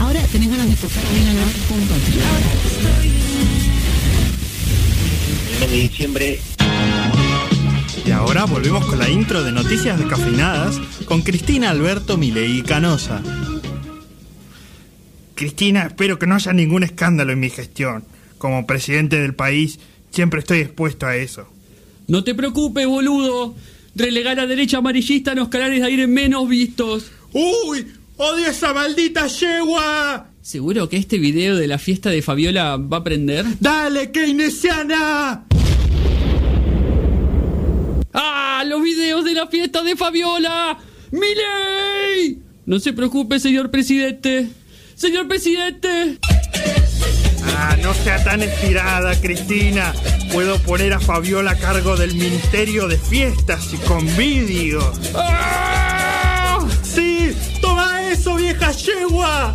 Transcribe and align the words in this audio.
Ahora 0.00 0.22
tenés 0.32 0.48
ganas 0.48 0.68
de 0.68 0.76
tocar 0.76 1.04
bien 1.12 1.28
a 1.28 1.34
la 1.34 1.44
punto. 1.68 1.94
El 5.52 5.60
mes 5.60 5.70
de 5.70 5.76
diciembre 5.76 6.40
Y 8.06 8.10
ahora 8.10 8.46
volvemos 8.46 8.86
con 8.86 8.98
la 8.98 9.10
intro 9.10 9.44
de 9.44 9.52
Noticias 9.52 9.98
Descafeinadas 9.98 10.80
con 11.04 11.20
Cristina 11.20 11.68
Alberto 11.68 12.16
Milei 12.16 12.62
Canosa. 12.62 13.22
Cristina, 15.34 15.82
espero 15.82 16.18
que 16.18 16.26
no 16.26 16.34
haya 16.34 16.54
ningún 16.54 16.82
escándalo 16.82 17.32
en 17.32 17.40
mi 17.40 17.50
gestión. 17.50 18.04
Como 18.38 18.66
presidente 18.66 19.20
del 19.20 19.34
país, 19.34 19.80
siempre 20.10 20.40
estoy 20.40 20.60
expuesto 20.60 21.06
a 21.06 21.16
eso. 21.16 21.46
No 22.08 22.24
te 22.24 22.34
preocupes, 22.34 22.86
boludo. 22.86 23.54
Relegar 23.94 24.40
a 24.40 24.46
derecha 24.46 24.78
amarillista 24.78 25.32
en 25.32 25.38
los 25.38 25.48
canales 25.48 25.80
de 25.80 25.86
aire 25.86 26.06
menos 26.06 26.48
vistos. 26.48 27.12
¡Uy! 27.32 27.86
¡Odio 28.22 28.48
esa 28.48 28.74
maldita 28.74 29.26
yegua! 29.28 30.26
¿Seguro 30.42 30.90
que 30.90 30.98
este 30.98 31.16
video 31.16 31.56
de 31.56 31.66
la 31.66 31.78
fiesta 31.78 32.10
de 32.10 32.20
Fabiola 32.20 32.76
va 32.76 32.98
a 32.98 33.02
prender? 33.02 33.46
¡Dale, 33.60 34.10
keynesiana! 34.10 35.46
¡Ah! 38.12 38.62
¡Los 38.66 38.82
videos 38.82 39.24
de 39.24 39.32
la 39.32 39.46
fiesta 39.46 39.82
de 39.82 39.96
Fabiola! 39.96 40.76
¡Miley! 41.12 42.42
No 42.66 42.78
se 42.78 42.92
preocupe, 42.92 43.40
señor 43.40 43.70
presidente. 43.70 44.50
¡Señor 44.96 45.26
presidente! 45.26 46.18
Ah, 47.56 47.74
no 47.82 47.94
sea 47.94 48.22
tan 48.22 48.42
estirada, 48.42 49.18
Cristina. 49.18 49.94
Puedo 50.30 50.58
poner 50.58 50.92
a 50.92 51.00
Fabiola 51.00 51.52
a 51.52 51.58
cargo 51.58 51.96
del 51.96 52.14
Ministerio 52.14 52.86
de 52.86 52.98
Fiestas 52.98 53.72
y 53.72 53.78
con 53.78 54.04
vídeos. 54.18 55.00
¡Ah! 55.14 55.89
¡Sí! 58.20 58.24
¡Toma 58.24 58.34
eso, 58.34 58.34
vieja 58.36 58.70
yegua! 58.72 59.54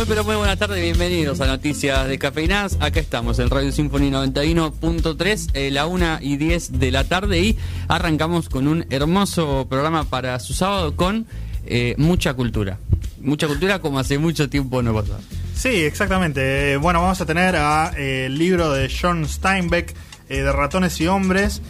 Muy 0.00 0.06
pero 0.06 0.24
muy 0.24 0.36
buenas 0.36 0.58
tardes, 0.58 0.80
bienvenidos 0.80 1.42
a 1.42 1.46
Noticias 1.46 2.08
de 2.08 2.18
Cafeinadas. 2.18 2.78
Acá 2.80 3.00
estamos 3.00 3.38
en 3.38 3.50
Radio 3.50 3.70
Symphony 3.70 4.10
91.3, 4.10 5.50
eh, 5.52 5.70
la 5.70 5.86
1 5.86 6.20
y 6.22 6.38
10 6.38 6.78
de 6.78 6.90
la 6.90 7.04
tarde 7.04 7.38
y 7.40 7.58
arrancamos 7.86 8.48
con 8.48 8.66
un 8.66 8.86
hermoso 8.88 9.66
programa 9.68 10.04
para 10.04 10.40
su 10.40 10.54
sábado 10.54 10.96
con 10.96 11.26
eh, 11.66 11.96
mucha 11.98 12.32
cultura. 12.32 12.78
Mucha 13.20 13.46
cultura 13.46 13.80
como 13.80 13.98
hace 13.98 14.16
mucho 14.16 14.48
tiempo 14.48 14.80
no 14.82 14.94
pasaba. 14.94 15.20
Sí, 15.54 15.68
exactamente. 15.68 16.72
Eh, 16.72 16.76
Bueno, 16.78 17.02
vamos 17.02 17.20
a 17.20 17.26
tener 17.26 17.56
a, 17.56 17.92
el 17.94 18.38
libro 18.38 18.72
de 18.72 18.90
John 18.90 19.28
Steinbeck 19.28 19.94
de 20.30 20.50
Ratones 20.50 20.98
y 21.02 21.08
Hombres. 21.08 21.60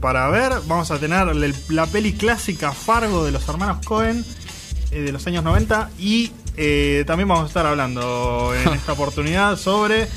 para 0.00 0.28
ver, 0.30 0.50
vamos 0.66 0.90
a 0.90 0.98
tener 0.98 1.28
la 1.68 1.86
peli 1.86 2.12
clásica 2.12 2.72
Fargo 2.72 3.24
de 3.24 3.30
los 3.30 3.48
hermanos 3.48 3.86
Cohen 3.86 4.24
de 4.90 5.12
los 5.12 5.24
años 5.28 5.44
90 5.44 5.90
y 6.00 6.32
eh, 6.56 7.04
también 7.06 7.28
vamos 7.28 7.44
a 7.44 7.46
estar 7.48 7.66
hablando 7.66 8.52
en 8.54 8.68
esta 8.74 8.92
oportunidad 8.92 9.56
sobre 9.56 10.08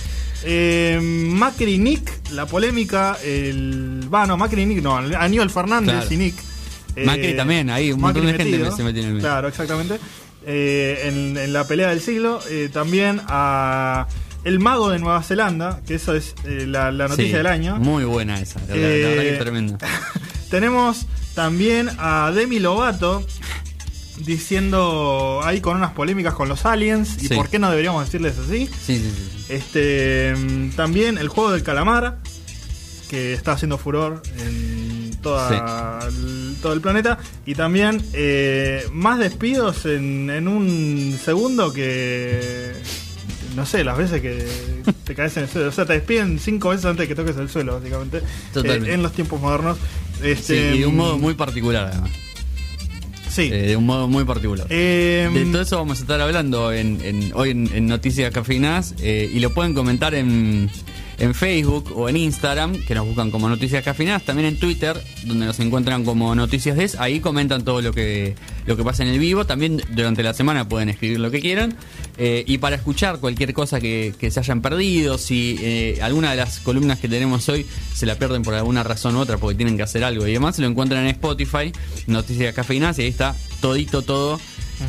eh, 0.43 0.99
Macri 1.01 1.75
y 1.75 1.77
Nick, 1.77 2.31
la 2.31 2.45
polémica, 2.45 3.17
el... 3.23 4.07
Va, 4.13 4.25
no, 4.25 4.35
Macri 4.37 4.63
y 4.63 4.65
Nick, 4.65 4.81
no, 4.83 4.95
Aníbal 4.97 5.49
Fernández 5.49 5.95
Claro. 5.95 6.13
y 6.13 6.17
Nick. 6.17 6.35
Eh, 6.95 7.05
Macri 7.05 7.35
también, 7.35 7.69
ahí 7.69 7.91
un 7.91 8.01
montón 8.01 8.25
de 8.25 8.33
gente 8.33 8.71
se 8.71 8.83
metió 8.83 9.01
en 9.01 9.07
el 9.07 9.13
medio. 9.15 9.27
Claro, 9.27 9.47
exactamente. 9.47 9.99
Eh, 10.45 11.03
en, 11.05 11.37
en 11.37 11.53
la 11.53 11.65
pelea 11.65 11.89
del 11.89 12.01
siglo, 12.01 12.39
eh, 12.49 12.69
también 12.71 13.21
a 13.27 14.07
El 14.43 14.59
Mago 14.59 14.89
de 14.89 14.99
Nueva 14.99 15.23
Zelanda, 15.23 15.79
que 15.87 15.95
eso 15.95 16.13
es 16.13 16.35
la, 16.45 16.91
la 16.91 17.07
noticia 17.07 17.31
Sí, 17.31 17.37
del 17.37 17.47
año. 17.47 17.77
Muy 17.77 18.03
buena 18.03 18.39
esa, 18.41 18.59
la, 18.67 18.75
la 18.75 18.81
verdad 18.81 19.21
que 19.21 19.33
es 19.33 19.39
tremenda. 19.39 19.77
Tenemos 20.51 21.05
también 21.33 21.89
a 21.97 22.31
Demi 22.35 22.59
Lovato 22.59 23.25
diciendo 24.25 25.41
ahí 25.43 25.61
con 25.61 25.77
unas 25.77 25.91
polémicas 25.91 26.33
con 26.33 26.49
los 26.49 26.65
aliens 26.65 27.17
y 27.21 27.27
Sí. 27.27 27.35
por 27.35 27.49
qué 27.49 27.59
no 27.59 27.69
deberíamos 27.69 28.05
decirles 28.05 28.37
así. 28.37 28.67
Sí, 28.67 28.97
sí, 28.97 29.11
sí. 29.15 29.45
Este 29.53 30.33
mm, 30.35 30.69
también 30.75 31.17
el 31.17 31.27
juego 31.27 31.51
del 31.51 31.63
calamar 31.63 32.19
que 33.09 33.33
está 33.33 33.51
haciendo 33.53 33.77
furor 33.77 34.21
en 34.39 35.11
toda 35.21 35.99
el- 36.07 36.55
todo 36.61 36.73
el 36.73 36.81
planeta 36.81 37.17
y 37.45 37.55
también 37.55 38.01
eh, 38.13 38.85
más 38.91 39.19
despidos 39.19 39.85
en, 39.85 40.29
en 40.29 40.47
un 40.47 41.17
segundo 41.23 41.71
que 41.73 42.71
no 43.55 43.65
sé 43.65 43.83
las 43.83 43.97
veces 43.97 44.21
que 44.21 44.45
te 45.03 45.13
caes 45.13 45.37
en 45.37 45.43
el 45.43 45.49
suelo 45.49 45.69
o 45.69 45.71
sea 45.71 45.85
te 45.85 45.93
despiden 45.93 46.39
cinco 46.39 46.69
veces 46.69 46.85
antes 46.85 47.03
de 47.03 47.07
que 47.07 47.15
toques 47.15 47.37
el 47.37 47.49
suelo 47.49 47.75
básicamente 47.79 48.17
eh, 48.17 48.81
en 48.87 49.03
los 49.03 49.11
tiempos 49.13 49.39
modernos 49.39 49.77
Sí, 50.21 50.29
este 50.29 50.75
y 50.75 50.79
de 50.79 50.85
un 50.87 50.95
modo 50.95 51.17
muy 51.17 51.33
particular 51.33 51.87
además. 51.91 52.11
Sí 53.33 53.49
Eh, 53.51 53.67
de 53.67 53.75
un 53.77 53.85
modo 53.85 54.07
muy 54.07 54.23
particular. 54.25 54.67
Eh, 54.69 55.29
De 55.33 55.45
todo 55.45 55.61
eso 55.61 55.77
vamos 55.77 55.99
a 55.99 56.01
estar 56.01 56.21
hablando 56.21 56.71
en, 56.71 56.99
en- 57.03 57.31
hoy 57.33 57.49
en, 57.51 57.69
en 57.73 57.87
Noticias 57.87 58.31
Cafeinadas 58.31 58.93
eh, 59.01 59.29
y 59.33 59.39
lo 59.39 59.53
pueden 59.53 59.73
comentar 59.73 60.13
en, 60.13 60.69
en 61.17 61.33
Facebook 61.33 61.91
o 61.95 62.09
en 62.09 62.17
Instagram, 62.17 62.83
que 62.85 62.95
nos 62.95 63.05
buscan 63.05 63.31
como 63.31 63.49
Noticias 63.49 63.83
Cafeinadas, 63.83 64.23
también 64.23 64.47
en 64.47 64.59
Twitter, 64.59 64.99
donde 65.25 65.45
nos 65.45 65.59
encuentran 65.59 66.03
como 66.03 66.33
Noticias 66.35 66.75
Des, 66.75 66.95
ahí 66.99 67.19
comentan 67.19 67.63
todo 67.63 67.81
lo 67.81 67.93
que, 67.93 68.35
lo 68.65 68.75
que 68.75 68.83
pasa 68.83 69.03
en 69.03 69.09
el 69.09 69.19
vivo, 69.19 69.45
también 69.45 69.81
durante 69.91 70.23
la 70.23 70.33
semana 70.33 70.67
pueden 70.67 70.89
escribir 70.89 71.19
lo 71.19 71.31
que 71.31 71.39
quieran, 71.39 71.75
eh, 72.17 72.43
y 72.47 72.57
para 72.57 72.75
escuchar 72.75 73.19
cualquier 73.19 73.53
cosa 73.53 73.79
que, 73.79 74.13
que 74.17 74.31
se 74.31 74.39
hayan 74.39 74.61
perdido, 74.61 75.17
si 75.17 75.57
eh, 75.61 75.99
alguna 76.01 76.31
de 76.31 76.37
las 76.37 76.59
columnas 76.59 76.99
que 76.99 77.07
tenemos 77.07 77.47
hoy 77.49 77.65
se 77.93 78.05
la 78.05 78.15
pierden 78.15 78.43
por 78.43 78.53
alguna 78.53 78.83
razón 78.83 79.15
u 79.15 79.19
otra, 79.19 79.37
porque 79.37 79.55
tienen 79.55 79.77
que 79.77 79.83
hacer 79.83 80.03
algo 80.03 80.27
y 80.27 80.33
demás, 80.33 80.59
lo 80.59 80.67
encuentran 80.67 81.03
en 81.03 81.09
Spotify, 81.09 81.71
Noticias 82.07 82.53
Cafeinadas, 82.53 82.99
y 82.99 83.03
ahí 83.03 83.07
está 83.07 83.35
todito 83.61 84.01
todo 84.01 84.39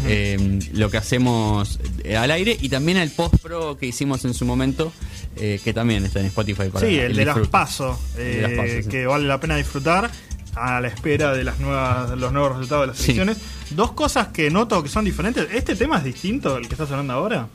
eh, 0.07 0.59
lo 0.73 0.91
que 0.91 0.97
hacemos 0.97 1.79
eh, 2.05 2.17
al 2.17 2.31
aire 2.31 2.57
y 2.61 2.69
también 2.69 2.99
el 2.99 3.11
post 3.11 3.37
pro 3.43 3.77
que 3.79 3.87
hicimos 3.87 4.25
en 4.25 4.35
su 4.35 4.45
momento 4.45 4.93
eh, 5.37 5.61
que 5.65 5.73
también 5.73 6.05
está 6.05 6.21
en 6.21 6.27
Spotify 6.27 6.69
para 6.73 6.87
sí 6.87 6.99
el 6.99 7.15
de 7.17 7.25
las 7.25 7.39
paso 7.49 7.99
El 8.17 8.25
de 8.35 8.43
las 8.43 8.51
PASO, 8.53 8.83
sí. 8.83 8.89
que 8.89 9.07
vale 9.07 9.27
la 9.27 9.41
pena 9.41 9.57
disfrutar 9.57 10.11
a 10.55 10.81
la 10.81 10.89
espera 10.89 11.33
de 11.35 11.43
las 11.45 11.59
nuevas 11.59 12.11
los 12.19 12.33
nuevos 12.33 12.53
resultados 12.53 12.83
de 12.85 12.87
las 12.89 12.97
Sí. 12.99 13.05
elecciones 13.13 13.39
dos 13.71 13.93
cosas 13.93 14.29
que 14.29 14.51
noto 14.51 14.83
que 14.83 14.89
son 14.89 15.05
diferentes. 15.05 15.49
Este 15.53 15.75
tema 15.75 15.99
es 15.99 16.05
distinto 16.05 16.55
al 16.57 16.69
que 16.69 16.75
está 16.75 16.87
sonando 16.87 17.13
ahora 17.15 17.49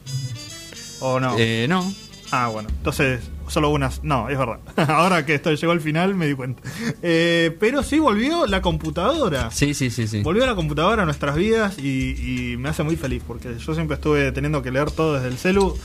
o 0.99 1.19
no 1.19 1.35
Eh, 1.37 1.65
no. 1.69 1.93
Ah 2.31 2.47
bueno. 2.49 2.67
Entonces 2.69 3.21
solo 3.49 3.69
unas 3.69 4.03
no 4.03 4.29
es 4.29 4.37
verdad. 4.37 4.59
Ahora 4.89 5.25
que 5.25 5.35
esto 5.35 5.53
llegó 5.53 5.71
al 5.71 5.81
final 5.81 6.15
me 6.15 6.27
di 6.27 6.33
cuenta. 6.33 6.61
Eh, 7.01 7.55
pero 7.59 7.83
sí 7.83 7.99
volvió 7.99 8.45
la 8.47 8.61
computadora. 8.61 9.51
Sí 9.51 9.73
sí 9.73 9.89
sí 9.89 10.07
sí. 10.07 10.21
Volvió 10.21 10.45
la 10.45 10.55
computadora 10.55 11.03
a 11.03 11.05
nuestras 11.05 11.35
vidas 11.35 11.77
y, 11.79 12.51
y 12.53 12.57
me 12.57 12.69
hace 12.69 12.83
muy 12.83 12.95
feliz 12.95 13.23
porque 13.27 13.57
yo 13.59 13.73
siempre 13.73 13.95
estuve 13.95 14.31
teniendo 14.31 14.61
que 14.61 14.71
leer 14.71 14.91
todo 14.91 15.15
desde 15.15 15.27
el 15.27 15.37
celu 15.37 15.77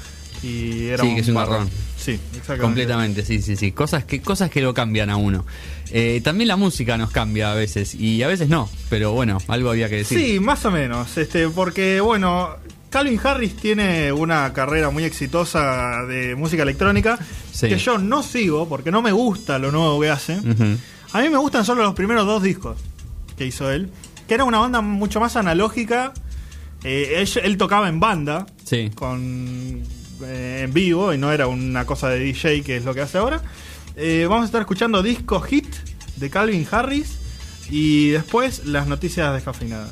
y 0.42 0.86
era 0.88 1.02
Sí, 1.02 1.14
que 1.14 1.20
es 1.20 1.28
un 1.28 1.34
garrón. 1.36 1.70
Sí, 1.96 2.12
exactamente. 2.32 2.62
completamente 2.62 3.24
sí 3.24 3.40
sí 3.40 3.56
sí. 3.56 3.72
Cosas 3.72 4.04
que 4.04 4.20
cosas 4.20 4.50
que 4.50 4.60
lo 4.60 4.74
cambian 4.74 5.08
a 5.08 5.16
uno. 5.16 5.46
Eh, 5.90 6.20
también 6.22 6.48
la 6.48 6.56
música 6.56 6.98
nos 6.98 7.10
cambia 7.10 7.52
a 7.52 7.54
veces 7.54 7.94
y 7.94 8.22
a 8.22 8.28
veces 8.28 8.48
no 8.48 8.68
pero 8.90 9.12
bueno 9.12 9.38
algo 9.48 9.70
había 9.70 9.88
que 9.88 9.96
decir. 9.96 10.18
Sí, 10.18 10.40
más 10.40 10.64
o 10.66 10.70
menos. 10.70 11.16
Este, 11.16 11.48
porque 11.48 12.00
bueno, 12.00 12.50
Calvin 12.94 13.20
Harris 13.24 13.56
tiene 13.56 14.12
una 14.12 14.52
carrera 14.52 14.88
muy 14.90 15.02
exitosa 15.02 16.04
de 16.06 16.36
música 16.36 16.62
electrónica 16.62 17.18
Sí. 17.50 17.68
que 17.68 17.76
yo 17.76 17.98
no 17.98 18.22
sigo 18.22 18.68
porque 18.68 18.92
no 18.92 19.02
me 19.02 19.10
gusta 19.10 19.58
lo 19.58 19.72
nuevo 19.72 20.00
que 20.00 20.10
hace. 20.10 20.34
A 21.12 21.20
mí 21.20 21.28
me 21.28 21.36
gustan 21.38 21.64
solo 21.64 21.82
los 21.82 21.94
primeros 21.94 22.24
dos 22.24 22.40
discos 22.40 22.78
que 23.36 23.46
hizo 23.46 23.68
él, 23.72 23.90
que 24.28 24.34
era 24.34 24.44
una 24.44 24.58
banda 24.60 24.80
mucho 24.80 25.18
más 25.18 25.34
analógica. 25.34 26.12
Eh, 26.84 27.14
él, 27.16 27.28
él 27.42 27.56
tocaba 27.56 27.88
en 27.88 27.98
banda, 27.98 28.46
Sí. 28.64 28.90
con 28.94 29.82
eh, 30.22 30.60
en 30.62 30.72
vivo 30.72 31.12
y 31.12 31.18
no 31.18 31.32
era 31.32 31.48
una 31.48 31.84
cosa 31.86 32.08
de 32.10 32.20
DJ 32.20 32.62
que 32.62 32.76
es 32.76 32.84
lo 32.84 32.94
que 32.94 33.00
hace 33.00 33.18
ahora. 33.18 33.42
Eh, 33.96 34.26
vamos 34.28 34.44
a 34.44 34.46
estar 34.46 34.60
escuchando 34.60 35.02
disco 35.02 35.40
hit 35.40 35.66
de 36.14 36.30
Calvin 36.30 36.64
Harris 36.70 37.18
y 37.68 38.10
después 38.10 38.66
las 38.66 38.86
noticias 38.86 39.34
descafeinadas. 39.34 39.90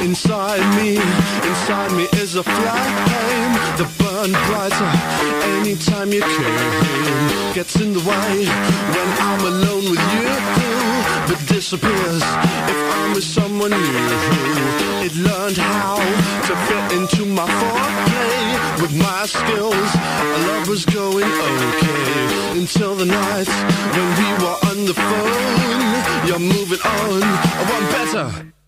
Inside 0.00 0.64
me, 0.76 0.96
inside 1.48 1.92
me 1.92 2.08
is 2.22 2.34
a 2.34 2.42
flame 2.42 3.52
that 3.76 3.90
burn 4.00 4.32
brighter 4.48 4.90
anytime 5.60 6.10
you 6.10 6.22
came. 6.22 7.52
Gets 7.52 7.76
in 7.76 7.92
the 7.92 8.00
way 8.00 8.32
when 8.94 9.08
I'm 9.28 9.42
alone 9.52 9.84
with 9.92 10.04
you, 10.16 10.28
but 11.28 11.38
disappears 11.48 12.22
if 12.72 12.78
I'm 12.96 13.12
with 13.14 13.24
someone 13.24 13.72
new. 13.72 14.50
It 15.04 15.14
learned 15.16 15.58
how 15.58 15.96
to 16.48 16.52
fit 16.66 16.84
into 16.98 17.26
my 17.26 17.46
foreplay 17.60 18.80
with 18.80 18.96
my 18.96 19.26
skills. 19.26 19.90
Love 20.48 20.66
was 20.66 20.84
going 20.86 21.28
okay 21.28 22.58
until 22.58 22.94
the 22.94 23.04
night 23.04 23.48
when 23.94 24.08
we 24.20 24.28
were 24.42 24.58
on 24.70 24.78
the 24.88 24.94
phone. 24.94 26.26
You're 26.26 26.38
moving 26.38 26.80
on, 26.80 27.22
I 27.22 27.62
want 27.70 27.86
better. 27.92 28.59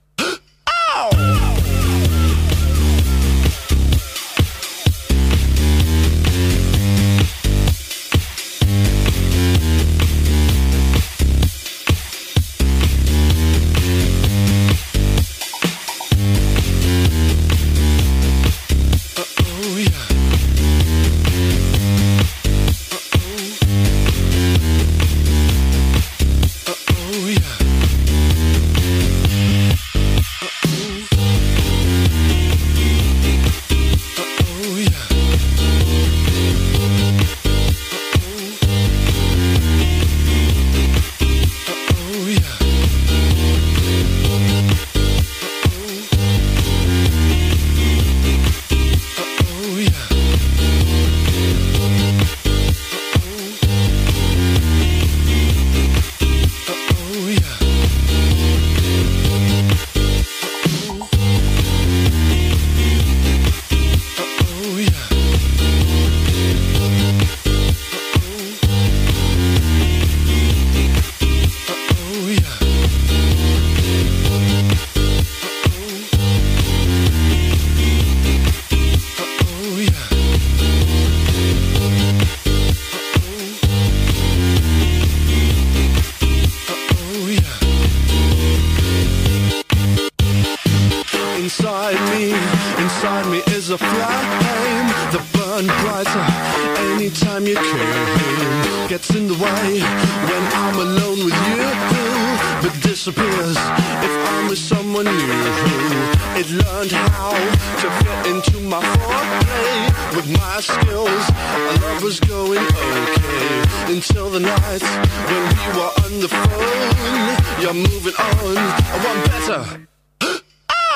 Learned 106.82 107.12
how 107.12 107.30
to 107.30 107.90
fit 107.90 108.26
into 108.26 108.60
my 108.68 108.82
foreplay 108.82 110.16
with 110.16 110.28
my 110.32 110.60
skills. 110.60 111.08
I 111.08 111.78
love 111.80 112.02
was 112.02 112.18
going 112.18 112.58
okay 112.58 113.94
until 113.94 114.30
the 114.30 114.40
night 114.40 114.82
when 115.30 115.42
we 115.52 115.78
were 115.78 115.92
on 116.02 116.20
the 116.20 116.28
phone. 116.28 117.62
You're 117.62 117.74
moving 117.74 118.14
on, 118.14 118.56
I 118.56 119.04
want 119.04 119.20
better. 119.30 120.42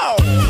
Oh 0.09 0.46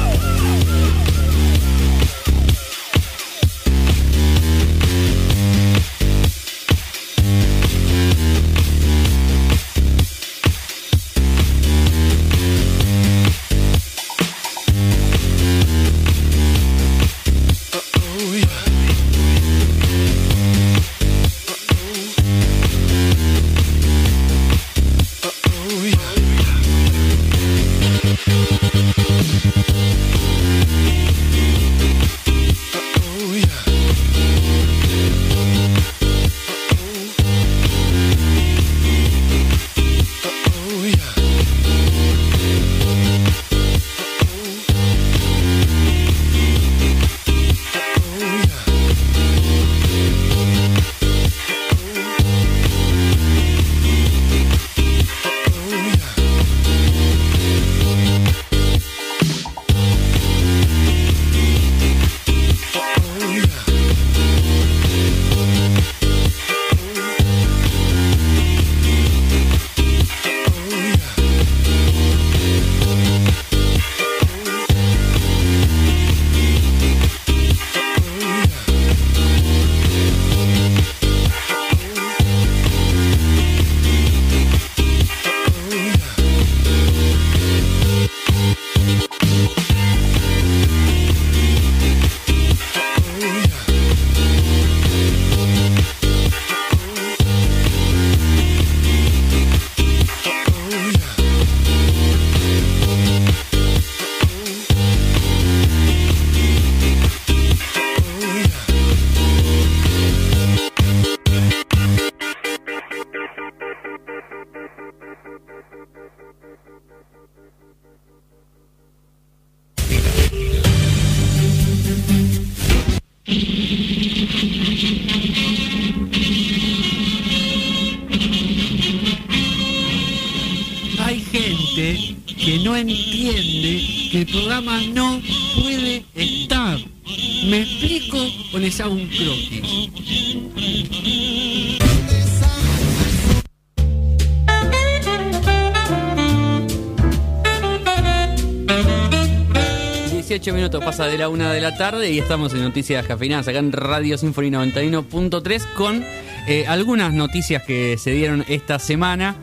la 151.26 151.30
una 151.30 151.52
de 151.52 151.60
la 151.60 151.76
tarde 151.76 152.10
y 152.12 152.18
estamos 152.20 152.54
en 152.54 152.62
Noticias 152.62 153.04
Cafeinadas 153.04 153.48
acá 153.48 153.58
en 153.58 153.72
Radio 153.72 154.16
Sinfonía 154.16 154.60
91.3 154.62 155.72
con 155.74 156.04
eh, 156.46 156.64
algunas 156.68 157.12
noticias 157.12 157.64
que 157.64 157.98
se 157.98 158.12
dieron 158.12 158.44
esta 158.46 158.78
semana. 158.78 159.34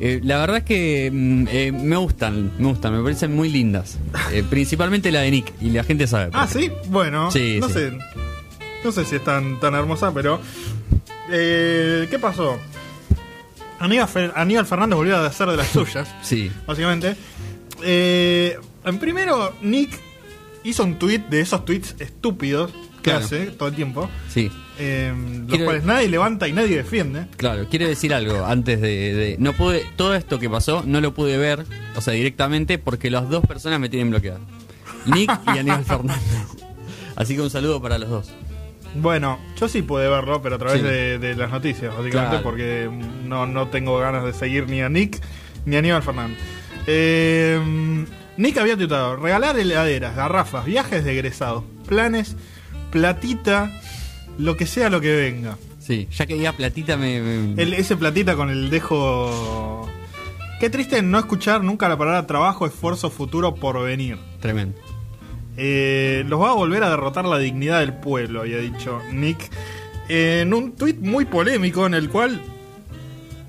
Eh, 0.00 0.20
la 0.24 0.38
verdad 0.38 0.56
es 0.58 0.62
que 0.64 1.10
mm, 1.12 1.46
eh, 1.48 1.70
me 1.72 1.96
gustan, 1.96 2.50
me 2.58 2.66
gustan, 2.66 2.96
me 2.96 3.02
parecen 3.04 3.36
muy 3.36 3.48
lindas. 3.50 3.98
Principalmente 4.50 5.12
la 5.12 5.20
de 5.20 5.30
Nick, 5.30 5.52
y 5.60 5.70
la 5.70 5.84
gente 5.84 6.08
sabe. 6.08 6.30
Ah, 6.32 6.48
sí, 6.48 6.72
bueno, 6.88 7.30
Sí, 7.30 7.58
no 7.60 7.68
sí. 7.68 7.74
sé. 7.74 7.92
No 8.84 8.90
sé 8.90 9.04
si 9.04 9.14
es 9.16 9.22
tan, 9.24 9.60
tan 9.60 9.74
hermosa, 9.74 10.12
pero. 10.12 10.40
¿Qué 11.28 12.18
pasó? 12.20 12.58
Aníbal, 13.78 14.08
Fer- 14.08 14.32
Aníbal 14.34 14.66
Fernández 14.66 14.96
volvió 14.96 15.16
a 15.18 15.26
hacer 15.26 15.48
de 15.48 15.56
las 15.56 15.68
suyas, 15.72 16.12
Sí, 16.22 16.50
básicamente. 16.66 17.14
Eh, 17.84 18.56
en 18.84 18.98
primero, 18.98 19.54
Nick 19.62 19.90
hizo 20.64 20.84
un 20.84 20.98
tweet 20.98 21.20
de 21.30 21.40
esos 21.40 21.64
tweets 21.64 21.96
estúpidos 21.98 22.70
que 23.02 23.10
Claro. 23.10 23.24
hace 23.24 23.46
todo 23.46 23.68
el 23.68 23.74
tiempo, 23.74 24.08
sí. 24.28 24.50
eh, 24.78 25.12
los 25.40 25.48
Quiero- 25.48 25.64
cuales 25.64 25.84
nadie 25.84 26.08
levanta 26.08 26.46
y 26.46 26.52
nadie 26.52 26.76
defiende. 26.76 27.26
Claro, 27.36 27.66
quiero 27.68 27.88
decir 27.88 28.14
algo 28.14 28.44
antes 28.46 28.80
de, 28.80 29.14
de- 29.14 29.36
no 29.40 29.52
pude 29.54 29.84
todo 29.96 30.14
esto 30.14 30.38
que 30.38 30.48
pasó 30.48 30.84
no 30.86 31.00
lo 31.00 31.12
pude 31.12 31.36
ver, 31.36 31.66
o 31.96 32.00
sea, 32.00 32.14
directamente 32.14 32.78
porque 32.78 33.10
las 33.10 33.28
dos 33.28 33.44
personas 33.46 33.80
me 33.80 33.88
tienen 33.88 34.10
bloqueado. 34.10 34.40
Nick 35.06 35.30
y 35.46 35.50
Aníbal 35.58 35.84
Fernández. 35.84 36.22
Así 37.16 37.34
que 37.34 37.42
un 37.42 37.50
saludo 37.50 37.82
para 37.82 37.98
los 37.98 38.08
dos. 38.08 38.30
Bueno, 38.94 39.38
yo 39.58 39.68
sí 39.68 39.82
pude 39.82 40.08
verlo, 40.08 40.40
pero 40.42 40.56
a 40.56 40.58
través 40.58 40.80
Sí. 40.80 40.86
de, 40.86 41.18
de 41.18 41.34
las 41.34 41.50
noticias, 41.50 41.88
básicamente, 41.96 42.10
Claro. 42.36 42.42
porque 42.42 42.88
no, 43.24 43.46
no 43.46 43.68
tengo 43.68 43.98
ganas 43.98 44.24
de 44.24 44.32
seguir 44.32 44.68
ni 44.68 44.80
a 44.82 44.88
Nick 44.88 45.18
ni 45.64 45.76
a 45.76 45.80
Aníbal 45.80 46.02
Fernández. 46.02 46.38
Eh, 46.86 47.58
Nick 48.36 48.56
había 48.58 48.76
tuitado, 48.76 49.16
regalar 49.16 49.58
heladeras, 49.58 50.16
garrafas, 50.16 50.64
viajes 50.64 51.04
de 51.04 51.12
egresados, 51.12 51.64
planes, 51.86 52.36
platita, 52.90 53.70
lo 54.38 54.56
que 54.56 54.66
sea 54.66 54.88
lo 54.90 55.00
que 55.00 55.14
venga. 55.14 55.58
Sí, 55.78 56.08
ya 56.12 56.26
que 56.26 56.34
diga 56.34 56.52
platita 56.52 56.96
me, 56.96 57.20
me- 57.20 57.62
El- 57.62 57.74
ese 57.74 57.96
platita 57.96 58.36
con 58.36 58.50
el 58.50 58.70
dejo... 58.70 59.88
Qué 60.60 60.70
triste 60.70 61.02
no 61.02 61.18
escuchar 61.18 61.64
nunca 61.64 61.88
la 61.88 61.98
palabra 61.98 62.24
trabajo, 62.26 62.66
esfuerzo, 62.66 63.10
futuro, 63.10 63.54
por 63.56 63.82
venir. 63.82 64.16
tremendo. 64.40 64.78
Eh, 65.56 66.24
los 66.28 66.40
va 66.40 66.50
a 66.50 66.54
volver 66.54 66.82
a 66.84 66.88
derrotar 66.90 67.24
la 67.24 67.36
dignidad 67.38 67.80
del 67.80 67.94
pueblo, 67.94 68.42
había 68.42 68.58
dicho 68.58 69.00
Nick. 69.12 69.50
En 70.08 70.54
un 70.54 70.72
tuit 70.76 70.98
muy 71.00 71.24
polémico 71.24 71.84
en 71.86 71.94
el 71.94 72.08
cual. 72.08 72.40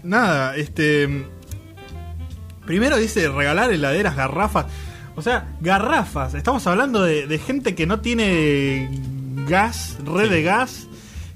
Nada, 0.04 0.56
este. 0.58 1.26
Primero 2.66 2.98
dice 2.98 3.28
regalar 3.30 3.72
heladeras, 3.72 4.16
garrafas. 4.16 4.66
O 5.16 5.22
sea, 5.22 5.48
garrafas. 5.62 6.34
Estamos 6.34 6.66
hablando 6.68 7.04
de, 7.04 7.28
de 7.28 7.38
gente 7.40 7.76
que 7.76 7.86
no 7.86 8.00
tiene 8.00 8.90
gas, 9.48 9.98
red 10.06 10.30
de 10.30 10.42
gas, 10.44 10.88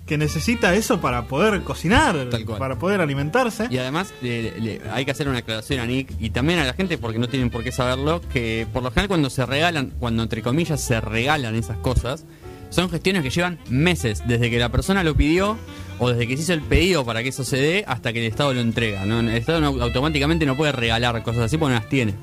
que 0.06 0.18
necesita 0.18 0.74
eso 0.74 1.02
para 1.02 1.24
poder 1.28 1.62
cocinar, 1.64 2.28
Tal 2.32 2.46
cual. 2.46 2.58
para 2.60 2.80
poder 2.80 3.02
alimentarse. 3.02 3.68
Y 3.70 3.78
además 3.78 4.14
le- 4.22 4.82
hay 4.92 5.04
que 5.06 5.12
hacer 5.12 5.28
una 5.28 5.40
aclaración 5.40 5.82
a 5.82 5.86
Nick 5.86 6.14
y 6.20 6.30
también 6.30 6.60
a 6.60 6.64
la 6.66 6.74
gente 6.74 6.98
porque 6.98 7.20
no 7.20 7.28
tienen 7.28 7.50
por 7.50 7.64
qué 7.64 7.72
saberlo, 7.74 8.22
que 8.34 8.66
por 8.72 8.82
lo 8.84 8.90
general 8.90 9.10
cuando 9.10 9.30
se 9.30 9.46
regalan, 9.46 9.92
cuando 10.00 10.24
entre 10.24 10.42
comillas 10.42 10.82
se 10.82 11.02
regalan 11.02 11.56
esas 11.56 11.78
cosas, 11.78 12.26
son 12.70 12.90
gestiones 12.90 13.24
que 13.24 13.30
llevan 13.30 13.60
meses, 13.70 14.24
desde 14.28 14.50
que 14.50 14.60
la 14.60 14.70
persona 14.70 15.04
lo 15.04 15.16
pidió 15.16 15.58
o 16.00 16.10
desde 16.10 16.28
que 16.28 16.36
se 16.38 16.44
hizo 16.44 16.54
el 16.54 16.62
pedido 16.62 17.04
para 17.06 17.24
que 17.24 17.30
eso 17.30 17.44
se 17.44 17.58
dé 17.58 17.84
hasta 17.88 18.14
que 18.14 18.20
el 18.26 18.30
Estado 18.32 18.54
lo 18.54 18.62
entrega. 18.62 19.06
¿no? 19.06 19.20
El 19.20 19.30
Estado 19.30 19.60
no- 19.62 19.82
automáticamente 19.84 20.46
no 20.46 20.56
puede 20.56 20.72
regalar 20.72 21.24
cosas 21.24 21.44
así 21.44 21.58
porque 21.58 21.74
no 21.74 21.80
las 21.80 21.90
tiene. 21.90 22.14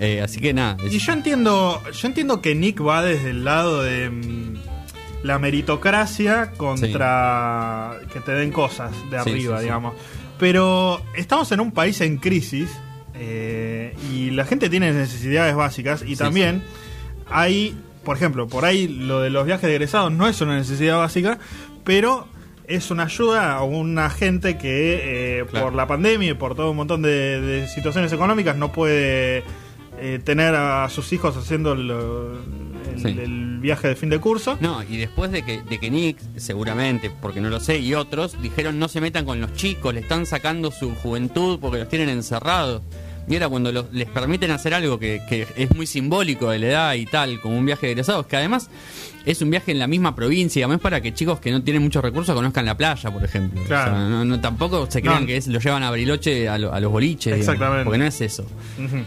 Eh, 0.00 0.20
así 0.22 0.40
que 0.40 0.52
nada. 0.52 0.76
es- 0.84 0.92
Y 0.94 0.98
yo 0.98 1.12
entiendo, 1.12 1.82
yo 1.92 2.06
entiendo 2.08 2.40
que 2.42 2.54
Nick 2.54 2.80
va 2.84 3.02
desde 3.02 3.30
el 3.30 3.44
lado 3.44 3.82
de 3.82 4.10
mm, 4.10 4.54
la 5.24 5.38
meritocracia 5.38 6.52
contra 6.56 7.94
que 8.12 8.20
te 8.20 8.32
den 8.32 8.52
cosas 8.52 8.92
de 9.10 9.22
Sí, 9.22 9.30
arriba, 9.30 9.58
sí, 9.58 9.64
digamos. 9.64 9.94
Pero 10.38 11.02
estamos 11.16 11.50
en 11.52 11.60
un 11.60 11.72
país 11.72 12.00
en 12.00 12.18
crisis 12.18 12.68
eh, 13.14 13.96
y 14.12 14.30
la 14.30 14.44
gente 14.44 14.68
tiene 14.70 14.92
necesidades 14.92 15.54
básicas 15.56 16.04
y 16.06 16.14
también 16.14 16.62
hay, 17.28 17.76
por 18.04 18.16
ejemplo, 18.16 18.46
por 18.48 18.64
ahí 18.64 18.88
lo 18.88 19.20
de 19.20 19.30
los 19.30 19.44
viajes 19.46 19.62
de 19.68 19.74
egresados 19.74 20.12
no 20.12 20.26
es 20.28 20.40
una 20.40 20.56
necesidad 20.56 20.98
básica, 20.98 21.38
pero 21.84 22.26
es 22.66 22.90
una 22.90 23.04
ayuda 23.04 23.54
a 23.54 23.62
una 23.62 24.10
gente 24.10 24.58
que 24.58 25.38
eh, 25.40 25.44
Claro. 25.50 25.66
por 25.66 25.74
la 25.74 25.86
pandemia 25.86 26.30
y 26.30 26.34
por 26.34 26.54
todo 26.54 26.70
un 26.70 26.76
montón 26.76 27.02
de, 27.02 27.40
de 27.40 27.66
situaciones 27.68 28.12
económicas 28.12 28.56
no 28.56 28.72
puede 28.72 29.42
eh, 30.00 30.20
tener 30.22 30.54
a 30.54 30.88
sus 30.90 31.12
hijos 31.12 31.36
haciendo 31.36 31.74
lo- 31.74 32.34
el, 32.34 33.00
Sí. 33.02 33.08
el 33.08 33.58
viaje 33.60 33.88
de 33.88 33.96
fin 33.96 34.08
de 34.10 34.18
curso. 34.18 34.58
No, 34.60 34.82
y 34.82 34.96
después 34.96 35.30
de 35.30 35.44
que, 35.44 35.62
de 35.62 35.78
que 35.78 35.90
Nick, 35.90 36.18
seguramente, 36.36 37.10
porque 37.22 37.40
no 37.40 37.48
lo 37.48 37.60
sé, 37.60 37.78
y 37.78 37.94
otros, 37.94 38.40
dijeron 38.42 38.78
no 38.78 38.88
se 38.88 39.00
metan 39.00 39.24
con 39.24 39.40
los 39.40 39.52
chicos, 39.54 39.94
le 39.94 40.00
están 40.00 40.26
sacando 40.26 40.70
su 40.72 40.94
juventud 40.96 41.58
porque 41.60 41.78
los 41.78 41.88
tienen 41.88 42.08
encerrados. 42.08 42.82
Y 43.28 43.34
ahora 43.34 43.48
cuando 43.48 43.86
les 43.92 44.08
permiten 44.08 44.50
hacer 44.50 44.72
algo 44.74 44.98
que, 44.98 45.20
que 45.28 45.46
es 45.56 45.74
muy 45.74 45.86
simbólico 45.86 46.50
de 46.50 46.58
la 46.58 46.66
edad 46.66 46.94
y 46.94 47.04
tal, 47.06 47.40
como 47.40 47.58
un 47.58 47.66
viaje 47.66 47.86
de 47.86 47.92
egresados, 47.92 48.26
que 48.26 48.36
además 48.36 48.70
es 49.26 49.42
un 49.42 49.50
viaje 49.50 49.70
en 49.72 49.78
la 49.78 49.86
misma 49.86 50.14
provincia, 50.16 50.64
además 50.64 50.80
para 50.80 51.02
que 51.02 51.12
chicos 51.12 51.38
que 51.38 51.50
no 51.50 51.62
tienen 51.62 51.82
muchos 51.82 52.02
recursos 52.02 52.34
conozcan 52.34 52.64
la 52.64 52.76
playa, 52.76 53.10
por 53.10 53.22
ejemplo. 53.22 53.62
Claro. 53.66 53.92
O 53.92 53.94
sea, 53.96 54.04
no, 54.08 54.24
no- 54.24 54.40
tampoco 54.40 54.90
se 54.90 55.02
crean 55.02 55.20
No. 55.22 55.26
que 55.26 55.36
es, 55.36 55.46
lo 55.48 55.58
llevan 55.60 55.82
a 55.82 55.90
Bariloche 55.90 56.48
a, 56.48 56.56
lo- 56.56 56.72
a 56.72 56.80
los 56.80 56.90
boliches, 56.90 57.34
digamos, 57.34 57.40
Exactamente. 57.54 57.84
porque 57.84 57.98
no 57.98 58.04
es 58.06 58.20
eso, 58.22 58.46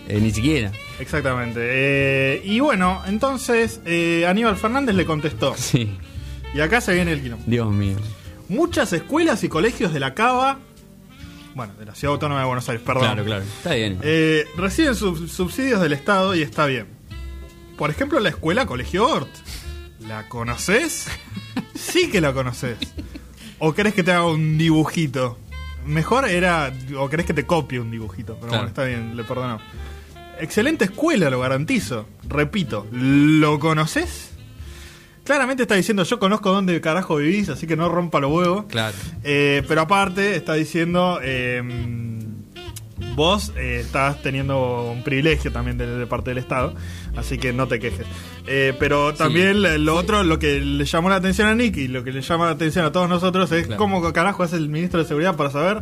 eh, 0.07 0.19
ni 0.21 0.29
siquiera. 0.31 0.71
Exactamente. 0.99 1.59
Eh, 1.63 2.41
y 2.45 2.59
bueno, 2.59 3.01
entonces 3.07 3.81
eh, 3.85 4.25
Aníbal 4.27 4.55
Fernández 4.57 4.95
le 4.95 5.05
contestó. 5.05 5.55
Sí, 5.57 5.89
Y 6.53 6.59
acá 6.59 6.79
se 6.81 6.93
viene 6.93 7.13
el 7.13 7.21
quilombo. 7.21 7.43
Dios 7.47 7.71
mío. 7.71 7.95
Muchas 8.49 8.91
escuelas 8.93 9.43
y 9.43 9.49
colegios 9.49 9.93
de 9.93 9.99
la 10.01 10.13
Cava, 10.13 10.59
bueno, 11.55 11.73
de 11.77 11.85
la 11.85 11.95
Ciudad 11.95 12.13
Autónoma 12.13 12.41
de 12.41 12.47
Buenos 12.47 12.67
Aires, 12.69 12.83
perdón, 12.85 13.03
Claro, 13.03 13.25
claro. 13.25 13.43
Está 13.43 13.73
bien. 13.75 13.99
eh, 14.03 14.45
reciben 14.57 14.95
sub- 14.95 15.27
subsidios 15.27 15.81
del 15.81 15.93
Estado 15.93 16.33
y 16.35 16.41
está 16.41 16.65
bien. 16.65 16.87
Por 17.77 17.89
ejemplo, 17.89 18.19
la 18.19 18.29
escuela 18.29 18.65
Colegio 18.65 19.07
Ort. 19.07 19.29
¿La 20.07 20.27
conoces? 20.29 21.07
Sí 21.75 22.09
que 22.09 22.21
la 22.21 22.33
conoces. 22.33 22.77
¿O 23.59 23.73
querés 23.73 23.93
que 23.93 24.03
te 24.03 24.11
haga 24.11 24.25
un 24.25 24.57
dibujito? 24.57 25.37
Mejor 25.85 26.27
era. 26.27 26.71
¿O 26.97 27.09
querés 27.09 27.25
que 27.25 27.33
te 27.33 27.45
copie 27.45 27.79
un 27.79 27.91
dibujito? 27.91 28.35
Pero 28.35 28.47
Claro. 28.47 28.63
bueno, 28.63 28.67
está 28.69 28.83
bien, 28.85 29.15
le 29.17 29.23
perdono. 29.23 29.59
Excelente 30.39 30.85
escuela, 30.85 31.29
lo 31.29 31.39
garantizo. 31.39 32.07
Repito, 32.27 32.87
¿lo 32.91 33.59
conoces? 33.59 34.30
Claramente 35.23 35.63
está 35.63 35.75
diciendo, 35.75 36.03
yo 36.03 36.19
conozco 36.19 36.51
dónde 36.51 36.79
carajo 36.81 37.17
vivís, 37.17 37.49
así 37.49 37.67
que 37.67 37.75
no 37.75 37.89
rompa 37.89 38.19
los 38.19 38.31
huevos. 38.31 38.65
Claro. 38.69 38.95
Eh, 39.23 39.63
pero 39.67 39.81
aparte 39.81 40.35
está 40.35 40.55
diciendo, 40.55 41.19
eh, 41.21 41.61
vos 43.15 43.51
eh, 43.55 43.81
estás 43.81 44.21
teniendo 44.21 44.91
un 44.91 45.03
privilegio 45.03 45.51
también 45.51 45.77
de, 45.77 45.85
de 45.85 46.07
parte 46.07 46.31
del 46.31 46.39
Estado, 46.39 46.73
así 47.15 47.37
que 47.37 47.53
no 47.53 47.67
te 47.67 47.79
quejes. 47.79 48.05
Eh, 48.47 48.73
pero 48.79 49.13
también 49.13 49.85
lo 49.85 49.95
otro, 49.95 50.23
lo 50.23 50.39
que 50.39 50.59
le 50.59 50.85
llamó 50.85 51.09
la 51.09 51.17
atención 51.17 51.47
a 51.47 51.55
Nick 51.55 51.77
y 51.77 51.87
lo 51.87 52.03
que 52.03 52.11
le 52.11 52.21
llama 52.21 52.45
la 52.45 52.51
atención 52.53 52.85
a 52.85 52.91
todos 52.91 53.07
nosotros 53.07 53.51
es 53.51 53.67
Claro. 53.67 53.77
cómo 53.77 54.13
carajo 54.13 54.43
hace 54.43 54.55
el 54.55 54.69
ministro 54.69 55.01
de 55.01 55.05
Seguridad 55.07 55.35
para 55.35 55.51
saber 55.51 55.81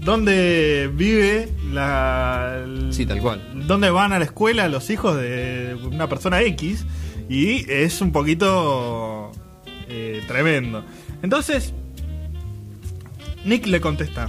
dónde 0.00 0.90
vive 0.94 1.48
la... 1.72 2.64
Sí, 2.90 3.04
tal 3.04 3.20
cual. 3.20 3.42
Dónde 3.66 3.90
van 3.90 4.12
a 4.12 4.18
la 4.18 4.24
escuela 4.24 4.68
los 4.68 4.88
hijos 4.90 5.16
de 5.16 5.76
una 5.90 6.08
persona 6.08 6.40
X 6.42 6.86
y 7.30 7.64
es 7.70 8.00
un 8.00 8.10
poquito 8.10 9.30
eh, 9.88 10.20
tremendo. 10.26 10.84
Entonces, 11.22 11.72
Nick 13.44 13.66
le 13.66 13.80
contesta. 13.80 14.28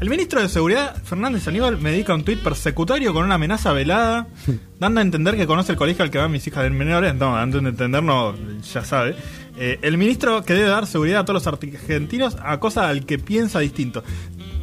El 0.00 0.08
ministro 0.08 0.40
de 0.40 0.48
Seguridad, 0.48 0.96
Fernández 1.02 1.46
Aníbal, 1.48 1.78
me 1.78 1.90
dedica 1.90 2.14
un 2.14 2.24
tuit 2.24 2.38
persecutorio 2.38 3.12
con 3.12 3.24
una 3.24 3.34
amenaza 3.34 3.72
velada, 3.72 4.28
dando 4.78 5.00
a 5.00 5.02
entender 5.02 5.36
que 5.36 5.48
conoce 5.48 5.72
el 5.72 5.78
colegio 5.78 6.04
al 6.04 6.10
que 6.12 6.18
van 6.18 6.30
mis 6.30 6.46
hijas 6.46 6.62
de 6.62 6.70
menores. 6.70 7.12
No, 7.16 7.34
dando 7.34 7.58
a 7.58 7.68
entender, 7.68 8.02
no, 8.02 8.36
ya 8.72 8.84
sabe. 8.84 9.16
Eh, 9.58 9.80
el 9.82 9.98
ministro 9.98 10.44
que 10.44 10.54
debe 10.54 10.68
dar 10.68 10.86
seguridad 10.86 11.20
a 11.20 11.24
todos 11.24 11.44
los 11.44 11.46
argentinos 11.52 12.36
a 12.40 12.60
cosa 12.60 12.88
al 12.88 13.04
que 13.04 13.18
piensa 13.18 13.58
distinto. 13.58 14.04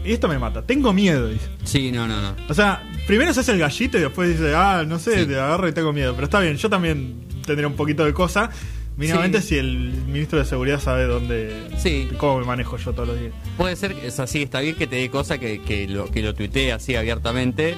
Y 0.05 0.13
esto 0.13 0.29
me 0.29 0.39
mata. 0.39 0.61
Tengo 0.61 0.93
miedo, 0.93 1.27
dice. 1.27 1.49
Sí, 1.65 1.91
no, 1.91 2.07
no, 2.07 2.21
no. 2.21 2.35
O 2.47 2.53
sea, 2.53 2.81
primero 3.07 3.33
se 3.33 3.39
hace 3.39 3.53
el 3.53 3.59
gallito 3.59 3.97
y 3.97 4.01
después 4.01 4.29
dice, 4.29 4.53
ah, 4.55 4.83
no 4.87 4.99
sé, 4.99 5.21
Sí. 5.21 5.25
te 5.27 5.35
agarro 5.35 5.67
y 5.67 5.71
tengo 5.71 5.93
miedo. 5.93 6.13
Pero 6.13 6.25
está 6.25 6.39
bien, 6.39 6.57
yo 6.57 6.69
también 6.69 7.15
tendría 7.45 7.67
un 7.67 7.75
poquito 7.75 8.05
de 8.05 8.13
cosa. 8.13 8.49
Mínimamente 8.97 9.41
Sí. 9.41 9.49
si 9.49 9.57
el 9.57 9.91
ministro 10.07 10.39
de 10.39 10.45
Seguridad 10.45 10.79
sabe 10.79 11.05
dónde. 11.05 11.67
Sí. 11.77 12.09
cómo 12.17 12.39
me 12.39 12.45
manejo 12.45 12.77
yo 12.77 12.93
todos 12.93 13.09
los 13.09 13.19
días. 13.19 13.31
Puede 13.55 13.75
ser, 13.75 13.93
que- 13.95 14.07
es 14.07 14.19
así, 14.19 14.41
está 14.41 14.59
bien 14.59 14.75
que 14.75 14.87
te 14.87 14.95
dé 14.97 15.09
cosa 15.09 15.37
que, 15.37 15.61
que 15.61 15.87
lo, 15.87 16.09
que 16.09 16.21
lo 16.23 16.33
tuitee 16.33 16.71
así 16.73 16.95
abiertamente. 16.95 17.75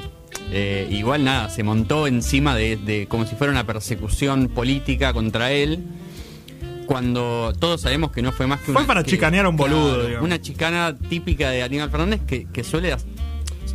Eh, 0.52 0.88
igual 0.92 1.26
nada, 1.26 1.50
se 1.50 1.62
montó 1.64 2.08
encima 2.08 2.56
de, 2.56 2.78
de 2.78 3.06
como 3.08 3.26
si 3.26 3.36
fuera 3.36 3.52
una 3.52 3.66
persecución 3.68 4.48
política 4.48 5.12
contra 5.14 5.52
él. 5.52 5.84
Cuando 6.86 7.54
todos 7.60 7.82
sabemos 7.82 8.12
que 8.12 8.22
no 8.24 8.32
fue 8.32 8.48
más 8.48 8.60
que 8.62 8.68
Fue 8.72 8.78
una. 8.78 8.88
para 8.88 9.04
que- 9.04 9.12
chicanear 9.12 9.46
a 9.46 9.50
un 9.50 9.58
boludo. 9.58 10.24
Una 10.24 10.42
chicana 10.42 10.96
típica 10.98 11.52
de 11.52 11.62
Aníbal 11.62 11.92
Fernández 11.92 12.22
que, 12.26 12.48
que 12.52 12.64
suele, 12.64 12.96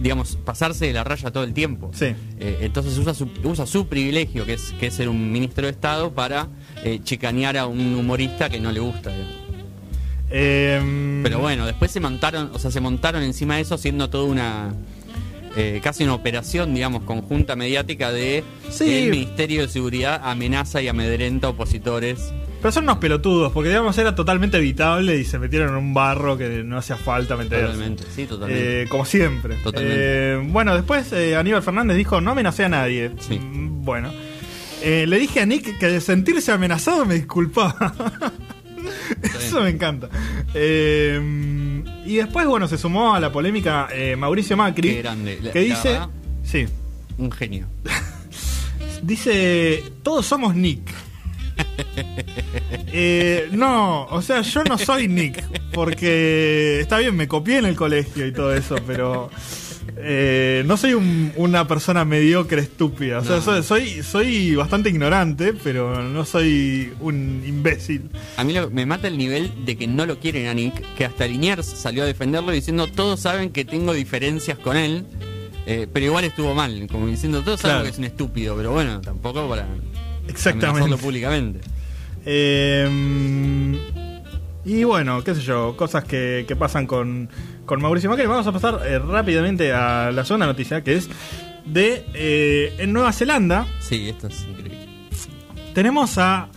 digamos, 0.03 0.37
pasarse 0.45 0.87
de 0.87 0.93
la 0.93 1.05
raya 1.05 1.31
todo 1.31 1.45
el 1.45 1.53
tiempo. 1.53 1.91
Sí. 1.95 2.07
Eh, 2.39 2.59
entonces 2.63 2.97
usa 2.99 3.15
su, 3.15 3.29
usa 3.45 3.67
su 3.67 3.87
privilegio, 3.87 4.45
que 4.47 4.55
es, 4.55 4.73
que 4.79 4.87
es 4.89 4.95
ser 4.95 5.09
un 5.09 5.33
ministro 5.33 5.65
de 5.67 5.73
Estado, 5.73 6.13
para 6.13 6.49
eh, 6.85 7.01
chicanear 7.03 7.57
a 7.59 7.67
un 7.67 7.95
humorista 7.95 8.49
que 8.49 8.61
no 8.61 8.73
le 8.73 8.81
gusta. 8.81 9.13
Eh, 10.31 11.21
Pero 11.23 11.39
bueno, 11.39 11.67
después 11.67 11.91
se 11.91 12.01
montaron, 12.01 12.51
o 12.53 12.59
sea, 12.59 12.71
se 12.71 12.81
montaron 12.81 13.23
encima 13.23 13.57
de 13.57 13.63
eso 13.63 13.75
haciendo 13.75 14.11
toda 14.11 14.25
una 14.25 14.75
eh, 15.57 15.81
casi 15.85 16.03
una 16.03 16.15
operación, 16.15 16.75
digamos, 16.75 17.05
conjunta 17.05 17.55
mediática 17.55 18.11
de 18.11 18.43
Sí. 18.71 18.93
el 19.05 19.11
Ministerio 19.11 19.63
de 19.63 19.69
Seguridad 19.69 20.21
amenaza 20.25 20.83
y 20.83 20.89
amedrenta 20.89 21.49
opositores. 21.49 22.33
Pero 22.65 22.73
son 22.73 22.85
unos 22.85 22.97
pelotudos, 22.97 23.53
porque 23.53 23.69
digamos 23.69 23.99
era 23.99 24.15
totalmente 24.15 24.57
evitable 24.57 25.19
y 25.19 25.27
se 25.27 25.39
metieron 25.39 25.69
en 25.69 25.75
un 25.75 25.93
barro 25.93 26.39
que 26.39 26.65
no 26.65 26.79
hacía 26.79 26.97
falta 26.97 27.37
meterse. 27.37 27.67
Totalmente, 27.67 28.05
sí, 28.17 28.25
totalmente. 28.25 28.83
Eh, 28.85 28.89
como 28.89 29.05
siempre. 29.05 29.57
Totalmente. 29.57 29.95
Eh, 29.99 30.43
bueno, 30.49 30.75
después 30.75 31.13
eh, 31.13 31.37
Aníbal 31.37 31.63
Fernández 31.63 31.95
dijo, 31.99 32.23
no 32.23 32.31
amenacé 32.31 32.65
a 32.65 32.71
nadie. 32.71 33.11
Sí. 33.21 33.39
Mm, 33.39 33.85
Bueno. 33.85 34.11
Le 34.83 35.19
dije 35.19 35.41
a 35.43 35.47
Nick 35.47 35.77
que 35.79 35.89
de 35.89 36.01
sentirse 36.01 36.53
amenazado 36.53 37.05
me 37.05 37.17
disculpaba. 37.17 37.93
Eso 39.23 39.61
me 39.61 39.69
encanta. 39.69 40.09
Y 40.55 42.17
después, 42.17 42.47
bueno, 42.47 42.67
se 42.67 42.79
sumó 42.79 43.15
a 43.15 43.21
la 43.21 43.31
polémica 43.31 43.91
Mauricio 44.17 44.57
Macri. 44.57 44.89
Qué 44.89 45.03
grande. 45.03 45.39
La- 45.43 45.53
Que 45.53 45.61
dice... 45.61 45.89
verdad, 45.91 46.09
Sí. 46.45 46.65
un 47.19 47.31
genio. 47.31 47.67
Dice, 49.03 49.83
todos 50.03 50.25
somos 50.25 50.55
Nick. 50.55 50.91
Eh, 52.97 53.49
no, 53.53 54.05
o 54.07 54.23
sea, 54.23 54.43
yo 54.43 54.63
no 54.63 54.79
soy 54.79 55.09
Nick, 55.09 55.43
porque 55.73 56.79
está 56.81 56.99
bien, 56.99 57.17
me 57.17 57.27
copié 57.27 57.59
en 57.59 57.65
el 57.65 57.75
colegio 57.75 58.25
y 58.27 58.33
todo 58.33 58.55
eso, 58.55 58.77
pero 58.87 59.31
eh, 59.97 60.63
no 60.67 60.77
soy 60.77 60.95
un- 60.95 61.33
una 61.37 61.67
persona 61.67 62.05
mediocre 62.05 62.61
estúpida. 62.63 63.19
O 63.19 63.25
sea, 63.25 63.37
No. 63.37 63.43
soy, 63.43 63.63
soy, 63.65 64.03
soy 64.05 64.55
bastante 64.55 64.91
ignorante, 64.91 65.53
pero 65.55 66.03
no 66.05 66.25
soy 66.25 66.93
un 67.01 67.43
imbécil. 67.45 68.11
A 68.37 68.45
mí 68.45 68.53
lo- 68.53 68.71
me 68.71 68.87
mata 68.87 69.09
el 69.09 69.19
nivel 69.19 69.65
de 69.65 69.77
que 69.77 69.89
no 69.89 70.07
lo 70.07 70.21
quieren 70.21 70.47
a 70.47 70.55
Nick, 70.55 70.81
que 70.97 71.05
hasta 71.05 71.27
Liniers 71.27 71.67
salió 71.67 72.05
a 72.05 72.07
defenderlo 72.07 72.53
diciendo 72.53 72.87
todos 72.87 73.19
saben 73.21 73.51
que 73.51 73.65
tengo 73.65 73.93
diferencias 73.93 74.57
con 74.59 74.77
él, 74.77 75.05
eh, 75.67 75.89
pero 75.93 76.07
igual 76.07 76.25
estuvo 76.25 76.55
mal, 76.55 76.87
como 76.93 77.09
diciendo 77.09 77.43
todos 77.43 77.61
saben 77.61 77.83
que 77.83 77.89
es 77.91 77.99
un 77.99 78.05
estúpido, 78.05 78.57
pero 78.57 78.71
bueno, 78.73 79.01
tampoco 79.01 79.49
para 79.49 79.67
Exactamente. 80.29 80.97
públicamente. 80.97 81.61
Eh, 82.27 83.79
y 84.65 84.85
bueno, 84.85 85.23
qué 85.23 85.35
sé 85.35 85.43
yo, 85.43 85.77
cosas 85.77 86.05
que, 86.05 86.45
que 86.49 86.57
pasan 86.57 86.87
con, 86.87 87.29
con 87.67 87.83
Mauricio 87.83 88.09
Macri. 88.11 88.27
Vamos 88.27 88.47
a 88.47 88.53
pasar 88.53 88.81
eh, 88.87 88.99
rápidamente 88.99 89.73
a 89.73 90.11
la 90.11 90.25
segunda 90.25 90.47
noticia, 90.47 90.83
que 90.83 90.95
es 90.95 91.09
de 91.67 92.05
eh, 92.15 92.75
en 92.79 92.93
Nueva 92.93 93.13
Zelanda 93.13 93.67
Sí, 93.81 94.09
esto 94.09 94.27
es 94.29 94.41
increíble. 94.49 94.87
tenemos 95.75 96.19
a, 96.19 96.49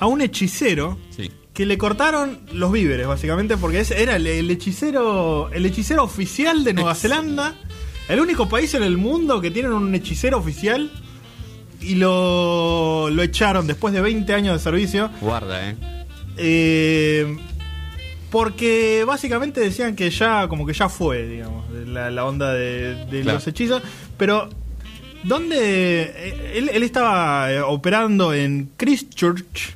a 0.00 0.06
un 0.06 0.20
hechicero 0.22 0.98
Sí. 1.10 1.30
que 1.54 1.64
le 1.66 1.76
cortaron 1.78 2.40
los 2.52 2.72
víveres, 2.72 3.06
básicamente, 3.06 3.56
porque 3.56 3.80
ese 3.80 4.02
era 4.02 4.16
el, 4.16 4.26
el 4.26 4.50
hechicero 4.50 5.50
el 5.52 5.64
hechicero 5.66 6.02
oficial 6.04 6.64
de 6.64 6.74
Nueva 6.74 6.94
Zelanda, 6.94 7.54
el 8.08 8.20
único 8.20 8.48
país 8.48 8.74
en 8.74 8.82
el 8.82 8.96
mundo 8.98 9.40
que 9.40 9.50
tienen 9.50 9.72
un 9.72 9.94
hechicero 9.94 10.36
oficial. 10.38 10.90
Y 11.84 11.94
lo, 11.96 13.10
lo 13.10 13.22
echaron 13.22 13.66
después 13.66 13.92
de 13.94 14.00
20 14.00 14.32
años 14.34 14.54
de 14.56 14.62
servicio. 14.62 15.10
Guarda, 15.20 15.70
eh. 15.70 15.76
Eh, 16.36 17.36
porque 18.30 19.04
básicamente 19.06 19.60
decían 19.60 19.94
que 19.94 20.10
ya, 20.10 20.48
como 20.48 20.66
que 20.66 20.72
ya 20.72 20.88
fue, 20.88 21.26
digamos, 21.26 21.64
la, 21.86 22.10
la 22.10 22.24
onda 22.24 22.52
de, 22.52 23.04
de 23.06 23.20
Claro. 23.22 23.38
los 23.38 23.46
hechizos. 23.46 23.82
Pero, 24.16 24.48
¿dónde? 25.22 25.56
eh, 25.60 26.52
Él, 26.56 26.70
él 26.72 26.82
estaba 26.82 27.52
eh, 27.52 27.60
operando 27.60 28.32
en 28.34 28.70
Christchurch 28.76 29.74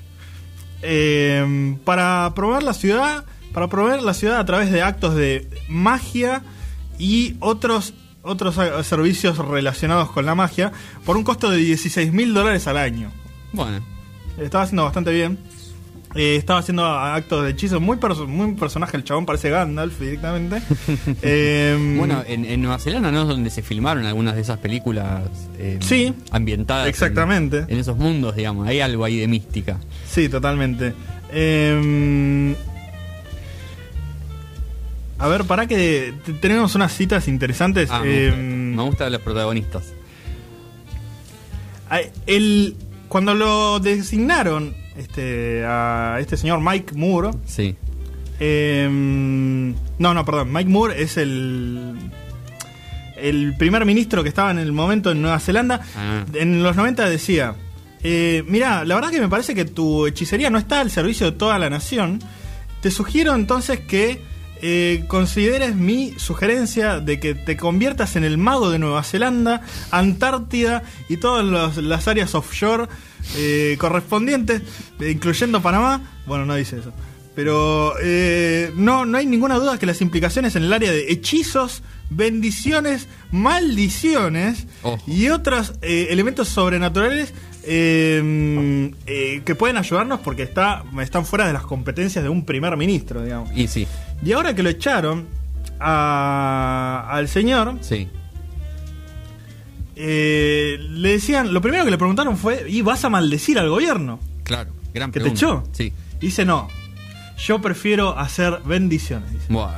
eh, 0.82 1.76
para 1.84 2.32
probar 2.34 2.62
la 2.64 2.72
ciudad, 2.74 3.24
para 3.52 3.68
probar 3.68 4.02
la 4.02 4.14
ciudad 4.14 4.38
a 4.40 4.44
través 4.44 4.70
de 4.72 4.82
actos 4.82 5.14
de 5.14 5.46
magia 5.68 6.42
y 6.98 7.36
otros 7.40 7.94
otros 8.28 8.56
eh, 8.58 8.70
servicios 8.84 9.38
relacionados 9.38 10.10
con 10.10 10.24
la 10.26 10.34
magia 10.34 10.70
por 11.04 11.16
un 11.16 11.24
costo 11.24 11.50
de 11.50 11.56
16 11.58 12.12
mil 12.12 12.34
dólares 12.34 12.66
al 12.66 12.76
año. 12.76 13.10
Bueno, 13.52 13.80
Estaba 14.38 14.64
haciendo 14.64 14.84
bastante 14.84 15.10
bien. 15.12 15.38
Eh, 16.14 16.36
estaba 16.36 16.60
haciendo 16.60 16.86
actos 16.86 17.44
de 17.44 17.50
hechizo. 17.50 17.80
Muy, 17.80 17.98
perso- 17.98 18.26
muy 18.26 18.52
personaje, 18.54 18.96
el 18.96 19.04
chabón 19.04 19.26
parece 19.26 19.50
Gandalf 19.50 19.98
directamente. 20.00 20.62
Eh, 21.22 21.94
bueno 21.98 22.22
en, 22.26 22.44
en 22.46 22.62
Nueva 22.62 22.78
Zelanda, 22.78 23.10
¿no? 23.10 23.22
Es 23.22 23.28
donde 23.28 23.50
se 23.50 23.62
filmaron 23.62 24.06
algunas 24.06 24.34
de 24.34 24.40
esas 24.40 24.58
películas 24.58 25.22
eh, 25.58 25.78
Sí, 25.82 26.14
ambientadas. 26.30 26.84
en- 26.84 26.88
exactamente. 26.90 27.64
En, 27.68 27.78
esos 27.78 27.96
mundos, 27.98 28.36
digamos. 28.36 28.66
Hay 28.66 28.80
algo 28.80 29.04
ahí 29.04 29.18
de 29.18 29.28
mística. 29.28 29.78
Sí, 30.08 30.28
totalmente. 30.30 30.94
A 35.18 35.26
ver, 35.28 35.44
para 35.44 35.66
que 35.66 36.14
tenemos 36.40 36.74
unas 36.74 36.92
citas 36.92 37.26
interesantes. 37.28 37.90
Ah, 37.90 38.02
Eh, 38.04 38.30
me, 38.36 38.36
gusta, 38.36 38.76
me 38.76 38.82
gustan 38.84 39.12
los 39.12 39.20
protagonistas. 39.22 39.92
El, 42.26 42.76
cuando 43.08 43.34
lo 43.34 43.80
designaron 43.80 44.74
este, 44.96 45.64
a 45.66 46.18
este 46.20 46.36
señor 46.36 46.60
Mike 46.60 46.94
Moore, 46.94 47.30
Sí. 47.46 47.74
Eh, 48.40 48.86
no, 48.90 50.14
no, 50.14 50.24
perdón. 50.24 50.52
Mike 50.52 50.70
Moore 50.70 51.02
es 51.02 51.16
el 51.16 51.94
el 53.20 53.54
primer 53.56 53.84
ministro 53.84 54.22
que 54.22 54.28
estaba 54.28 54.50
en 54.52 54.58
el 54.58 54.70
momento 54.72 55.10
en 55.10 55.20
Nueva 55.22 55.40
Zelanda. 55.40 55.80
Ah. 55.96 56.24
En 56.34 56.62
los 56.62 56.76
90 56.76 57.08
decía, 57.08 57.54
eh, 58.04 58.44
mira, 58.46 58.84
la 58.84 58.94
verdad 58.94 59.10
que 59.10 59.20
me 59.20 59.28
parece 59.28 59.56
que 59.56 59.64
tu 59.64 60.06
hechicería 60.06 60.50
no 60.50 60.58
está 60.58 60.80
al 60.80 60.90
servicio 60.92 61.26
de 61.30 61.36
toda 61.36 61.58
la 61.58 61.68
nación. 61.68 62.20
Te 62.80 62.92
sugiero 62.92 63.34
entonces 63.34 63.80
que 63.80 64.22
eh, 64.62 65.04
consideres 65.08 65.74
mi 65.76 66.14
sugerencia 66.18 67.00
de 67.00 67.20
que 67.20 67.34
te 67.34 67.56
conviertas 67.56 68.16
en 68.16 68.24
el 68.24 68.38
mago 68.38 68.70
de 68.70 68.78
Nueva 68.78 69.02
Zelanda, 69.02 69.62
Antártida 69.90 70.82
y 71.08 71.16
todas 71.18 71.44
los- 71.44 71.76
las 71.78 72.08
áreas 72.08 72.34
offshore 72.34 72.86
eh, 73.36 73.76
correspondientes, 73.78 74.62
eh, 75.00 75.10
incluyendo 75.10 75.60
Panamá. 75.60 76.02
Bueno, 76.26 76.46
no 76.46 76.54
dice 76.54 76.78
eso. 76.78 76.92
Pero 77.34 77.94
eh, 78.02 78.72
no, 78.74 79.04
no 79.06 79.16
hay 79.18 79.26
ninguna 79.26 79.56
duda 79.56 79.78
que 79.78 79.86
las 79.86 80.00
implicaciones 80.00 80.56
en 80.56 80.64
el 80.64 80.72
área 80.72 80.90
de 80.90 81.12
hechizos, 81.12 81.82
bendiciones, 82.10 83.06
maldiciones 83.30 84.66
y 85.06 85.28
otros 85.28 85.74
eh, 85.82 86.08
elementos 86.10 86.48
sobrenaturales 86.48 87.32
eh, 87.64 88.90
eh, 89.06 89.42
que 89.44 89.54
pueden 89.54 89.76
ayudarnos 89.76 90.20
porque 90.20 90.42
está, 90.42 90.84
están 91.00 91.24
fuera 91.26 91.46
de 91.46 91.52
las 91.52 91.62
competencias 91.62 92.22
de 92.24 92.28
un 92.30 92.44
primer 92.44 92.76
ministro, 92.76 93.22
digamos. 93.22 93.50
Y 93.54 93.68
sí, 93.68 93.86
Y 94.24 94.32
ahora 94.32 94.54
que 94.54 94.62
lo 94.62 94.68
echaron 94.70 95.26
a- 95.80 97.06
al 97.10 97.28
señor, 97.28 97.76
sí. 97.80 98.08
eh, 99.96 100.78
le 100.80 101.10
decían, 101.12 101.52
lo 101.52 101.60
primero 101.60 101.84
que 101.84 101.90
le 101.90 101.98
preguntaron 101.98 102.36
fue, 102.36 102.64
¿y 102.68 102.82
vas 102.82 103.04
a 103.04 103.08
maldecir 103.08 103.58
al 103.58 103.68
gobierno? 103.68 104.20
Claro. 104.44 104.70
Gran 104.94 105.10
¿Que 105.10 105.20
te 105.20 105.24
pregunta. 105.30 105.46
echó? 105.46 105.64
Sí. 105.72 105.92
Y 106.20 106.26
dice, 106.26 106.44
no, 106.44 106.68
yo 107.38 107.60
prefiero 107.60 108.18
hacer 108.18 108.60
bendiciones. 108.64 109.30
dice. 109.32 109.46
Buah, 109.52 109.72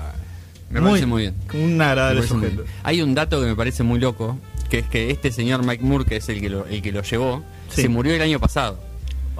me 0.71 0.81
parece 0.81 1.07
muy 1.07 1.23
bien. 1.23 1.35
Un 1.55 1.81
agradable 1.83 2.21
muy 2.21 2.29
sujeto. 2.29 2.65
Hay 2.83 3.03
un 3.03 3.15
dato 3.15 3.41
que 3.41 3.47
me 3.47 3.57
parece 3.57 3.83
muy 3.83 3.99
loco, 3.99 4.39
que 4.69 4.79
es 4.81 4.87
que 4.87 5.11
este 5.11 5.33
señor 5.33 5.65
Mike 5.65 5.83
Moore, 5.85 6.05
que 6.05 6.17
es 6.17 6.29
el 6.29 6.41
que 6.41 6.49
lo, 6.51 6.67
el 6.67 6.81
que 6.83 6.93
lo 6.93 7.03
llevó, 7.03 7.43
Sí. 7.71 7.83
se 7.83 7.89
murió 7.89 8.15
el 8.15 8.23
año 8.23 8.39
pasado. 8.41 8.79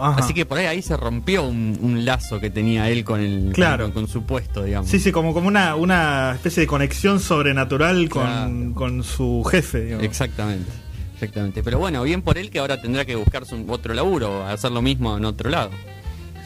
Ajá. 0.03 0.21
Así 0.23 0.35
que 0.35 0.47
por 0.47 0.59
ahí 0.59 0.67
ahí 0.67 0.83
se 0.83 0.97
rompió 0.97 1.45
un, 1.45 1.79
un 1.81 2.05
lazo 2.05 2.41
que 2.41 2.51
tenía 2.51 2.89
él 2.91 3.05
con 3.05 3.21
el 3.21 3.53
Claro. 3.53 3.85
con, 3.85 3.93
con 3.93 4.09
su 4.09 4.23
puesto, 4.25 4.65
digamos. 4.65 4.91
Sí, 4.91 4.99
sí, 5.01 5.13
como, 5.13 5.33
como 5.35 5.49
una, 5.49 5.75
una 5.77 6.33
especie 6.35 6.63
de 6.63 6.67
conexión 6.67 7.21
sobrenatural 7.21 8.09
con, 8.09 8.23
Claro. 8.23 8.75
con 8.75 9.03
su 9.05 9.45
jefe. 9.51 9.83
digamos. 9.85 10.05
Exactamente. 10.05 10.71
Exactamente. 11.15 11.63
Pero 11.63 11.79
bueno, 11.79 12.03
bien 12.03 12.23
por 12.23 12.39
él 12.39 12.51
que 12.51 12.59
ahora 12.61 12.81
tendrá 12.81 13.05
que 13.05 13.15
buscarse 13.15 13.55
un, 13.55 13.69
otro 13.69 13.93
laburo, 13.95 14.47
hacer 14.47 14.71
lo 14.73 14.81
mismo 14.83 15.17
en 15.19 15.25
otro 15.27 15.51
lado. 15.51 15.71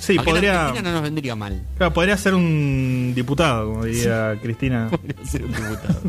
Sí, 0.01 0.17
Aunque 0.17 0.33
podría, 0.33 0.73
no 0.83 0.93
nos 0.93 1.03
vendría 1.03 1.37
mal. 1.37 1.63
claro, 1.79 1.95
podría 1.95 2.17
ser 2.17 2.35
un 2.35 3.13
diputado, 3.15 3.73
como 3.73 3.85
diría 3.85 4.37
Cristina. 4.43 4.89
Podría 4.91 5.25
ser 5.25 5.45
un 5.45 5.53
diputado. 5.53 6.01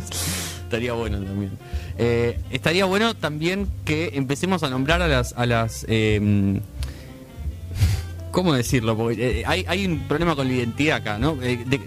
estaría 0.63 0.93
bueno 0.93 1.19
también. 1.21 1.51
Eh, 1.97 2.39
estaría 2.49 2.85
bueno 2.85 3.13
también 3.15 3.67
que 3.85 4.11
empecemos 4.15 4.63
a 4.63 4.69
nombrar 4.69 5.01
a 5.03 5.07
las. 5.07 5.33
A 5.37 5.45
las 5.45 5.85
eh, 5.87 6.59
¿Cómo 8.35 8.53
decirlo? 8.53 8.97
Porque 8.97 9.39
eh, 9.39 9.43
hay, 9.47 9.63
hay 9.65 9.85
un 9.85 9.99
problema 10.09 10.35
con 10.35 10.47
la 10.49 10.53
identidad 10.53 10.97
acá, 10.97 11.17
¿no? 11.17 11.41
Eh, 11.41 11.63
de- 11.65 11.79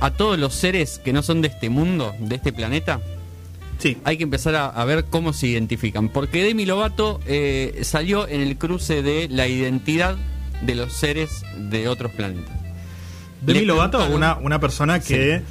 a 0.00 0.10
todos 0.12 0.38
los 0.38 0.54
seres 0.54 1.00
que 1.04 1.12
no 1.12 1.20
son 1.22 1.42
de 1.42 1.48
este 1.48 1.68
mundo, 1.68 2.14
de 2.20 2.36
este 2.36 2.52
planeta, 2.52 3.00
Sí, 3.78 3.98
hay 4.04 4.16
que 4.16 4.22
empezar 4.22 4.54
a, 4.54 4.66
a 4.68 4.84
ver 4.84 5.06
cómo 5.10 5.32
se 5.32 5.48
identifican. 5.48 6.08
Porque 6.08 6.44
Demi 6.44 6.64
Lovato 6.64 7.20
eh, 7.26 7.80
salió 7.82 8.28
en 8.28 8.40
el 8.40 8.56
cruce 8.56 9.02
de 9.02 9.26
la 9.28 9.48
identidad 9.48 10.16
de 10.62 10.74
los 10.76 10.92
seres 10.92 11.42
de 11.58 11.88
otros 11.88 12.12
planetas. 12.12 12.54
Demi 13.42 13.60
Le 13.60 13.66
Lovato, 13.66 14.06
una, 14.10 14.36
una 14.36 14.60
persona 14.60 15.00
que 15.00 15.42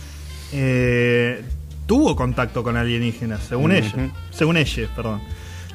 tuvo 1.86 2.16
contacto 2.16 2.64
con 2.64 2.78
alienígenas, 2.78 3.42
según 3.44 3.72
Ujú. 3.72 3.80
ella. 3.82 4.10
Según 4.32 4.56
ella, 4.58 4.90
perdón. 4.96 5.22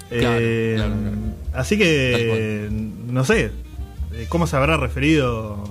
Claro, 0.08 0.38
claro, 0.38 0.94
claro. 1.02 1.16
Así 1.52 1.76
que, 1.76 2.68
no 2.70 3.24
sé, 3.24 3.50
¿cómo 4.28 4.46
se 4.46 4.56
habrá 4.56 4.76
referido 4.76 5.62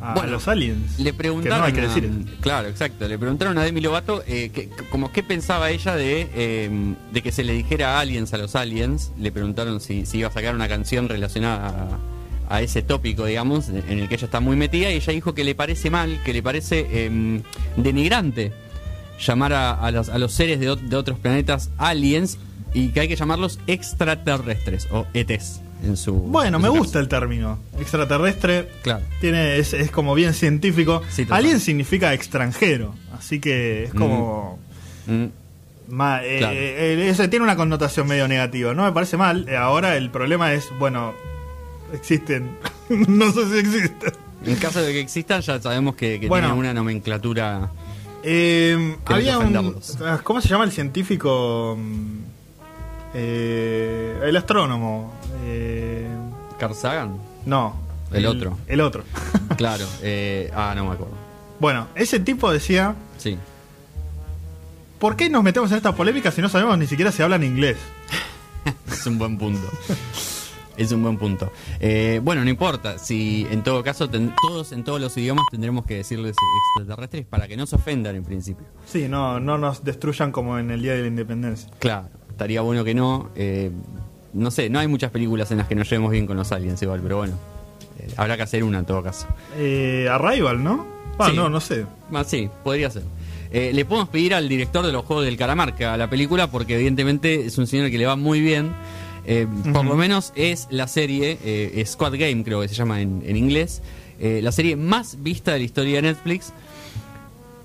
a 0.00 0.14
Bueno, 0.14 0.32
los 0.32 0.48
aliens? 0.48 0.98
Le 0.98 1.12
Que 1.12 1.14
preguntaron. 1.14 1.58
no 1.60 1.64
hay 1.64 1.72
que 1.72 1.80
a- 1.80 1.88
decir. 1.88 2.10
claro, 2.40 2.68
exacto. 2.68 3.08
Le 3.08 3.18
preguntaron 3.18 3.56
a 3.58 3.62
Demi 3.62 3.80
Lovato 3.80 4.22
eh, 4.26 4.50
que, 4.52 4.68
como 4.90 5.12
qué 5.12 5.22
pensaba 5.22 5.70
ella 5.70 5.94
de, 5.96 6.28
eh, 6.34 6.94
de 7.12 7.22
que 7.22 7.32
se 7.32 7.42
le 7.44 7.52
dijera 7.54 7.98
aliens 8.00 8.32
a 8.34 8.38
los 8.38 8.54
aliens. 8.56 9.12
Le 9.18 9.32
preguntaron 9.32 9.80
si, 9.80 10.04
si 10.06 10.18
iba 10.18 10.28
a 10.28 10.32
sacar 10.32 10.54
una 10.54 10.68
canción 10.68 11.08
relacionada 11.08 11.98
a, 12.48 12.56
a 12.56 12.60
ese 12.62 12.82
tópico, 12.82 13.24
digamos, 13.24 13.68
en 13.70 13.98
el 13.98 14.08
que 14.08 14.16
ella 14.16 14.26
está 14.26 14.40
muy 14.40 14.56
metida. 14.56 14.90
Y 14.90 14.96
ella 14.96 15.12
dijo 15.12 15.34
que 15.34 15.44
le 15.44 15.54
parece 15.54 15.88
mal, 15.90 16.20
que 16.24 16.32
le 16.34 16.42
parece 16.42 16.86
eh, 16.90 17.40
denigrante 17.76 18.52
llamar 19.24 19.52
a, 19.52 19.72
a 19.72 19.90
los, 19.90 20.08
a 20.08 20.18
los 20.18 20.32
seres 20.32 20.58
de, 20.60 20.74
de 20.76 20.96
otros 20.96 21.18
planetas 21.18 21.70
aliens 21.78 22.36
y 22.74 22.88
que 22.88 23.00
hay 23.00 23.08
que 23.08 23.16
llamarlos 23.16 23.60
extraterrestres 23.68 24.88
o 24.90 25.06
ETs 25.14 25.60
en 25.84 25.96
su. 25.96 26.12
Bueno, 26.14 26.56
en 26.58 26.62
me 26.62 26.68
su 26.68 26.74
gusta 26.74 26.92
caso. 26.94 26.98
el 27.00 27.08
término. 27.08 27.58
Extraterrestre. 27.78 28.68
Claro. 28.82 29.04
Tiene, 29.20 29.58
es, 29.58 29.72
es 29.74 29.90
como 29.90 30.14
bien 30.14 30.34
científico. 30.34 31.02
Sí. 31.10 31.26
Alien 31.30 31.60
significa 31.60 32.12
extranjero. 32.14 32.94
Así 33.18 33.40
que 33.40 33.84
es 33.84 33.94
como. 33.94 34.58
Mm. 35.06 35.24
ma- 35.88 36.24
eh, 36.24 36.38
Claro. 36.38 36.54
eh, 36.56 37.08
ese 37.10 37.28
tiene 37.28 37.44
una 37.44 37.56
connotación 37.56 38.06
medio 38.06 38.26
negativa. 38.28 38.74
No 38.74 38.84
me 38.84 38.92
parece 38.92 39.16
mal. 39.16 39.48
Eh, 39.48 39.56
ahora 39.56 39.96
el 39.96 40.10
problema 40.10 40.52
es, 40.52 40.66
bueno, 40.78 41.12
existen. 41.92 42.56
no 42.88 43.30
sé 43.32 43.50
si 43.50 43.58
existen. 43.58 44.12
En 44.46 44.56
caso 44.56 44.82
de 44.82 44.92
que 44.92 45.00
existan, 45.00 45.40
ya 45.40 45.60
sabemos 45.60 45.94
que, 45.94 46.20
que 46.20 46.28
Bueno. 46.28 46.48
tienen 46.48 46.58
una 46.58 46.74
nomenclatura. 46.74 47.70
Eh, 48.22 48.96
que 49.06 49.14
había 49.14 49.38
un. 49.38 49.76
¿Cómo 50.22 50.40
se 50.40 50.48
llama 50.48 50.64
el 50.64 50.72
científico? 50.72 51.76
Mm, 51.78 52.18
eh, 53.14 54.18
el 54.24 54.36
astrónomo. 54.36 55.12
Eh, 55.46 56.08
Carl 56.58 56.74
Sagan. 56.74 57.18
no. 57.46 57.82
El 58.12 58.26
otro. 58.26 58.56
El 58.68 58.80
otro. 58.80 59.02
Claro. 59.56 59.84
eh, 60.02 60.50
ah, 60.54 60.72
no 60.76 60.84
me 60.86 60.92
acuerdo. 60.92 61.14
bueno, 61.60 61.88
ese 61.96 62.20
tipo 62.20 62.50
decía. 62.52 62.94
Sí. 63.18 63.36
¿Por 64.98 65.16
qué 65.16 65.28
nos 65.28 65.42
metemos 65.42 65.70
en 65.72 65.76
esta 65.78 65.94
polémica 65.94 66.30
si 66.30 66.40
no 66.40 66.48
sabemos 66.48 66.78
ni 66.78 66.86
siquiera 66.86 67.10
si 67.12 67.22
hablan 67.22 67.42
inglés? 67.42 67.76
Es 68.90 69.06
un 69.06 69.18
buen 69.18 69.36
punto. 69.38 69.68
Es 70.76 70.90
un 70.90 71.02
buen 71.04 71.16
punto. 71.18 71.52
Eh, 71.78 72.20
bueno, 72.24 72.42
no 72.42 72.50
importa. 72.50 72.98
Si 72.98 73.46
en 73.50 73.62
todo 73.62 73.82
caso, 73.84 74.08
ten- 74.10 74.34
todos 74.42 74.72
en 74.72 74.82
todos 74.82 75.00
los 75.00 75.16
idiomas 75.16 75.44
tendremos 75.50 75.84
que 75.86 75.96
decirles 75.96 76.34
extraterrestres 76.78 77.26
para 77.26 77.46
que 77.46 77.56
no 77.56 77.64
se 77.66 77.76
ofendan 77.76 78.16
en 78.16 78.24
principio. 78.24 78.66
Sí, 78.86 79.06
no, 79.08 79.38
no 79.38 79.56
nos 79.58 79.84
destruyan 79.84 80.32
como 80.32 80.58
en 80.58 80.70
el 80.72 80.82
Día 80.82 80.94
de 80.94 81.02
la 81.02 81.06
Independencia. 81.08 81.68
Claro. 81.78 82.08
Estaría 82.30 82.60
bueno 82.62 82.82
que 82.82 82.94
no. 82.94 83.30
eh, 83.36 83.70
no 84.34 84.50
sé, 84.50 84.68
no 84.68 84.78
hay 84.78 84.88
muchas 84.88 85.10
películas 85.10 85.50
en 85.50 85.58
las 85.58 85.68
que 85.68 85.74
nos 85.74 85.88
llevemos 85.88 86.10
bien 86.10 86.26
con 86.26 86.36
los 86.36 86.52
aliens 86.52 86.82
igual, 86.82 87.00
pero 87.02 87.16
bueno. 87.18 87.34
eh, 87.98 88.08
habrá 88.16 88.36
que 88.36 88.42
hacer 88.42 88.64
una 88.64 88.80
en 88.80 88.84
todo 88.84 89.02
caso. 89.02 89.26
Eh, 89.56 90.08
Arrival, 90.10 90.62
¿no? 90.62 90.86
Ah, 91.18 91.28
Sí. 91.30 91.36
no, 91.36 91.48
no 91.48 91.60
sé. 91.60 91.86
Ah, 92.12 92.24
sí, 92.24 92.50
podría 92.64 92.90
ser. 92.90 93.02
Eh, 93.52 93.70
le 93.72 93.84
podemos 93.84 94.08
pedir 94.08 94.34
al 94.34 94.48
director 94.48 94.84
de 94.84 94.90
los 94.90 95.04
Juegos 95.04 95.24
del 95.24 95.36
Calamar 95.36 95.76
que 95.76 95.84
haga 95.84 95.96
la 95.96 96.10
película 96.10 96.50
porque 96.50 96.74
evidentemente 96.74 97.46
es 97.46 97.56
un 97.56 97.66
señor 97.68 97.88
que 97.90 97.98
le 97.98 98.06
va 98.06 98.16
muy 98.16 98.40
bien. 98.40 98.72
Eh, 99.26 99.46
Por 99.72 99.84
lo 99.84 99.94
menos 99.94 100.32
es 100.34 100.66
la 100.70 100.88
serie, 100.88 101.38
eh, 101.44 101.82
Squad 101.86 102.14
Game 102.18 102.42
creo 102.44 102.60
que 102.60 102.68
se 102.68 102.74
llama 102.74 103.00
en, 103.00 103.22
en 103.24 103.36
inglés, 103.36 103.80
la 104.20 104.50
serie 104.52 104.74
más 104.76 105.22
vista 105.22 105.52
de 105.52 105.58
la 105.60 105.64
historia 105.64 105.96
de 105.96 106.02
Netflix. 106.02 106.52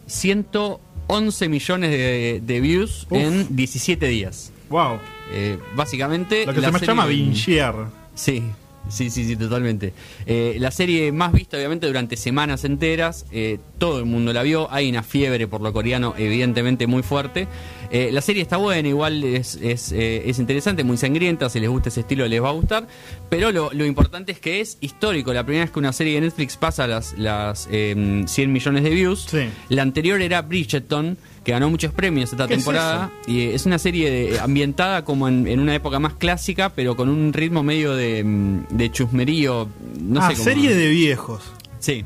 111 0.07 1.49
millones 1.49 1.91
de, 1.91 2.41
de 2.43 2.59
views 2.61 3.07
Uf. 3.09 3.17
en 3.17 3.55
17 3.55 4.07
días. 4.07 4.51
Wow. 4.69 4.99
Eh, 5.31 5.57
básicamente... 5.75 6.45
Lo 6.45 6.53
que 6.53 6.61
la 6.61 6.71
se 6.71 6.79
me 6.79 6.87
llama 6.87 7.05
bingear. 7.05 7.87
Sí, 8.15 8.43
sí, 8.89 9.09
sí, 9.09 9.25
sí, 9.25 9.35
totalmente. 9.35 9.93
Eh, 10.25 10.57
la 10.59 10.71
serie 10.71 11.11
más 11.11 11.31
vista, 11.31 11.57
obviamente, 11.57 11.87
durante 11.87 12.17
semanas 12.17 12.63
enteras. 12.65 13.25
eh, 13.31 13.59
todo 13.77 13.99
el 13.99 14.05
mundo 14.05 14.33
la 14.33 14.43
vio. 14.43 14.71
Hay 14.71 14.89
una 14.89 15.03
fiebre 15.03 15.47
por 15.47 15.61
lo 15.61 15.71
coreano, 15.71 16.13
evidentemente, 16.17 16.85
muy 16.85 17.01
fuerte. 17.01 17.47
Eh, 17.91 18.09
la 18.11 18.21
serie 18.21 18.41
está 18.41 18.57
buena, 18.57 18.87
igual 18.87 19.23
es, 19.23 19.55
es, 19.55 19.91
eh, 19.93 20.29
es 20.29 20.37
interesante, 20.37 20.83
muy 20.83 20.97
sangrienta. 20.97 21.49
Si 21.49 21.59
les 21.59 21.69
gusta 21.69 21.89
ese 21.89 22.01
estilo, 22.01 22.27
les 22.27 22.43
va 22.43 22.49
a 22.49 22.53
gustar. 22.53 22.87
Pero 23.29 23.51
lo, 23.51 23.71
lo 23.73 23.85
importante 23.85 24.31
es 24.31 24.39
que 24.39 24.59
es 24.59 24.77
histórico. 24.81 25.33
La 25.33 25.43
primera 25.43 25.63
vez 25.65 25.71
que 25.71 25.79
una 25.79 25.93
serie 25.93 26.15
de 26.15 26.21
Netflix 26.21 26.57
pasa 26.57 26.85
las, 26.87 27.17
las 27.17 27.67
eh, 27.71 28.23
100 28.27 28.51
millones 28.51 28.83
de 28.83 28.89
views. 28.89 29.27
Sí. 29.29 29.49
La 29.69 29.81
anterior 29.81 30.21
era 30.21 30.41
Bridgerton, 30.41 31.17
que 31.43 31.51
ganó 31.51 31.69
muchos 31.69 31.93
premios 31.93 32.31
esta 32.31 32.47
¿Qué 32.47 32.53
es 32.55 32.59
temporada. 32.59 33.11
y 33.27 33.41
eh, 33.41 33.55
es 33.55 33.65
una 33.65 33.79
serie 33.79 34.09
de- 34.11 34.39
ambientada 34.39 35.03
como 35.05 35.27
en, 35.27 35.47
en 35.47 35.59
una 35.59 35.73
época 35.75 35.99
más 35.99 36.13
clásica, 36.13 36.69
pero 36.69 36.95
con 36.95 37.09
un 37.09 37.31
ritmo 37.33 37.63
medio 37.63 37.95
de, 37.95 38.23
mm, 38.23 38.65
de 38.71 38.91
chusmerío. 38.91 39.67
No 39.99 40.19
ah, 40.21 40.27
sé 40.29 40.33
cómo. 40.33 40.43
serie 40.43 40.75
de 40.75 40.87
viejos. 40.89 41.41
Sí, 41.79 42.03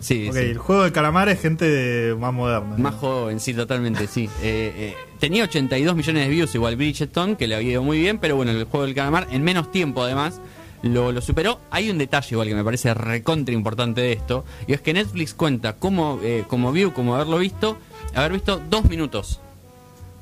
sí, 0.00 0.28
el 0.34 0.58
juego 0.58 0.82
de 0.84 0.92
calamar 0.92 1.28
es 1.28 1.40
gente 1.40 1.68
de- 1.68 2.14
más 2.16 2.32
moderna. 2.34 2.76
Más 2.76 2.94
joven, 2.96 3.38
sí, 3.40 3.54
totalmente, 3.54 4.06
sí. 4.06 4.28
Eh, 4.42 4.72
eh, 4.76 4.94
tenía 5.20 5.44
82 5.44 5.94
millones 5.94 6.24
de 6.24 6.28
views 6.30 6.54
igual 6.54 6.76
Bridgerton, 6.76 7.36
que 7.36 7.46
le 7.46 7.54
había 7.54 7.72
ido 7.72 7.82
muy 7.82 7.98
bien, 7.98 8.18
pero 8.18 8.34
bueno, 8.36 8.50
el 8.50 8.64
juego 8.64 8.84
del 8.86 8.94
calamar, 8.94 9.28
en 9.30 9.42
menos 9.44 9.70
tiempo 9.70 10.02
además, 10.02 10.40
lo, 10.82 11.12
lo 11.12 11.20
superó. 11.20 11.60
Hay 11.70 11.88
un 11.90 11.98
detalle 11.98 12.26
igual 12.32 12.48
que 12.48 12.56
me 12.56 12.64
parece 12.64 12.92
recontra 12.92 13.54
importante 13.54 14.00
de 14.00 14.12
esto, 14.12 14.44
y 14.66 14.72
es 14.72 14.80
que 14.80 14.92
Netflix 14.92 15.32
cuenta 15.34 15.74
como, 15.74 16.18
eh, 16.24 16.42
como 16.48 16.72
view, 16.72 16.92
como 16.92 17.14
haberlo 17.14 17.38
visto, 17.38 17.78
haber 18.14 18.32
visto 18.32 18.60
dos 18.70 18.84
minutos. 18.84 19.40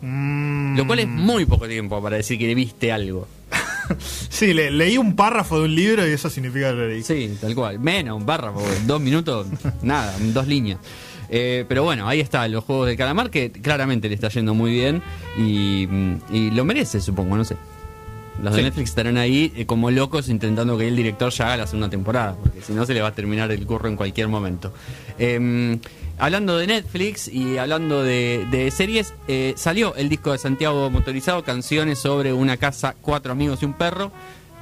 Mm. 0.01 0.77
Lo 0.77 0.87
cual 0.87 1.01
es 1.01 1.09
muy 1.09 1.45
poco 1.45 1.69
tiempo 1.69 2.03
para 2.03 2.17
decir 2.17 2.39
que 2.39 2.55
viste 2.55 2.93
algo. 2.93 3.27
Sí, 4.29 4.55
le- 4.55 4.71
leí 4.71 4.97
un 4.99 5.17
párrafo 5.17 5.59
de 5.59 5.65
un 5.65 5.75
libro 5.75 6.07
y 6.09 6.13
eso 6.13 6.31
significa 6.31 6.69
que 6.71 6.77
lo 6.77 6.87
leí. 6.89 7.03
Sí, 7.03 7.37
tal 7.41 7.55
cual. 7.57 7.81
Menos, 7.81 8.17
un 8.17 8.25
párrafo, 8.25 8.63
dos 8.87 9.01
minutos, 9.01 9.49
nada, 9.83 10.15
dos 10.33 10.47
líneas. 10.47 10.79
Eh, 11.29 11.65
pero 11.69 11.83
bueno, 11.83 12.09
ahí 12.09 12.21
está, 12.21 12.47
los 12.47 12.63
juegos 12.65 12.87
de 12.87 12.97
calamar 12.97 13.31
que 13.31 13.51
claramente 13.51 14.09
le 14.09 14.15
está 14.15 14.29
yendo 14.29 14.55
muy 14.55 14.71
bien 14.73 15.03
y, 15.37 15.89
y 16.33 16.51
lo 16.53 16.65
merece, 16.65 17.01
supongo, 17.01 17.37
no 17.37 17.45
sé. 17.45 17.57
Los 18.43 18.53
de 18.55 18.59
Sí. 18.61 18.65
Netflix 18.65 18.91
estarán 18.91 19.17
ahí 19.19 19.53
eh, 19.57 19.67
como 19.67 19.91
locos 19.91 20.29
intentando 20.29 20.79
que 20.79 20.89
el 20.89 20.97
director 20.97 21.31
ya 21.31 21.47
haga 21.47 21.57
la 21.59 21.67
segunda 21.67 21.91
temporada, 21.91 22.37
porque 22.43 22.63
si 22.63 22.73
no 22.73 22.87
se 22.87 22.95
le 22.95 23.03
va 23.03 23.09
a 23.09 23.15
terminar 23.15 23.51
el 23.53 23.67
curro 23.67 23.89
en 23.89 23.97
cualquier 23.97 24.29
momento. 24.29 24.73
Eh, 25.19 25.79
hablando 26.19 26.57
de 26.57 26.67
Netflix 26.67 27.29
y 27.29 27.59
hablando 27.59 28.03
de, 28.03 28.47
de 28.51 28.71
series, 28.71 29.15
eh, 29.29 29.55
salió 29.57 29.95
el 29.97 30.09
disco 30.09 30.33
de 30.33 30.39
Santiago 30.39 30.89
Motorizado, 30.91 31.45
canciones 31.45 31.99
sobre 31.99 32.33
una 32.33 32.57
casa, 32.57 32.95
cuatro 33.01 33.33
amigos 33.33 33.61
y 33.63 33.67
un 33.67 33.75
perro. 33.75 34.11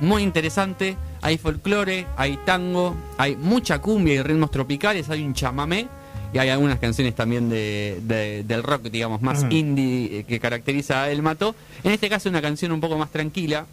Muy 0.00 0.22
interesante, 0.22 0.96
hay 1.22 1.38
folclore, 1.38 2.06
hay 2.16 2.38
tango, 2.44 2.94
hay 3.16 3.34
mucha 3.34 3.80
cumbia 3.80 4.14
y 4.14 4.22
ritmos 4.22 4.50
tropicales, 4.52 5.10
hay 5.10 5.24
un 5.24 5.34
chamamé 5.34 5.88
y 6.32 6.38
hay 6.38 6.48
algunas 6.50 6.78
canciones 6.78 7.14
también 7.14 7.48
de, 7.48 8.00
de- 8.02 8.44
del 8.44 8.62
rock, 8.62 8.84
digamos, 8.90 9.22
más 9.22 9.44
indie 9.50 10.18
eh, 10.20 10.24
que 10.24 10.38
caracteriza 10.40 11.04
a 11.04 11.10
El 11.10 11.22
Mato. 11.22 11.54
En 11.84 11.92
este 11.92 12.08
caso 12.08 12.28
una 12.28 12.42
canción 12.42 12.72
un 12.72 12.80
poco 12.80 12.98
más 12.98 13.10
tranquila, 13.10 13.66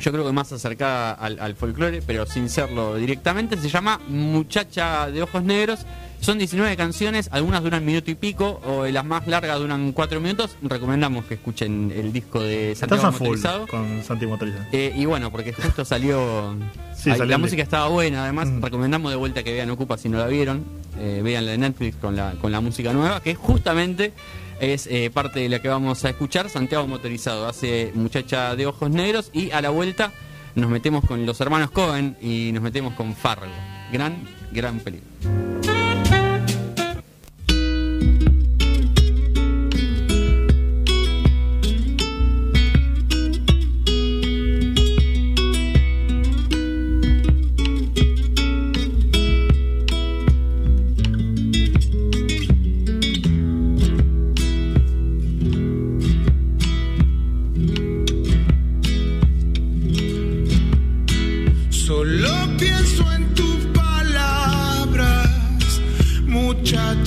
yo 0.00 0.12
creo 0.12 0.24
que 0.24 0.32
más 0.32 0.52
acercada 0.52 1.12
al, 1.12 1.40
al 1.40 1.56
folclore, 1.56 2.02
pero 2.06 2.24
sin 2.26 2.48
serlo 2.48 2.94
directamente. 2.96 3.56
Se 3.56 3.68
llama 3.68 4.00
Muchacha 4.08 5.10
de 5.10 5.22
Ojos 5.22 5.42
Negros. 5.42 5.80
Son 6.20 6.36
19 6.36 6.76
canciones, 6.76 7.28
algunas 7.32 7.62
duran 7.62 7.84
minuto 7.84 8.10
y 8.10 8.16
pico, 8.16 8.60
o 8.66 8.84
las 8.86 9.04
más 9.04 9.26
largas 9.28 9.56
duran 9.60 9.92
4 9.92 10.20
minutos. 10.20 10.56
Recomendamos 10.62 11.24
que 11.26 11.34
escuchen 11.34 11.92
el 11.94 12.12
disco 12.12 12.40
de 12.42 12.72
Estás 12.72 12.88
Santiago 12.90 13.12
full 13.12 13.26
Motorizado. 13.28 13.66
con 13.68 14.02
Santi 14.04 14.26
Motorizado. 14.26 14.64
Eh, 14.72 14.92
y 14.96 15.04
bueno, 15.04 15.30
porque 15.30 15.52
justo 15.52 15.84
salió. 15.84 16.56
Sí, 16.96 17.10
ahí, 17.10 17.18
salió 17.18 17.30
la 17.32 17.38
música 17.38 17.62
estaba 17.62 17.86
buena, 17.88 18.24
además. 18.24 18.48
Mm. 18.48 18.62
Recomendamos 18.62 19.12
de 19.12 19.16
vuelta 19.16 19.44
que 19.44 19.52
vean 19.52 19.70
Ocupa 19.70 19.96
si 19.96 20.08
no 20.08 20.18
la 20.18 20.26
vieron. 20.26 20.64
Eh, 20.98 21.20
vean 21.22 21.46
la 21.46 21.52
de 21.52 21.58
Netflix 21.58 21.96
con 21.96 22.16
la, 22.16 22.32
con 22.40 22.52
la 22.52 22.60
música 22.60 22.92
nueva, 22.92 23.22
que 23.22 23.34
justamente 23.34 24.12
es 24.60 24.86
eh, 24.86 25.10
parte 25.12 25.40
de 25.40 25.48
la 25.48 25.60
que 25.60 25.68
vamos 25.68 26.04
a 26.04 26.10
escuchar. 26.10 26.48
Santiago 26.48 26.86
Motorizado 26.86 27.46
hace 27.46 27.92
Muchacha 27.94 28.56
de 28.56 28.66
Ojos 28.66 28.90
Negros. 28.90 29.30
Y 29.32 29.50
a 29.50 29.60
la 29.60 29.70
vuelta 29.70 30.12
nos 30.54 30.70
metemos 30.70 31.04
con 31.04 31.24
los 31.24 31.40
hermanos 31.40 31.70
Cohen 31.70 32.16
y 32.20 32.50
nos 32.52 32.62
metemos 32.62 32.94
con 32.94 33.14
Fargo. 33.14 33.46
Gran, 33.92 34.28
gran 34.52 34.80
película. 34.80 35.67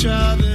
Palabras, 0.03 0.41
muchacha 0.41 0.50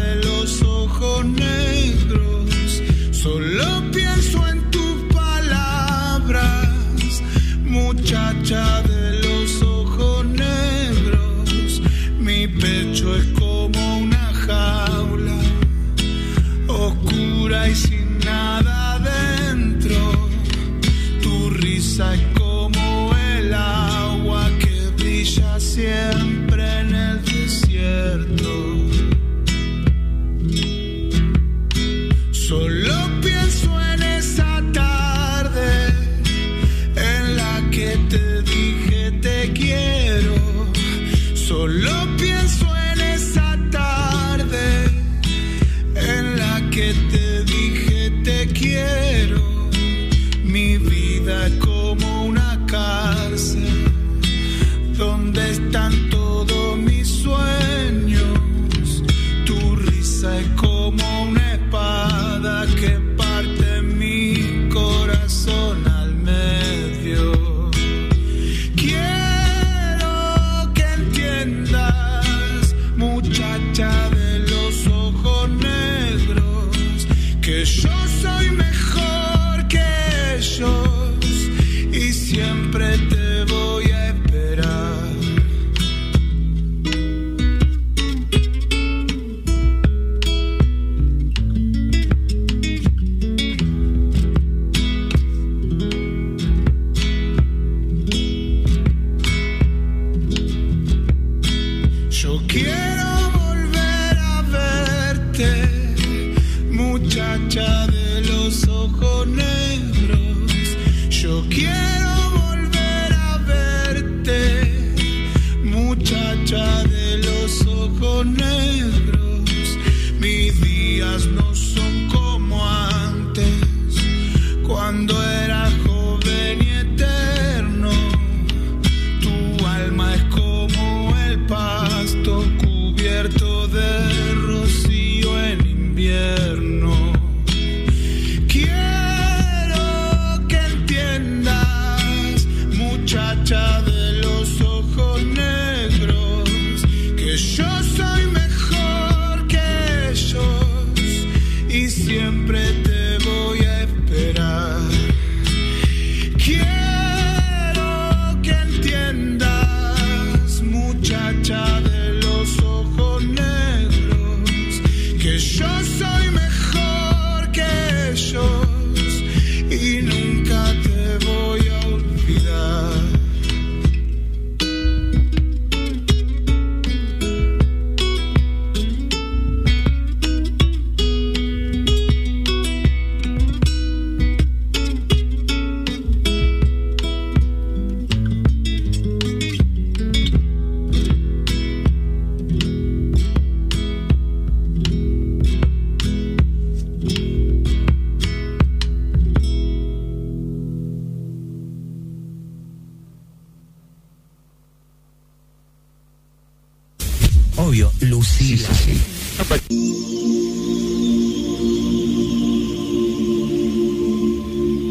Obvio, 208.36 208.56
Lucila. 208.56 208.68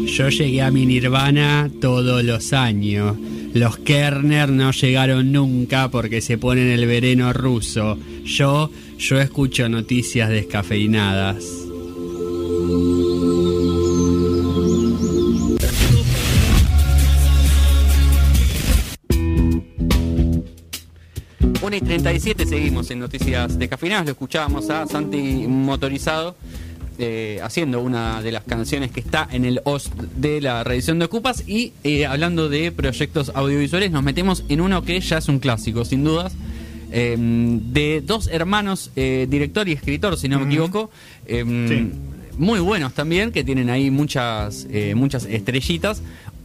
Yo 0.06 0.28
llegué 0.30 0.62
a 0.62 0.70
mi 0.70 0.86
nirvana 0.86 1.70
todos 1.80 2.24
los 2.24 2.52
años. 2.52 3.16
Los 3.52 3.78
Kerner 3.78 4.50
no 4.50 4.70
llegaron 4.70 5.32
nunca 5.32 5.90
porque 5.90 6.20
se 6.20 6.38
ponen 6.38 6.68
el 6.68 6.86
vereno 6.86 7.32
ruso. 7.32 7.98
Yo, 8.24 8.70
yo 8.98 9.20
escucho 9.20 9.68
noticias 9.68 10.30
descafeinadas. 10.30 11.55
Una 21.96 22.10
y 22.12 22.20
37 22.20 22.44
seguimos 22.46 22.90
en 22.90 22.98
Noticias 22.98 23.58
Descafeinadas. 23.58 24.04
Lo 24.04 24.12
escuchábamos 24.12 24.68
a 24.68 24.86
Santi 24.86 25.46
Motorizado 25.48 26.36
eh, 26.98 27.40
haciendo 27.42 27.80
una 27.80 28.20
de 28.20 28.32
las 28.32 28.44
canciones 28.44 28.90
que 28.90 29.00
está 29.00 29.26
en 29.32 29.46
el 29.46 29.62
host 29.64 29.94
de 29.94 30.42
la 30.42 30.62
reedición 30.62 30.98
de 30.98 31.06
Ocupas. 31.06 31.48
Y 31.48 31.72
eh, 31.84 32.04
hablando 32.04 32.50
de 32.50 32.70
proyectos 32.70 33.32
audiovisuales, 33.34 33.92
nos 33.92 34.02
metemos 34.02 34.44
en 34.50 34.60
uno 34.60 34.82
que 34.82 35.00
ya 35.00 35.16
es 35.18 35.28
un 35.28 35.38
clásico, 35.38 35.86
sin 35.86 36.04
dudas. 36.04 36.34
eh, 36.92 37.16
de 37.18 38.02
dos 38.04 38.28
hermanos, 38.30 38.90
eh, 38.94 39.26
director 39.30 39.66
y 39.66 39.72
escritor, 39.72 40.18
si 40.18 40.28
no 40.28 40.38
me 40.38 40.46
equivoco. 40.46 40.90
Sí. 41.26 41.92
Muy 42.36 42.60
buenos 42.60 42.92
también, 42.92 43.32
que 43.32 43.42
tienen 43.42 43.70
ahí 43.70 43.90
muchas, 43.90 44.68
muchas 44.94 45.24
estrellitas. 45.24 46.02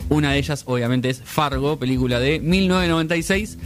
Una 0.07 0.31
de 0.31 0.37
ellas, 0.37 0.63
obviamente, 0.65 1.09
es 1.09 1.21
Fargo, 1.21 1.77
película 1.77 2.21
de 2.21 2.39
1996. 2.39 3.57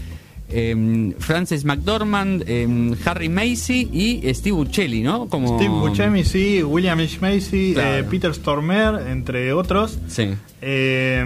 Eh, 0.49 1.13
Frances 1.19 1.65
McDormand, 1.65 2.43
eh, 2.47 2.95
Harry 3.05 3.29
Macy 3.29 3.89
y 3.91 4.33
Steve 4.33 4.55
Buscemi, 4.55 5.01
¿no? 5.01 5.27
Como... 5.27 5.57
Steve 5.57 5.73
Buscemi, 5.73 6.23
sí, 6.23 6.61
William 6.63 6.99
H. 6.99 7.17
Macy, 7.19 7.71
Claro. 7.73 7.97
eh, 7.97 8.03
Peter 8.03 8.33
Stormer, 8.33 9.07
entre 9.07 9.53
otros. 9.53 9.97
Sí. 10.07 10.29
Eh, 10.61 11.23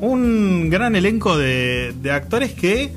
un 0.00 0.68
gran 0.70 0.96
elenco 0.96 1.36
de, 1.38 1.94
de 2.02 2.10
actores 2.10 2.52
que 2.52 2.92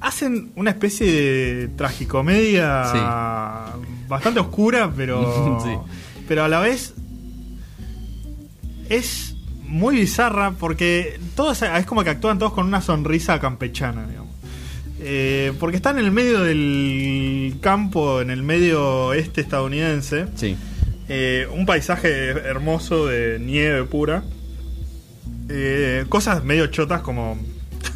hacen 0.00 0.52
una 0.54 0.70
especie 0.70 1.10
de 1.10 1.68
tragicomedia 1.68 2.84
bastante 4.08 4.40
oscura, 4.40 4.92
pero, 4.96 5.60
Sí. 5.64 5.70
pero 6.28 6.44
a 6.44 6.48
la 6.48 6.60
vez 6.60 6.94
es 8.88 9.27
muy 9.68 9.96
bizarra 9.96 10.52
porque 10.52 11.20
todos 11.36 11.62
es 11.62 11.86
como 11.86 12.02
que 12.02 12.10
actúan 12.10 12.38
todos 12.38 12.52
con 12.52 12.66
una 12.66 12.80
sonrisa 12.80 13.38
campechana, 13.38 14.06
digamos. 14.06 14.34
Eh, 15.00 15.52
porque 15.60 15.76
están 15.76 15.98
en 15.98 16.04
el 16.06 16.10
medio 16.10 16.40
del 16.40 17.56
campo, 17.60 18.20
en 18.20 18.30
el 18.30 18.42
medio 18.42 19.12
este 19.12 19.40
estadounidense. 19.40 20.26
Sí. 20.34 20.56
Eh, 21.08 21.46
un 21.52 21.66
paisaje 21.66 22.30
hermoso 22.30 23.06
de 23.06 23.38
nieve 23.38 23.84
pura. 23.84 24.24
eh, 25.48 26.04
cosas 26.08 26.44
medio 26.44 26.66
chotas 26.66 27.00
como 27.02 27.38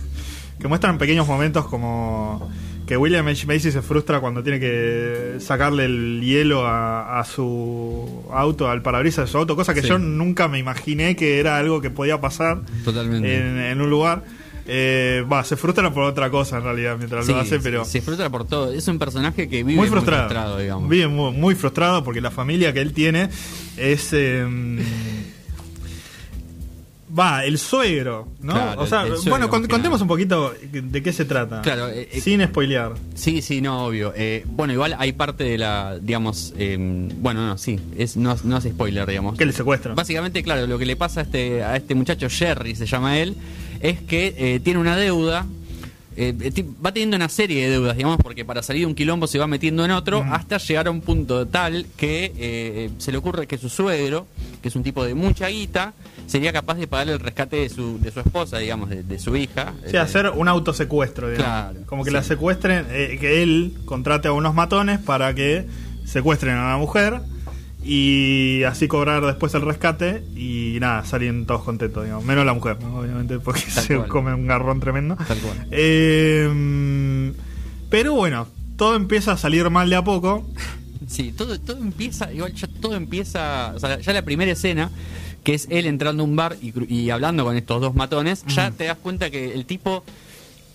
que 0.58 0.68
muestran 0.68 0.96
pequeños 0.98 1.26
momentos 1.26 1.66
como 1.66 2.50
que 2.92 2.96
William 2.98 3.26
H. 3.26 3.46
Macy 3.46 3.72
se 3.72 3.80
frustra 3.80 4.20
cuando 4.20 4.42
tiene 4.42 4.60
que 4.60 5.36
sacarle 5.38 5.86
el 5.86 6.20
hielo 6.22 6.66
a, 6.66 7.20
a 7.20 7.24
su 7.24 8.22
auto, 8.30 8.68
al 8.68 8.82
parabrisas 8.82 9.24
de 9.24 9.32
su 9.32 9.38
auto, 9.38 9.56
cosa 9.56 9.72
que 9.72 9.80
Sí. 9.80 9.88
yo 9.88 9.98
nunca 9.98 10.46
me 10.46 10.58
imaginé 10.58 11.16
que 11.16 11.40
era 11.40 11.56
algo 11.56 11.80
que 11.80 11.88
podía 11.88 12.20
pasar 12.20 12.60
Totalmente. 12.84 13.34
en, 13.34 13.58
en 13.58 13.80
un 13.80 13.88
lugar. 13.88 14.24
Eh, 14.66 15.24
Va, 15.32 15.42
se 15.42 15.56
frustra 15.56 15.90
por 15.92 16.04
otra 16.04 16.30
cosa 16.30 16.58
en 16.58 16.64
realidad 16.64 16.96
mientras 16.98 17.24
Sí, 17.26 17.32
lo 17.32 17.38
hace, 17.38 17.58
pero 17.60 17.84
Se 17.86 18.00
frustra 18.02 18.28
por 18.28 18.46
todo. 18.46 18.70
Es 18.72 18.86
un 18.88 18.98
personaje 18.98 19.48
que 19.48 19.64
vive 19.64 19.74
muy 19.74 19.88
frustrado. 19.88 20.58
digamos. 20.58 20.88
Vive 20.90 21.08
muy, 21.08 21.32
muy 21.32 21.54
frustrado 21.54 22.04
porque 22.04 22.20
la 22.20 22.30
familia 22.30 22.74
que 22.74 22.80
él 22.80 22.92
tiene 22.92 23.30
es. 23.78 24.10
eh, 24.12 24.46
Va, 27.16 27.44
el 27.44 27.58
suegro, 27.58 28.28
¿no? 28.40 28.54
Claro, 28.54 28.80
o 28.80 28.86
sea, 28.86 29.04
suegro, 29.06 29.48
bueno, 29.48 29.50
contemos 29.50 30.00
un 30.00 30.08
poquito 30.08 30.54
de 30.72 31.02
qué 31.02 31.12
se 31.12 31.26
trata. 31.26 31.60
Claro, 31.60 31.88
eh, 31.90 32.08
eh, 32.10 32.20
sin 32.22 32.42
spoilear. 32.42 32.94
Sí, 33.14 33.42
sí, 33.42 33.60
no, 33.60 33.84
obvio. 33.84 34.14
Eh, 34.16 34.44
bueno, 34.46 34.72
igual 34.72 34.96
hay 34.98 35.12
parte 35.12 35.44
de 35.44 35.58
la, 35.58 35.98
digamos, 36.00 36.54
eh, 36.56 36.76
bueno, 37.18 37.46
no, 37.46 37.58
sí, 37.58 37.78
es, 37.98 38.16
no, 38.16 38.34
no 38.44 38.56
es 38.56 38.64
spoiler, 38.64 39.06
digamos. 39.06 39.36
Que 39.36 39.44
le 39.44 39.52
secuestran. 39.52 39.94
Básicamente, 39.94 40.42
claro, 40.42 40.66
lo 40.66 40.78
que 40.78 40.86
le 40.86 40.96
pasa 40.96 41.20
a 41.20 41.22
este, 41.24 41.62
a 41.62 41.76
este 41.76 41.94
muchacho, 41.94 42.28
Jerry 42.30 42.74
se 42.76 42.86
llama 42.86 43.18
él, 43.18 43.36
es 43.80 44.00
que 44.00 44.34
eh, 44.38 44.60
tiene 44.60 44.80
una 44.80 44.96
deuda. 44.96 45.44
eh, 46.16 46.34
eh, 46.40 46.64
va 46.84 46.92
teniendo 46.92 47.16
una 47.16 47.28
serie 47.28 47.64
de 47.64 47.70
deudas, 47.72 47.96
digamos, 47.96 48.18
porque 48.22 48.44
para 48.46 48.62
salir 48.62 48.82
de 48.82 48.86
un 48.86 48.94
quilombo 48.94 49.26
se 49.26 49.38
va 49.38 49.46
metiendo 49.46 49.84
en 49.84 49.90
otro, 49.90 50.24
hasta 50.30 50.56
llegar 50.58 50.86
a 50.86 50.90
un 50.90 51.00
punto 51.02 51.46
tal 51.46 51.86
que 51.96 52.32
eh, 52.38 52.90
se 52.98 53.12
le 53.12 53.18
ocurre 53.18 53.46
que 53.46 53.58
su 53.58 53.68
suegro, 53.68 54.26
que 54.62 54.68
es 54.68 54.76
un 54.76 54.82
tipo 54.82 55.04
de 55.04 55.14
mucha 55.14 55.48
guita, 55.48 55.92
sería 56.26 56.52
capaz 56.52 56.74
de 56.74 56.86
pagar 56.86 57.08
el 57.10 57.20
rescate 57.20 57.56
de 57.56 57.68
su, 57.68 57.98
de 58.00 58.10
su 58.10 58.20
esposa, 58.20 58.58
digamos, 58.58 58.88
de, 58.90 59.02
de 59.02 59.18
su 59.18 59.36
hija. 59.36 59.74
Sí, 59.88 59.96
Eh, 59.96 59.98
hacer 59.98 60.30
un 60.34 60.48
autosecuestro, 60.48 61.30
digamos. 61.30 61.46
Claro, 61.72 61.86
Como 61.86 62.04
que 62.04 62.10
sí. 62.10 62.14
la 62.14 62.22
secuestren, 62.22 62.86
eh, 62.90 63.18
que 63.20 63.42
él 63.42 63.74
contrate 63.84 64.28
a 64.28 64.32
unos 64.32 64.54
matones 64.54 64.98
para 64.98 65.34
que 65.34 65.66
secuestren 66.04 66.56
a 66.56 66.70
la 66.70 66.76
mujer 66.78 67.20
y 67.84 68.62
así 68.64 68.86
cobrar 68.88 69.24
después 69.26 69.52
el 69.54 69.62
rescate 69.62 70.22
y 70.36 70.78
nada, 70.80 71.04
salen 71.04 71.46
todos 71.46 71.62
contentos, 71.64 72.04
digamos. 72.04 72.24
Menos 72.24 72.46
la 72.46 72.54
mujer, 72.54 72.78
¿no? 72.80 72.98
obviamente, 73.00 73.38
porque 73.40 73.62
Tal 73.74 73.84
se 73.86 73.96
cual. 73.96 74.08
come 74.08 74.34
un 74.34 74.46
garrón 74.46 74.80
tremendo. 74.80 75.16
Tal 75.16 75.38
cual. 75.38 75.66
Eh, 75.70 77.32
pero 77.90 78.14
bueno, 78.14 78.46
todo 78.76 78.96
empieza 78.96 79.32
a 79.32 79.36
salir 79.36 79.68
mal 79.70 79.88
de 79.90 79.96
a 79.96 80.02
poco. 80.04 80.46
Sí, 81.04 81.32
todo, 81.36 81.58
todo 81.60 81.76
empieza, 81.78 82.32
igual 82.32 82.54
ya 82.54 82.68
todo 82.80 82.94
empieza, 82.94 83.72
o 83.74 83.78
sea, 83.78 83.98
ya 83.98 84.12
la 84.14 84.22
primera 84.22 84.52
escena, 84.52 84.88
que 85.44 85.54
es 85.54 85.66
él 85.70 85.86
entrando 85.86 86.22
a 86.22 86.26
un 86.26 86.36
bar 86.36 86.56
y, 86.60 86.72
y 86.94 87.10
hablando 87.10 87.44
con 87.44 87.56
estos 87.56 87.80
dos 87.80 87.94
matones, 87.94 88.44
ya 88.46 88.70
te 88.70 88.84
das 88.84 88.98
cuenta 88.98 89.30
que 89.30 89.52
el 89.54 89.66
tipo 89.66 90.04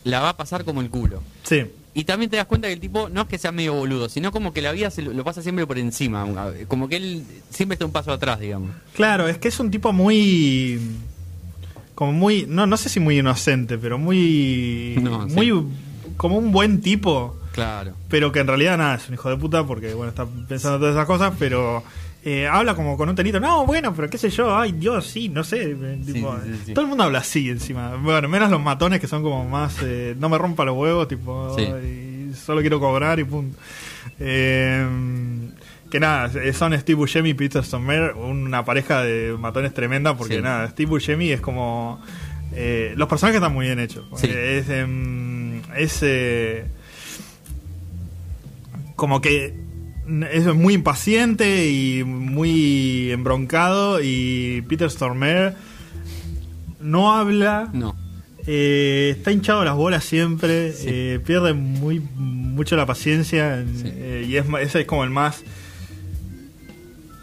la 0.04 0.20
va 0.22 0.30
a 0.30 0.38
pasar 0.38 0.64
como 0.64 0.82
el 0.82 0.90
culo. 0.90 1.22
Sí. 1.44 1.66
Y 1.94 2.04
también 2.04 2.30
te 2.30 2.38
das 2.38 2.46
cuenta 2.46 2.68
que 2.68 2.76
el 2.76 2.80
tipo 2.80 3.10
no 3.10 3.22
es 3.24 3.28
que 3.28 3.40
sea 3.40 3.52
medio 3.52 3.74
boludo, 3.74 4.08
sino 4.08 4.32
como 4.32 4.54
que 4.54 4.62
la 4.62 4.72
vida 4.72 4.92
se 4.92 5.02
lo, 5.02 5.14
lo 5.14 5.24
pasa 5.24 5.42
siempre 5.42 5.66
por 5.66 5.80
encima, 5.80 6.28
como 6.68 6.88
que 6.88 6.98
él 6.98 7.24
siempre 7.50 7.74
está 7.74 7.86
un 7.86 7.92
paso 7.92 8.12
atrás, 8.12 8.40
digamos. 8.40 8.70
Claro, 8.94 9.28
es 9.28 9.40
que 9.40 9.48
es 9.48 9.60
un 9.60 9.72
tipo 9.72 9.92
muy. 9.92 10.80
Como 11.96 12.12
muy. 12.12 12.46
No, 12.48 12.68
no 12.68 12.78
sé 12.78 12.90
si 12.90 13.00
muy 13.00 13.18
inocente, 13.18 13.80
pero 13.80 13.98
muy. 13.98 14.96
No, 15.02 15.28
sí. 15.28 15.36
muy. 15.36 15.64
Como 16.18 16.38
un 16.38 16.52
buen 16.52 16.82
tipo. 16.82 17.36
Claro. 17.52 17.94
Pero 18.10 18.32
que 18.32 18.42
en 18.42 18.48
realidad 18.48 18.78
nada, 18.78 18.96
es 18.96 19.08
un 19.08 19.16
hijo 19.16 19.32
de 19.32 19.38
puta 19.38 19.66
porque, 19.66 19.96
bueno, 19.96 20.10
está 20.10 20.28
pensando 20.48 20.78
todas 20.78 20.94
esas 20.94 21.08
cosas, 21.08 21.34
pero. 21.40 21.84
Eh, 22.30 22.46
habla 22.46 22.76
como 22.76 22.98
con 22.98 23.08
un 23.08 23.16
tenito, 23.16 23.40
no, 23.40 23.66
bueno, 23.66 23.94
pero 23.96 24.10
qué 24.10 24.18
sé 24.18 24.30
yo, 24.30 24.54
ay 24.54 24.74
Dios, 24.74 25.08
sí, 25.08 25.30
no 25.30 25.46
sé. 25.46 25.72
eh, 25.72 25.98
Sí, 26.06 26.12
tipo, 26.12 26.36
sí, 26.44 26.52
sí, 26.56 26.60
sí. 26.66 26.74
Todo 26.74 26.84
el 26.84 26.90
mundo 26.90 27.06
habla 27.06 27.20
así 27.20 27.50
encima. 27.50 27.96
Bueno, 27.96 28.28
menos 28.28 28.52
los 28.52 28.62
matones 28.62 29.00
que 29.00 29.08
son 29.08 29.24
como 29.24 29.48
más, 29.48 29.78
eh, 29.82 30.14
no 30.20 30.28
me 30.28 30.38
rompa 30.38 30.66
los 30.66 30.76
huevos, 30.76 31.08
tipo, 31.08 31.56
y 31.58 32.34
solo 32.34 32.60
quiero 32.60 32.82
cobrar 32.82 33.18
y 33.22 33.24
punto. 33.24 33.58
Eh, 34.20 34.86
que 35.90 36.02
nada, 36.02 36.30
son 36.52 36.78
Steve 36.78 36.96
Buscemi 36.98 37.30
y 37.30 37.34
Peter 37.34 37.64
Stormare, 37.64 38.12
una 38.12 38.66
pareja 38.66 39.04
de 39.04 39.34
matones 39.40 39.74
tremenda, 39.74 40.18
porque 40.18 40.42
nada, 40.42 40.68
Steve 40.70 40.90
Buscemi 40.90 41.32
es 41.32 41.40
como... 41.40 42.02
los 42.52 43.08
personajes 43.08 43.38
están 43.38 43.54
muy 43.54 43.68
bien 43.68 43.80
hechos. 43.80 44.04
Es, 44.22 44.68
em, 44.70 45.62
es 45.78 46.04
como 48.98 49.22
que 49.22 49.67
es 50.32 50.46
muy 50.56 50.74
impaciente 50.76 51.70
y 51.70 52.04
muy 52.04 53.12
embroncado 53.12 54.00
y 54.02 54.64
Peter 54.70 54.90
Stormare 54.90 55.54
no 56.80 57.14
habla 57.14 57.70
No. 57.74 57.96
eh, 58.46 59.16
está 59.18 59.32
hinchado 59.32 59.64
las 59.66 59.76
bolas 59.76 60.04
siempre, 60.06 60.72
Sí. 60.72 60.86
eh, 60.90 61.20
pierde 61.26 61.54
muy 61.54 62.00
mucho 62.16 62.76
la 62.78 62.86
paciencia 62.86 63.60
en- 63.60 63.78
Sí. 63.78 63.84
eh, 63.94 64.26
y 64.30 64.36
es, 64.38 64.46
ese 64.62 64.82
es 64.82 64.86
como 64.86 65.04
el 65.04 65.10
más 65.10 65.44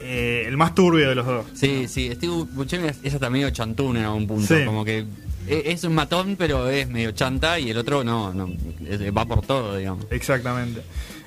eh, 0.00 0.44
el 0.46 0.56
más 0.58 0.74
turbio 0.74 1.08
de 1.08 1.14
los 1.14 1.24
dos. 1.26 1.46
Sí, 1.54 1.86
sí, 1.88 2.10
Steve 2.14 2.44
Buscemi 2.52 2.88
es, 2.88 3.14
hasta 3.14 3.30
medio 3.30 3.48
chantún 3.50 3.96
en 3.96 4.04
algún 4.04 4.26
punto, 4.26 4.54
Sí. 4.54 4.64
como 4.66 4.84
que 4.84 5.06
e- 5.48 5.62
es 5.66 5.82
un 5.84 5.94
matón, 5.94 6.36
pero 6.38 6.68
es 6.68 6.88
medio 6.90 7.12
chanta 7.12 7.58
y 7.58 7.70
el 7.70 7.78
otro 7.78 8.04
no, 8.04 8.34
no, 8.34 8.50
es- 8.86 9.00
va 9.16 9.24
por 9.24 9.40
todo, 9.46 9.76
digamos. 9.76 10.04
Exactamente. 10.10 10.82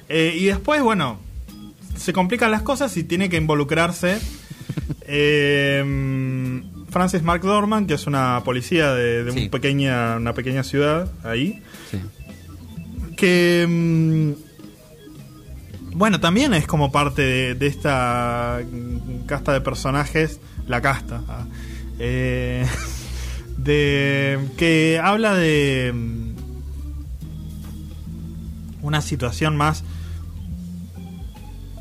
Y 0.10 0.46
después, 0.46 0.82
bueno, 0.84 1.20
se 1.98 2.14
complican 2.14 2.52
las 2.52 2.62
cosas 2.62 2.96
y 2.98 3.04
tiene 3.04 3.30
que 3.30 3.38
involucrarse 3.38 4.20
eh, 5.02 6.62
Francis 6.90 7.24
McDormand, 7.24 7.88
que 7.88 7.94
es 7.96 8.08
una 8.08 8.42
policía 8.46 8.94
de, 8.94 9.24
de 9.24 9.32
un 9.32 9.38
Sí. 9.38 9.50
pequeña, 9.50 10.16
una 10.18 10.34
pequeña 10.34 10.64
ciudad 10.64 11.12
ahí, 11.24 11.62
Sí. 11.92 11.98
que 13.18 13.66
mm, 13.68 14.32
bueno 15.98 16.20
también 16.20 16.54
es 16.54 16.68
como 16.68 16.92
parte 16.92 17.22
de, 17.22 17.56
de 17.56 17.68
esta 17.68 18.62
casta 19.26 19.54
de 19.54 19.62
personajes 19.62 20.40
la 20.68 20.82
casta 20.82 21.22
ah, 21.28 21.46
eh, 22.00 22.66
de 23.58 24.40
que 24.58 25.00
habla 25.04 25.34
de 25.36 25.92
mm, 25.94 26.28
una 28.84 29.02
situación 29.02 29.58
más 29.58 29.84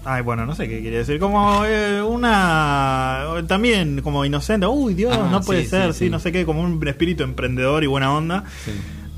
Ay, 0.08 0.22
bueno, 0.22 0.46
no 0.46 0.54
sé 0.54 0.68
qué 0.68 0.80
quería 0.82 0.98
decir. 0.98 1.18
Como 1.18 1.64
eh, 1.64 2.00
una. 2.00 3.24
También 3.48 4.02
como 4.02 4.24
inocente. 4.24 4.64
Uy, 4.66 4.94
Dios, 4.94 5.16
Ah, 5.20 5.28
no 5.30 5.40
puede 5.40 5.64
sí, 5.64 5.70
ser. 5.70 5.94
sí, 5.94 6.08
no 6.10 6.20
sé 6.20 6.30
qué. 6.30 6.46
Como 6.46 6.60
un 6.62 6.86
espíritu 6.86 7.24
emprendedor 7.24 7.82
y 7.82 7.88
buena 7.88 8.12
onda. 8.14 8.44
Sí. 8.64 8.70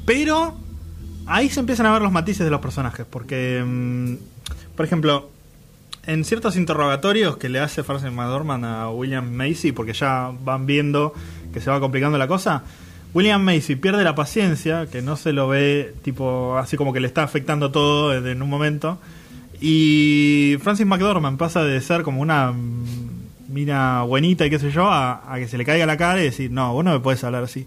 Pero 0.06 0.56
ahí 1.26 1.50
se 1.50 1.60
empiezan 1.60 1.84
a 1.86 1.92
ver 1.92 2.00
los 2.00 2.10
matices 2.10 2.44
de 2.44 2.50
los 2.50 2.60
personajes. 2.62 3.04
Porque, 3.08 3.62
mm, 3.66 4.14
por 4.76 4.86
ejemplo, 4.86 5.28
en 6.06 6.24
ciertos 6.24 6.56
interrogatorios 6.56 7.36
que 7.36 7.50
le 7.50 7.60
hace 7.60 7.82
Francis 7.82 8.10
McDormand 8.10 8.64
a 8.64 8.88
William 8.88 9.30
Macy, 9.30 9.72
porque 9.72 9.92
ya 9.92 10.32
van 10.42 10.64
viendo 10.64 11.12
que 11.52 11.60
se 11.60 11.70
va 11.70 11.80
complicando 11.80 12.16
la 12.16 12.28
cosa, 12.28 12.62
William 13.12 13.42
Macy 13.42 13.76
pierde 13.76 14.04
la 14.04 14.14
paciencia, 14.14 14.86
que 14.86 15.02
no 15.02 15.16
se 15.16 15.34
lo 15.34 15.48
ve 15.48 15.94
tipo 16.02 16.56
así 16.56 16.78
como 16.78 16.94
que 16.94 17.00
le 17.00 17.08
está 17.08 17.24
afectando 17.24 17.70
todo 17.70 18.08
desde 18.08 18.32
en 18.32 18.40
un 18.40 18.48
momento. 18.48 18.98
Y 19.60 20.56
Francis 20.62 20.86
McDormand 20.86 21.36
pasa 21.38 21.64
de 21.64 21.80
ser 21.80 22.02
como 22.02 22.20
una 22.20 22.52
mina 23.48 24.02
buenita 24.02 24.46
y 24.46 24.50
qué 24.50 24.58
sé 24.58 24.70
yo, 24.70 24.88
a, 24.90 25.32
a 25.32 25.38
que 25.38 25.48
se 25.48 25.58
le 25.58 25.64
caiga 25.64 25.86
la 25.86 25.96
cara 25.96 26.20
y 26.20 26.24
decir, 26.24 26.50
no, 26.50 26.72
vos 26.72 26.84
no 26.84 26.92
me 26.92 27.00
puedes 27.00 27.22
hablar 27.24 27.44
así. 27.44 27.66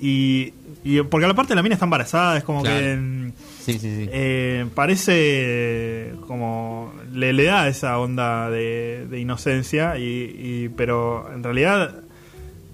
Y, 0.00 0.52
y 0.84 1.00
porque 1.02 1.24
a 1.24 1.28
la 1.28 1.34
parte 1.34 1.54
la 1.54 1.62
mina 1.62 1.74
está 1.74 1.86
embarazada, 1.86 2.36
es 2.36 2.44
como 2.44 2.62
Claro. 2.62 2.78
que 2.78 3.32
Sí, 3.64 3.72
sí, 3.74 3.78
sí. 3.80 4.08
eh, 4.12 4.66
parece 4.74 6.14
como 6.26 6.92
le, 7.12 7.32
le 7.32 7.44
da 7.44 7.68
esa 7.68 7.98
onda 7.98 8.48
de, 8.50 9.06
de 9.10 9.20
inocencia, 9.20 9.98
y, 9.98 10.02
y- 10.04 10.68
pero 10.76 11.28
en 11.34 11.42
realidad 11.42 11.96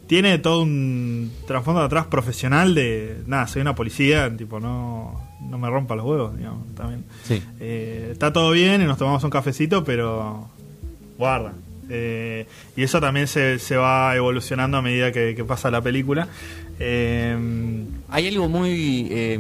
tiene 0.07 0.39
todo 0.39 0.63
un 0.63 1.33
trasfondo 1.47 1.81
de 1.81 1.87
atrás 1.87 2.07
profesional 2.07 2.75
de, 2.75 3.23
nada, 3.27 3.47
soy 3.49 3.63
una 3.63 3.75
policía, 3.75 4.35
tipo, 4.37 4.61
no, 4.61 5.21
no 5.49 5.59
me 5.59 5.69
rompa 5.71 5.95
los 5.97 6.05
huevos, 6.05 6.37
digamos, 6.37 6.75
también. 6.75 7.05
Sí. 7.25 7.43
Eh, 7.61 8.11
está 8.13 8.33
todo 8.33 8.51
bien 8.51 8.83
y 8.83 8.85
nos 8.85 8.99
tomamos 8.99 9.23
un 9.25 9.31
cafecito, 9.31 9.85
pero 9.85 10.49
guarda. 11.19 11.53
Eh, 11.91 12.47
y 12.77 12.83
eso 12.83 12.99
también 13.01 13.27
se, 13.27 13.59
se 13.59 13.77
va 13.77 14.17
evolucionando 14.17 14.79
a 14.79 14.83
medida 14.83 15.13
que, 15.13 15.35
que 15.35 15.45
pasa 15.45 15.71
la 15.71 15.83
película. 15.83 16.29
Eh, 16.81 17.37
Hay 18.09 18.27
algo 18.29 18.49
muy 18.49 19.09
eh, 19.11 19.39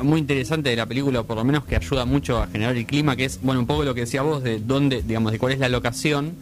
muy 0.00 0.20
interesante 0.20 0.70
de 0.70 0.76
la 0.76 0.86
película, 0.86 1.20
o 1.20 1.24
por 1.24 1.36
lo 1.36 1.44
menos 1.44 1.64
que 1.64 1.74
ayuda 1.74 2.04
mucho 2.04 2.40
a 2.40 2.46
generar 2.46 2.76
el 2.76 2.86
clima, 2.86 3.16
que 3.16 3.24
es 3.24 3.40
bueno 3.42 3.60
un 3.60 3.66
poco 3.66 3.82
lo 3.82 3.94
que 3.94 4.02
decía 4.02 4.22
vos 4.22 4.42
de 4.42 4.60
dónde, 4.60 5.02
digamos, 5.02 5.32
de 5.32 5.38
cuál 5.38 5.52
es 5.52 5.58
la 5.58 5.68
locación 5.68 6.34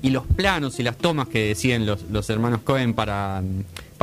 y 0.00 0.10
los 0.10 0.24
planos 0.26 0.78
y 0.78 0.84
las 0.84 0.96
tomas 0.96 1.26
que 1.28 1.48
deciden 1.48 1.86
los, 1.86 2.02
los 2.10 2.30
hermanos 2.30 2.60
Cohen 2.62 2.94
para, 2.94 3.42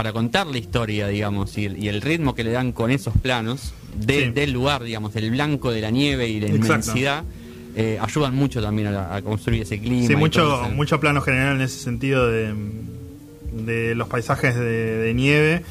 para 0.01 0.13
contar 0.13 0.47
la 0.47 0.57
historia, 0.57 1.07
digamos, 1.09 1.55
y, 1.59 1.67
y 1.67 1.87
el 1.87 2.01
ritmo 2.01 2.33
que 2.33 2.43
le 2.43 2.49
dan 2.49 2.71
con 2.71 2.89
esos 2.89 3.13
planos 3.21 3.71
de- 3.95 4.25
Sí. 4.25 4.31
del 4.31 4.51
lugar, 4.51 4.81
digamos, 4.81 5.13
del 5.13 5.29
blanco 5.29 5.71
de 5.71 5.79
la 5.79 5.91
nieve 5.91 6.27
y 6.27 6.39
la 6.39 6.47
inmensidad. 6.47 7.23
eh, 7.75 7.99
ayudan 8.01 8.33
mucho 8.35 8.63
también 8.63 8.87
a, 8.87 8.91
la- 8.91 9.15
a 9.15 9.21
construir 9.21 9.61
ese 9.61 9.79
clima. 9.79 10.07
Sí, 10.07 10.15
mucho, 10.15 10.67
mucho 10.75 10.99
plano 10.99 11.21
general 11.21 11.57
en 11.57 11.61
ese 11.61 11.77
sentido 11.77 12.27
de, 12.27 12.51
de 13.63 13.93
los 13.93 14.07
paisajes 14.07 14.55
de, 14.55 14.97
de 14.97 15.13
nieve 15.13 15.61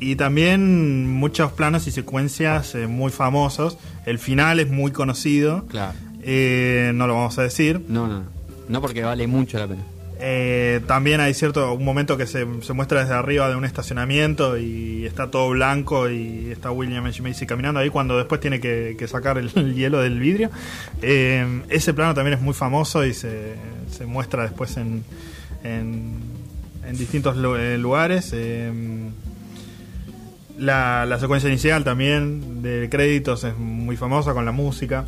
y 0.00 0.16
también 0.16 1.08
muchos 1.08 1.50
planos 1.52 1.86
y 1.86 1.92
secuencias 1.92 2.74
eh, 2.74 2.86
muy 2.88 3.10
famosos. 3.10 3.78
El 4.04 4.18
final 4.18 4.60
es 4.60 4.68
muy 4.70 4.92
conocido, 4.92 5.64
Claro. 5.68 5.94
eh, 6.22 6.92
no 6.94 7.06
lo 7.06 7.14
vamos 7.14 7.38
a 7.38 7.42
decir. 7.42 7.80
No, 7.88 8.06
no. 8.06 8.22
No 8.68 8.80
porque 8.82 9.02
vale 9.02 9.26
mucho 9.26 9.58
la 9.58 9.66
pena. 9.66 9.82
Eh, 10.24 10.80
también 10.86 11.20
hay 11.20 11.34
cierto 11.34 11.74
un 11.74 11.84
momento 11.84 12.16
que 12.16 12.28
se, 12.28 12.46
se 12.62 12.72
muestra 12.74 13.00
desde 13.00 13.12
arriba 13.12 13.48
de 13.48 13.56
un 13.56 13.64
estacionamiento 13.64 14.56
y 14.56 15.04
está 15.04 15.32
todo 15.32 15.50
blanco 15.50 16.08
y 16.08 16.48
está 16.52 16.70
William 16.70 17.04
H. 17.04 17.20
Macy 17.22 17.44
caminando 17.44 17.80
ahí 17.80 17.90
cuando 17.90 18.16
después 18.16 18.40
tiene 18.40 18.60
que, 18.60 19.04
sacar 19.08 19.36
el, 19.36 19.50
el 19.56 19.74
hielo 19.74 20.00
del 20.00 20.20
vidrio. 20.20 20.48
Eh, 21.02 21.62
ese 21.70 21.92
plano 21.92 22.14
también 22.14 22.38
es 22.38 22.40
muy 22.40 22.54
famoso 22.54 23.04
y 23.04 23.14
se, 23.14 23.56
se 23.90 24.06
muestra 24.06 24.44
después 24.44 24.76
en, 24.76 25.02
en, 25.64 26.20
distintos 26.92 27.36
eh, 27.58 27.76
lugares. 27.76 28.32
La, 30.56 31.04
la 31.04 31.18
secuencia 31.18 31.48
inicial 31.48 31.82
también 31.82 32.62
de 32.62 32.88
créditos 32.88 33.42
es 33.42 33.58
muy 33.58 33.96
famosa 33.96 34.34
con 34.34 34.44
la 34.44 34.52
música. 34.52 35.04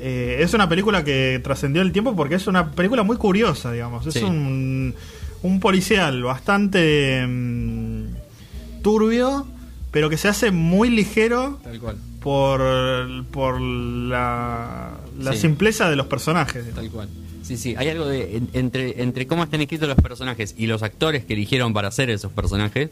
Eh, 0.00 0.36
es 0.42 0.54
una 0.54 0.68
película 0.68 1.04
que 1.04 1.40
trascendió 1.42 1.82
el 1.82 1.92
tiempo 1.92 2.14
porque 2.16 2.34
es 2.36 2.46
una 2.46 2.70
película 2.72 3.02
muy 3.02 3.16
curiosa, 3.16 3.72
digamos. 3.72 4.06
Es 4.06 4.14
Sí. 4.14 4.22
un, 4.24 4.94
un 5.42 5.60
policial 5.60 6.22
bastante 6.22 7.24
mm, 7.26 8.04
turbio, 8.82 9.46
pero 9.90 10.08
que 10.10 10.16
se 10.16 10.28
hace 10.28 10.50
muy 10.50 10.90
ligero 10.90 11.58
Tal 11.62 11.78
cual. 11.80 11.96
por, 12.20 12.62
por 13.30 13.60
la, 13.60 14.90
la 15.18 15.32
Sí. 15.32 15.38
simpleza 15.38 15.88
de 15.90 15.96
los 15.96 16.06
personajes. 16.06 16.64
Tal 16.74 16.90
cual. 16.90 17.08
Sí, 17.42 17.56
sí, 17.56 17.74
hay 17.78 17.88
algo 17.88 18.06
de 18.06 18.36
en- 18.36 18.48
entre, 18.52 19.02
entre 19.02 19.26
cómo 19.26 19.42
están 19.42 19.60
escritos 19.62 19.88
los 19.88 19.96
personajes 19.98 20.54
y 20.58 20.66
los 20.66 20.82
actores 20.82 21.24
que 21.24 21.32
eligieron 21.32 21.72
para 21.72 21.88
hacer 21.88 22.10
esos 22.10 22.30
personajes, 22.32 22.90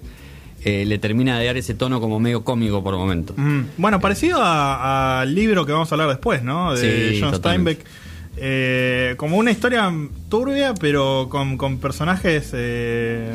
eh, 0.65 0.85
le 0.87 0.99
termina 0.99 1.39
de 1.39 1.47
dar 1.47 1.57
ese 1.57 1.75
tono 1.75 2.01
como 2.01 2.19
medio 2.21 2.43
cómico 2.45 2.83
por 2.83 2.97
momentos. 2.97 3.37
Mm, 3.39 3.61
Bueno, 3.77 4.01
parecido 4.01 4.39
al 4.43 5.35
libro 5.35 5.65
que 5.67 5.73
vamos 5.73 5.91
a 5.91 5.95
hablar 5.95 6.09
después, 6.09 6.43
¿no? 6.43 6.75
De 6.75 7.13
Sí, 7.13 7.21
John 7.21 7.31
totalmente. 7.33 7.73
Steinbeck. 7.83 8.07
Eh, 8.39 9.15
como 9.17 9.37
una 9.39 9.51
historia 9.51 9.91
turbia, 10.29 10.75
pero 10.79 11.29
con, 11.31 11.57
con 11.57 11.79
personajes 11.79 12.51
eh, 12.53 13.31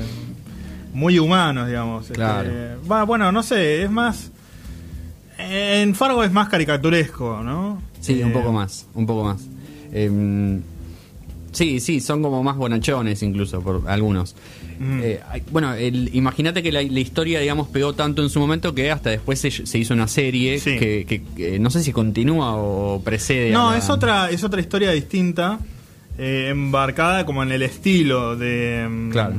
muy 0.94 1.18
humanos, 1.20 1.68
digamos. 1.68 2.04
Este, 2.04 2.14
Claro. 2.16 2.50
va, 2.92 3.04
bueno, 3.04 3.32
no 3.32 3.42
sé, 3.44 3.84
es 3.84 3.90
más. 3.90 4.30
En 5.40 5.96
Fargo 5.96 6.24
es 6.24 6.32
más 6.32 6.50
caricaturesco, 6.50 7.42
¿no? 7.44 7.82
Sí, 8.00 8.20
Eh, 8.22 8.26
un 8.26 8.32
poco 8.34 8.52
más, 8.52 8.86
un 8.94 9.06
poco 9.08 9.24
más. 9.24 9.42
Sí, 11.52 11.80
sí, 11.82 12.00
son 12.00 12.22
como 12.22 12.42
más 12.44 12.56
bonachones 12.56 13.22
incluso 13.24 13.62
por 13.62 13.84
algunos. 13.88 14.36
Mm. 14.80 15.00
Eh, 15.04 15.20
bueno, 15.52 15.74
imagínate 15.80 16.64
que 16.64 16.72
la, 16.72 16.82
la 16.82 17.00
historia, 17.00 17.40
digamos, 17.42 17.68
pegó 17.68 17.94
tanto 17.94 18.24
en 18.24 18.30
su 18.30 18.40
momento 18.40 18.74
que 18.74 18.90
hasta 18.90 19.10
después 19.10 19.40
se, 19.40 19.52
se 19.52 19.78
hizo 19.78 19.94
una 19.94 20.08
serie 20.08 20.60
Sí. 20.60 20.78
que, 20.78 21.06
que- 21.08 21.22
que 21.36 21.60
no 21.60 21.70
sé 21.70 21.84
si 21.84 21.92
continúa 21.92 22.56
o 22.56 23.02
precede. 23.04 23.50
a 23.50 23.58
No, 23.58 23.72
la- 23.72 23.78
es 23.78 23.90
otra, 23.90 24.30
es 24.30 24.44
otra 24.44 24.62
historia 24.62 24.92
distinta, 24.92 25.60
eh, 26.18 26.48
embarcada 26.52 27.26
como 27.26 27.44
en 27.44 27.52
el 27.52 27.64
estilo 27.64 28.36
de, 28.38 28.88
mm, 28.90 29.10
Claro. 29.12 29.36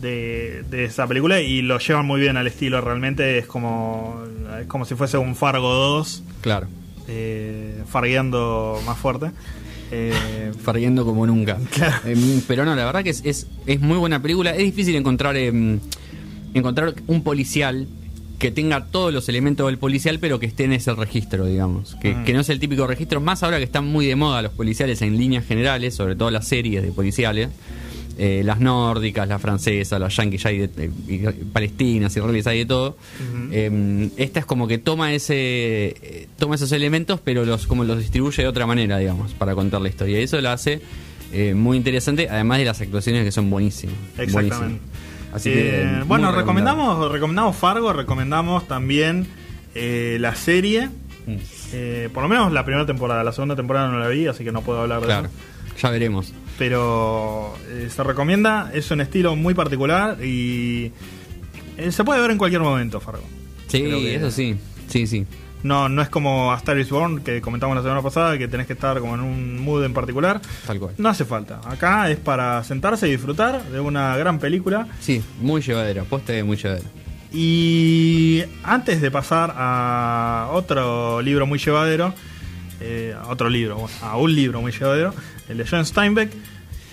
de, 0.00 0.64
de 0.70 0.84
esa 0.84 1.06
película 1.06 1.40
y 1.40 1.62
lo 1.62 1.78
llevan 1.78 2.06
muy 2.06 2.20
bien 2.20 2.36
al 2.36 2.46
estilo. 2.46 2.80
Realmente 2.80 3.38
es 3.38 3.46
como, 3.46 4.22
es 4.60 4.66
como 4.66 4.84
si 4.84 4.94
fuese 4.94 5.18
un 5.18 5.34
Fargo 5.34 5.72
2, 5.72 6.22
Claro, 6.40 6.66
eh, 7.08 7.82
fargueando 7.88 8.80
más 8.86 8.98
fuerte. 8.98 9.30
Eh, 9.94 10.52
farguiendo 10.62 11.04
como 11.04 11.26
nunca. 11.26 11.58
Claro. 11.70 11.96
Em, 12.08 12.40
pero 12.46 12.64
no, 12.64 12.74
la 12.74 12.84
verdad 12.84 13.02
que 13.04 13.10
es, 13.10 13.22
es, 13.24 13.46
es 13.66 13.80
muy 13.80 13.96
buena 13.98 14.20
película. 14.20 14.50
Es 14.50 14.58
difícil 14.58 14.96
encontrar 14.96 15.36
em, 15.36 15.78
encontrar 16.54 16.94
un 17.06 17.22
policial 17.22 17.86
que 18.38 18.50
tenga 18.50 18.84
todos 18.86 19.12
los 19.14 19.28
elementos 19.28 19.66
del 19.66 19.78
policial, 19.78 20.18
pero 20.18 20.38
que 20.38 20.46
esté 20.46 20.64
en 20.64 20.72
ese 20.72 20.92
registro, 20.94 21.46
digamos. 21.46 21.94
Que, 22.02 22.14
Mm. 22.14 22.24
que 22.24 22.32
no 22.34 22.40
es 22.40 22.48
el 22.50 22.58
típico 22.60 22.86
registro, 22.86 23.20
más 23.20 23.42
ahora 23.42 23.58
que 23.58 23.64
están 23.64 23.86
muy 23.86 24.06
de 24.06 24.16
moda 24.16 24.42
los 24.42 24.52
policiales 24.52 25.00
en 25.02 25.16
líneas 25.16 25.46
generales, 25.46 25.94
sobre 25.94 26.16
todo 26.16 26.30
las 26.30 26.46
series 26.48 26.82
de 26.82 26.90
policiales. 26.92 27.48
Eh, 28.18 28.42
las 28.44 28.60
nórdicas, 28.60 29.26
las 29.28 29.40
francesas, 29.42 29.98
las 30.00 30.14
yanquis, 30.16 30.42
ya 30.42 30.50
hay 30.50 30.58
de, 30.66 30.84
eh, 30.84 30.90
y- 31.08 31.44
palestinas, 31.52 32.16
israelíes, 32.16 32.46
hay 32.46 32.58
de 32.60 32.66
todo. 32.66 32.96
Eh, 33.50 34.10
esta 34.16 34.40
es 34.40 34.46
como 34.46 34.66
que 34.68 34.78
toma 34.78 35.12
ese 35.12 35.34
eh, 36.00 36.28
toma 36.38 36.54
esos 36.54 36.70
elementos, 36.72 37.20
pero 37.22 37.44
los 37.44 37.66
como 37.66 37.84
los 37.84 37.98
distribuye 37.98 38.42
de 38.42 38.48
otra 38.48 38.66
manera, 38.66 38.98
digamos, 38.98 39.32
para 39.32 39.54
contar 39.54 39.80
la 39.80 39.88
historia. 39.88 40.20
Y 40.20 40.24
eso 40.24 40.40
lo 40.40 40.50
hace 40.50 40.80
eh, 41.32 41.54
muy 41.54 41.76
interesante, 41.76 42.28
además 42.30 42.58
de 42.58 42.64
las 42.66 42.80
actuaciones 42.80 43.24
que 43.24 43.32
son 43.32 43.50
buenísimas. 43.50 43.96
Exactamente. 44.18 44.56
buenísimas. 44.56 44.80
Así 45.32 45.50
que, 45.50 46.02
bueno, 46.06 46.30
recomendamos, 46.30 47.10
recomendamos 47.10 47.56
Fargo, 47.56 47.92
recomendamos 47.92 48.68
también 48.68 49.26
eh, 49.74 50.16
la 50.20 50.34
serie. 50.36 50.88
Mm. 51.26 52.12
por 52.12 52.22
lo 52.22 52.28
menos 52.28 52.52
la 52.52 52.64
primera 52.66 52.84
temporada, 52.84 53.24
la 53.24 53.32
segunda 53.32 53.56
temporada 53.56 53.88
no 53.90 53.98
la 53.98 54.08
vi, 54.08 54.26
así 54.26 54.44
que 54.44 54.52
no 54.52 54.60
puedo 54.60 54.82
hablar 54.82 55.00
de 55.00 55.06
Claro, 55.06 55.26
eso. 55.28 55.76
ya 55.82 55.90
veremos. 55.90 56.32
Pero 56.58 57.54
eh, 57.68 57.88
se 57.94 58.02
recomienda, 58.04 58.70
es 58.72 58.90
un 58.90 59.00
estilo 59.00 59.34
muy 59.36 59.54
particular 59.54 60.24
y 60.24 60.92
eh, 61.76 61.90
se 61.90 62.04
puede 62.04 62.20
ver 62.20 62.30
en 62.30 62.38
cualquier 62.38 62.62
momento, 62.62 63.00
Fargo. 63.00 63.24
Sí, 63.68 63.82
que- 63.82 64.14
eso 64.16 64.30
sí. 64.30 64.56
Sí, 64.88 65.06
sí. 65.06 65.26
No, 65.64 65.88
no 65.88 66.02
es 66.02 66.10
como 66.10 66.52
A 66.52 66.56
Star 66.58 66.78
is 66.78 66.90
Born, 66.90 67.20
que 67.24 67.40
comentamos 67.40 67.74
la 67.74 67.82
semana 67.82 68.02
pasada, 68.02 68.36
que 68.36 68.46
tenés 68.48 68.66
que 68.66 68.74
estar 68.74 69.00
como 69.00 69.14
en 69.14 69.22
un 69.22 69.58
mood 69.60 69.82
en 69.84 69.94
particular. 69.94 70.40
Tal 70.66 70.78
cual. 70.78 70.94
No 70.98 71.08
hace 71.08 71.24
falta. 71.24 71.60
Acá 71.64 72.10
es 72.10 72.18
para 72.18 72.62
sentarse 72.64 73.08
y 73.08 73.12
disfrutar 73.12 73.64
de 73.70 73.80
una 73.80 74.14
gran 74.18 74.38
película. 74.38 74.86
Sí, 75.00 75.22
muy 75.40 75.62
llevadera, 75.62 76.04
poste 76.04 76.44
muy 76.44 76.58
llevadera. 76.58 76.86
Y 77.32 78.44
antes 78.62 79.00
de 79.00 79.10
pasar 79.10 79.54
a 79.56 80.50
otro 80.52 81.20
libro 81.22 81.46
muy 81.46 81.58
llevadero, 81.58 82.12
eh, 82.80 83.14
a 83.18 83.28
otro 83.28 83.48
libro, 83.48 83.76
bueno, 83.76 83.90
a 84.02 84.16
un 84.18 84.34
libro 84.34 84.60
muy 84.60 84.70
llevadero, 84.70 85.14
el 85.48 85.58
de 85.58 85.66
John 85.66 85.84
Steinbeck, 85.84 86.30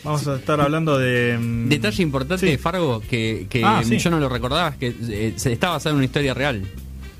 vamos 0.03 0.27
a 0.27 0.35
estar 0.35 0.59
hablando 0.61 0.97
de... 0.97 1.37
mm, 1.39 1.69
Detalle 1.69 2.03
importante 2.03 2.45
sí. 2.45 2.51
de 2.51 2.57
Fargo 2.57 3.01
que, 3.01 3.47
que 3.49 3.63
Ah, 3.63 3.81
sí. 3.83 3.97
yo 3.97 4.09
no 4.09 4.19
lo 4.19 4.29
recordaba 4.29 4.69
es 4.69 4.75
que 4.77 4.95
eh, 5.09 5.33
se 5.35 5.51
está 5.53 5.69
basado 5.69 5.91
en 5.91 5.97
una 5.97 6.05
historia 6.05 6.33
real. 6.33 6.61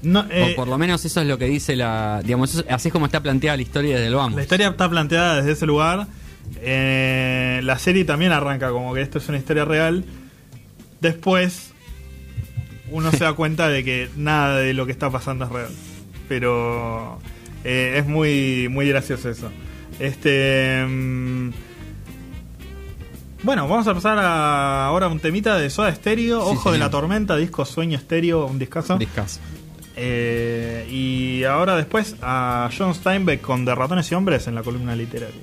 No, 0.04 0.26
eh, 0.32 0.52
o 0.52 0.56
por 0.56 0.68
lo 0.68 0.78
menos 0.80 1.06
eso 1.06 1.22
es 1.22 1.28
lo 1.28 1.38
que 1.38 1.46
dice 1.46 1.76
la. 1.76 2.22
Digamos, 2.24 2.56
eso- 2.56 2.66
así 2.70 2.88
es 2.88 2.92
como 2.92 3.06
está 3.06 3.22
planteada 3.22 3.56
la 3.56 3.62
historia 3.62 3.96
desde 3.96 4.08
el 4.08 4.16
vamos. 4.16 4.36
La 4.36 4.42
historia 4.42 4.70
está 4.70 4.90
planteada 4.90 5.36
desde 5.38 5.52
ese 5.52 5.68
lugar. 5.68 6.08
Eh, 6.60 7.62
la 7.64 7.78
serie 7.78 8.04
también 8.04 8.32
arranca 8.32 8.72
como 8.72 8.94
que 8.96 9.02
esto 9.02 9.20
es 9.20 9.30
una 9.30 9.38
historia 9.38 9.64
real. 9.64 10.04
Después 11.02 11.72
uno 12.90 13.12
se 13.12 13.20
da 13.20 13.34
cuenta 13.36 13.70
de 13.70 13.84
que 13.84 14.10
nada 14.18 14.58
de 14.58 14.74
lo 14.74 14.88
que 14.88 14.92
está 14.92 15.10
pasando 15.12 15.46
es 15.46 15.52
real. 15.52 15.70
Pero 16.28 17.20
eh, 17.64 17.96
es 17.98 18.08
muy, 18.08 18.70
muy 18.72 18.88
gracioso 18.90 19.30
eso. 19.30 19.52
Este. 20.02 20.84
mm, 20.88 21.52
bueno, 23.44 23.68
vamos 23.68 23.88
a 23.88 23.94
pasar 23.94 24.18
a, 24.20 24.86
ahora 24.88 25.06
a 25.06 25.10
un 25.10 25.20
temita 25.20 25.58
de 25.58 25.70
Soda 25.70 25.94
Stereo, 25.94 26.42
Sí, 26.42 26.56
Ojo 26.56 26.72
de 26.72 26.78
la 26.80 26.90
Tormenta, 26.90 27.36
disco 27.38 27.66
Sueño 27.66 27.98
Estéreo, 27.98 28.46
un 28.46 28.60
discazo. 28.60 28.98
Discaso. 28.98 29.40
Eh, 29.96 30.88
y 30.90 31.44
ahora 31.44 31.76
después 31.76 32.16
a 32.22 32.70
John 32.76 32.96
Steinbeck 32.96 33.42
con 33.42 33.66
De 33.66 33.76
Ratones 33.76 34.12
y 34.12 34.16
Hombres 34.16 34.48
en 34.48 34.56
la 34.56 34.64
columna 34.64 34.96
literaria. 34.96 35.36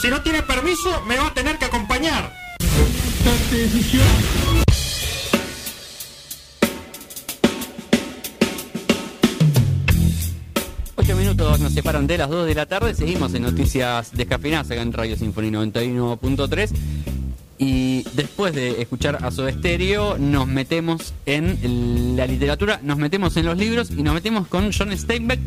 Si 0.00 0.08
no 0.08 0.22
tiene 0.22 0.42
permiso, 0.42 1.02
me 1.06 1.16
va 1.16 1.26
a 1.26 1.34
tener 1.34 1.58
que 1.58 1.66
acompañar. 1.66 2.32
Ocho 10.96 11.16
minutos 11.16 11.60
nos 11.60 11.72
separan 11.72 12.06
de 12.06 12.18
las 12.18 12.30
2 12.30 12.46
de 12.46 12.54
la 12.54 12.66
tarde. 12.66 12.94
Seguimos 12.94 13.34
en 13.34 13.42
Noticias 13.42 14.12
Descafeinadas 14.12 14.70
acá 14.70 14.80
en 14.80 14.92
Radio 14.92 15.16
Sinfonía 15.16 15.60
91.3. 15.60 16.70
Y 17.58 18.04
después 18.14 18.54
de 18.54 18.80
escuchar 18.80 19.18
a 19.22 19.30
Soda 19.30 19.52
Stereo, 19.52 20.18
nos 20.18 20.48
metemos 20.48 21.12
en 21.26 22.16
la 22.16 22.26
literatura, 22.26 22.80
nos 22.82 22.98
metemos 22.98 23.36
en 23.36 23.46
los 23.46 23.56
libros 23.58 23.90
y 23.90 24.02
nos 24.02 24.14
metemos 24.14 24.48
con 24.48 24.72
John 24.72 24.96
Steinbeck, 24.96 25.38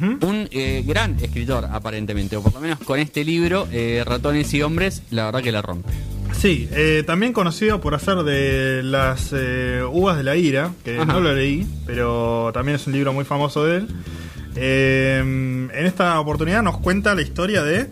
un 0.00 0.48
eh, 0.50 0.82
gran 0.86 1.18
escritor 1.20 1.66
aparentemente, 1.70 2.36
o 2.36 2.42
por 2.42 2.54
lo 2.54 2.60
menos 2.60 2.78
con 2.80 2.98
este 2.98 3.24
libro, 3.24 3.68
eh, 3.72 4.02
Ratones 4.06 4.52
y 4.54 4.62
Hombres, 4.62 5.02
la 5.10 5.26
verdad 5.26 5.42
que 5.42 5.52
la 5.52 5.62
rompe. 5.62 5.90
Sí, 6.32 6.68
eh, 6.72 7.04
también 7.06 7.32
conocido 7.32 7.80
por 7.80 7.94
hacer 7.94 8.22
de 8.24 8.82
las 8.82 9.32
uvas 9.90 10.16
de 10.16 10.22
la 10.24 10.36
ira, 10.36 10.72
que 10.84 10.96
Ajá. 10.96 11.04
no 11.04 11.20
lo 11.20 11.34
leí, 11.34 11.66
pero 11.86 12.50
también 12.54 12.76
es 12.76 12.86
un 12.86 12.94
libro 12.94 13.12
muy 13.12 13.24
famoso 13.24 13.64
de 13.64 13.76
él. 13.78 13.88
En 14.56 15.70
esta 15.86 16.18
oportunidad 16.20 16.62
nos 16.62 16.78
cuenta 16.78 17.14
la 17.14 17.22
historia 17.22 17.62
de 17.62 17.88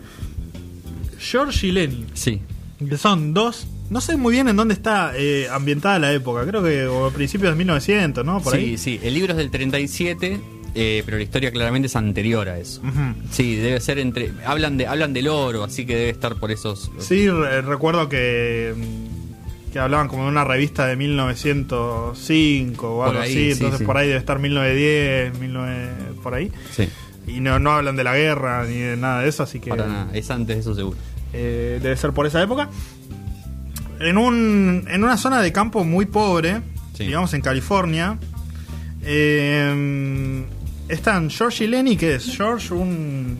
George 1.19 1.67
y 1.67 1.71
Lenny, 1.71 2.05
Sí, 2.13 2.41
que 2.87 2.97
son 2.97 3.33
dos... 3.33 3.67
No 3.89 3.99
sé 3.99 4.15
muy 4.15 4.31
bien 4.31 4.47
en 4.47 4.55
dónde 4.55 4.73
está 4.73 5.11
eh, 5.17 5.47
ambientada 5.51 5.99
la 5.99 6.13
época, 6.13 6.45
creo 6.45 6.63
que 6.63 6.87
o 6.87 7.05
a 7.07 7.11
principios 7.11 7.51
de 7.51 7.57
1900, 7.57 8.25
¿no? 8.25 8.41
Por 8.41 8.53
sí, 8.53 8.59
ahí. 8.59 8.77
sí. 8.77 8.99
El 9.03 9.13
libro 9.15 9.33
es 9.33 9.37
del 9.37 9.51
37, 9.51 10.39
eh, 10.75 11.01
pero 11.05 11.17
la 11.17 11.23
historia 11.23 11.51
claramente 11.51 11.87
es 11.87 11.95
anterior 11.95 12.47
a 12.49 12.57
eso. 12.57 12.81
Sí, 13.31 13.55
debe 13.55 13.79
ser 13.79 13.99
entre. 13.99 14.31
Hablan 14.45 14.77
de 14.77 14.87
hablan 14.87 15.13
del 15.13 15.27
oro, 15.27 15.63
así 15.63 15.85
que 15.85 15.95
debe 15.95 16.09
estar 16.09 16.35
por 16.35 16.51
esos. 16.51 16.89
Sí, 16.99 17.29
re- 17.29 17.61
recuerdo 17.61 18.07
que, 18.09 18.73
mm, 18.75 19.71
que 19.73 19.79
hablaban 19.79 20.07
como 20.07 20.23
de 20.23 20.29
una 20.29 20.43
revista 20.43 20.85
de 20.87 20.95
1905 20.95 22.87
o 22.93 22.97
Por 23.05 23.07
algo 23.09 23.21
ahí, 23.21 23.31
así, 23.31 23.43
sí, 23.45 23.51
entonces 23.51 23.79
sí. 23.79 23.85
por 23.85 23.97
ahí 23.97 24.07
debe 24.07 24.19
estar 24.19 24.39
1910, 24.39 25.39
19, 25.39 25.89
por 26.23 26.33
ahí. 26.33 26.51
Sí, 26.75 26.87
Y 27.27 27.39
no, 27.39 27.59
no 27.59 27.71
hablan 27.71 27.95
de 27.95 28.03
la 28.03 28.15
guerra 28.15 28.65
ni 28.65 28.77
de 28.77 28.97
nada 28.97 29.21
de 29.21 29.29
eso, 29.29 29.43
así 29.43 29.59
que 29.59 29.69
para 29.69 29.87
nada. 29.87 30.09
Es 30.13 30.29
antes 30.31 30.55
de 30.55 30.61
eso 30.61 30.75
seguro. 30.75 30.97
eh, 31.33 31.79
debe 31.81 31.95
ser 31.97 32.11
por 32.11 32.25
esa 32.25 32.41
época. 32.41 32.69
En, 33.99 34.17
un, 34.17 34.85
en 34.89 35.03
una 35.03 35.15
zona 35.17 35.41
de 35.41 35.51
campo 35.51 35.83
muy 35.83 36.05
pobre, 36.07 36.61
digamos 36.97 37.33
en 37.35 37.41
California, 37.41 38.17
eh, 39.03 40.43
están 40.87 41.29
George 41.29 41.63
y 41.65 41.67
Lenny, 41.67 41.97
que 41.97 42.15
es 42.15 42.35
George 42.35 42.73
un... 42.73 43.37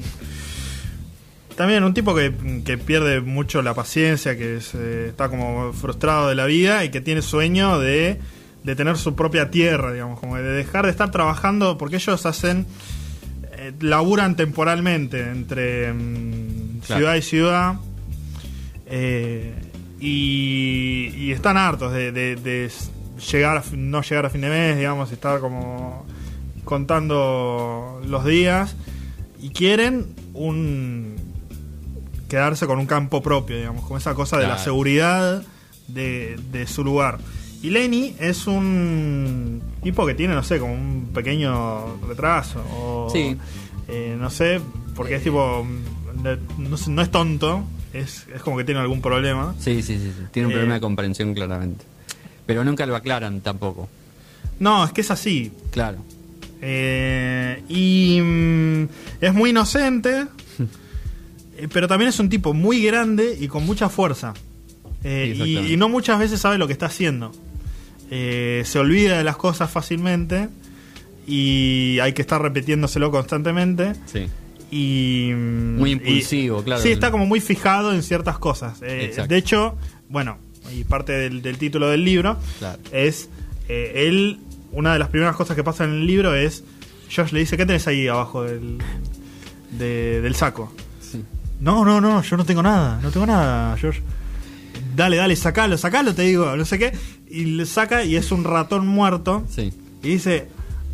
También 1.55 1.83
un 1.83 1.93
tipo 1.93 2.15
que, 2.15 2.33
que 2.65 2.77
pierde 2.77 3.21
mucho 3.21 3.61
la 3.61 3.73
paciencia, 3.73 4.37
que 4.37 4.57
es, 4.57 4.73
eh, 4.73 5.07
está 5.09 5.29
como 5.29 5.73
frustrado 5.73 6.29
de 6.29 6.35
la 6.35 6.45
vida 6.45 6.83
y 6.85 6.89
que 6.89 7.01
tiene 7.01 7.21
sueño 7.21 7.77
de, 7.79 8.19
de 8.63 8.75
tener 8.75 8.97
su 8.97 9.15
propia 9.15 9.51
tierra, 9.51 9.91
digamos, 9.93 10.19
como 10.19 10.37
de 10.37 10.43
dejar 10.43 10.85
de 10.85 10.91
estar 10.91 11.11
trabajando, 11.11 11.77
porque 11.77 11.97
ellos 11.97 12.25
hacen, 12.25 12.65
eh, 13.57 13.73
laburan 13.81 14.35
temporalmente 14.35 15.21
entre 15.29 15.91
mm, 15.93 16.79
Claro. 16.87 16.99
ciudad 16.99 17.15
y 17.15 17.21
ciudad. 17.21 17.75
eh, 18.87 19.53
y, 19.99 21.13
y 21.15 21.31
están 21.31 21.57
hartos 21.57 21.93
de, 21.93 22.11
de- 22.11 22.35
de 22.37 22.65
s- 22.65 22.89
llegar 23.31 23.57
a 23.57 23.63
no 23.75 24.01
llegar 24.01 24.25
a 24.25 24.29
fin 24.31 24.41
de 24.41 24.49
mes, 24.49 24.77
digamos, 24.77 25.11
estar 25.11 25.39
como 25.39 26.07
contando 26.64 28.01
los 28.05 28.26
días 28.26 28.76
y 29.41 29.49
quieren 29.49 30.07
un 30.34 31.16
quedarse 32.30 32.66
con 32.68 32.80
un 32.80 32.86
campo 32.86 33.22
propio, 33.22 33.57
digamos, 33.57 33.84
como 33.84 33.97
esa 33.97 34.14
cosa 34.16 34.38
de 34.38 34.47
la 34.47 34.57
seguridad 34.57 35.43
de, 35.88 36.39
de 36.51 36.66
su 36.68 36.84
lugar. 36.84 37.20
Y 37.62 37.70
Lenny 37.70 38.16
es 38.20 38.47
un 38.47 39.62
tipo 39.84 40.05
que 40.05 40.14
tiene, 40.16 40.34
no 40.34 40.43
sé, 40.43 40.57
como 40.59 40.74
un 40.74 41.09
pequeño 41.14 41.97
retraso. 42.07 42.64
O, 42.76 43.09
Sí. 43.12 43.38
eh, 43.88 44.16
no 44.20 44.30
sé, 44.30 44.59
porque 44.95 45.16
es 45.16 45.24
tipo. 45.24 45.66
No 46.57 47.01
es 47.01 47.12
tonto, 47.12 47.64
es, 47.93 48.28
es 48.34 48.41
como 48.41 48.57
que 48.57 48.64
tiene 48.64 48.80
algún 48.80 49.01
problema. 49.01 49.53
Sí, 49.59 49.82
sí, 49.84 49.97
sí. 49.99 50.12
sí. 50.18 50.24
Tiene 50.32 50.47
un 50.47 50.51
Eh. 50.53 50.55
problema 50.55 50.76
de 50.76 50.82
comprensión 50.82 51.34
claramente. 51.34 51.84
Pero 52.45 52.64
nunca 52.64 52.86
lo 52.86 52.95
aclaran 52.95 53.41
tampoco. 53.41 53.89
No, 54.59 54.84
es 54.86 54.91
que 54.93 55.01
es 55.01 55.12
así. 55.12 55.51
Claro. 55.72 55.97
Eh, 56.62 57.64
y 57.70 58.20
mm, 58.22 58.84
es 59.20 59.34
muy 59.34 59.49
inocente, 59.49 60.26
eh, 61.57 61.68
pero 61.74 61.88
también 61.88 62.09
es 62.09 62.20
un 62.20 62.30
tipo 62.30 62.53
muy 62.53 62.84
grande 62.84 63.36
y 63.39 63.47
con 63.47 63.66
mucha 63.66 63.89
fuerza. 63.89 64.34
Eh, 65.03 65.66
y, 65.70 65.78
no 65.78 65.89
muchas 65.89 66.20
veces 66.20 66.39
sabe 66.39 66.59
lo 66.59 66.68
que 66.68 66.74
está 66.74 66.86
haciendo. 66.86 67.32
Se 68.09 68.78
olvida 68.78 69.18
de 69.18 69.24
las 69.24 69.38
cosas 69.38 69.72
fácilmente 69.72 70.49
y 71.26 71.97
hay 72.01 72.14
que 72.14 72.22
estar 72.22 72.41
repitiéndoselo 72.41 73.09
constantemente. 73.09 73.93
Sí. 74.05 74.28
Y, 74.70 75.32
mm, 75.34 75.78
Muy 75.80 75.89
y- 75.89 75.93
impulsivo, 75.93 76.64
claro. 76.64 76.82
Sí, 76.82 76.91
está 76.91 77.09
como 77.09 77.26
muy 77.26 77.39
fijado 77.41 77.93
en 77.93 78.03
ciertas 78.03 78.38
cosas. 78.38 78.80
De 78.82 79.38
hecho, 79.38 79.78
bueno, 80.09 80.38
y 80.72 80.84
parte 80.84 81.14
del, 81.14 81.41
del 81.41 81.57
título 81.57 81.89
del 81.89 82.05
libro 82.05 82.38
Claro. 82.59 82.80
es 82.91 83.30
él, 83.68 84.39
una 84.72 84.93
de 84.93 84.99
las 84.99 85.09
primeras 85.09 85.36
cosas 85.36 85.55
que 85.55 85.63
pasa 85.63 85.84
en 85.84 85.91
el 85.91 86.05
libro 86.07 86.34
es, 86.36 86.63
Josh 87.13 87.32
le 87.32 87.39
dice, 87.39 87.57
¿qué 87.57 87.65
tenés 87.65 87.88
ahí 87.88 88.07
abajo 88.07 88.43
del, 88.43 88.78
de- 89.72 90.22
del 90.22 90.36
saco? 90.36 90.72
Sí. 91.01 91.24
No, 91.59 91.86
no, 91.86 92.01
no, 92.01 92.22
yo 92.22 92.38
no 92.38 92.45
tengo 92.45 92.63
nada, 92.63 92.99
no 93.01 93.11
tengo 93.11 93.26
nada, 93.26 93.78
Josh. 93.82 93.97
Dale, 94.95 95.17
dale, 95.17 95.36
sacalo, 95.36 95.78
sacalo, 95.78 96.13
te 96.15 96.24
digo, 96.24 96.55
no 96.55 96.65
sé 96.65 96.78
qué. 96.80 96.93
Y 97.30 97.45
le 97.45 97.65
saca 97.65 98.03
y 98.03 98.15
es 98.15 98.32
un 98.32 98.43
ratón 98.43 98.88
muerto. 98.88 99.43
Sí. 99.49 99.74
Y 100.03 100.09
dice, 100.09 100.47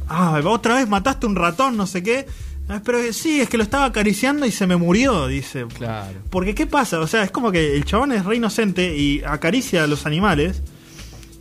ah, 0.08 0.40
otra 0.46 0.76
vez 0.76 0.88
mataste 0.88 1.26
un 1.26 1.36
ratón, 1.36 1.78
no 1.78 1.88
sé 1.88 2.04
qué. 2.04 2.28
"Ah, 2.70 2.82
Pero 2.84 3.00
sí, 3.14 3.40
es 3.42 3.50
que 3.50 3.58
lo 3.58 3.64
estaba 3.64 3.86
acariciando 3.86 4.46
y 4.46 4.52
se 4.52 4.68
me 4.68 4.76
murió, 4.76 5.28
dice. 5.28 5.66
Claro. 5.78 6.18
Porque 6.30 6.54
¿qué 6.54 6.68
pasa? 6.68 7.00
O 7.00 7.08
sea, 7.08 7.24
es 7.24 7.32
como 7.32 7.52
que 7.52 7.76
el 7.76 7.86
chabón 7.86 8.12
es 8.12 8.26
re 8.26 8.36
inocente 8.36 8.96
y 8.98 9.24
acaricia 9.26 9.84
a 9.86 9.88
los 9.88 10.06
animales, 10.06 10.62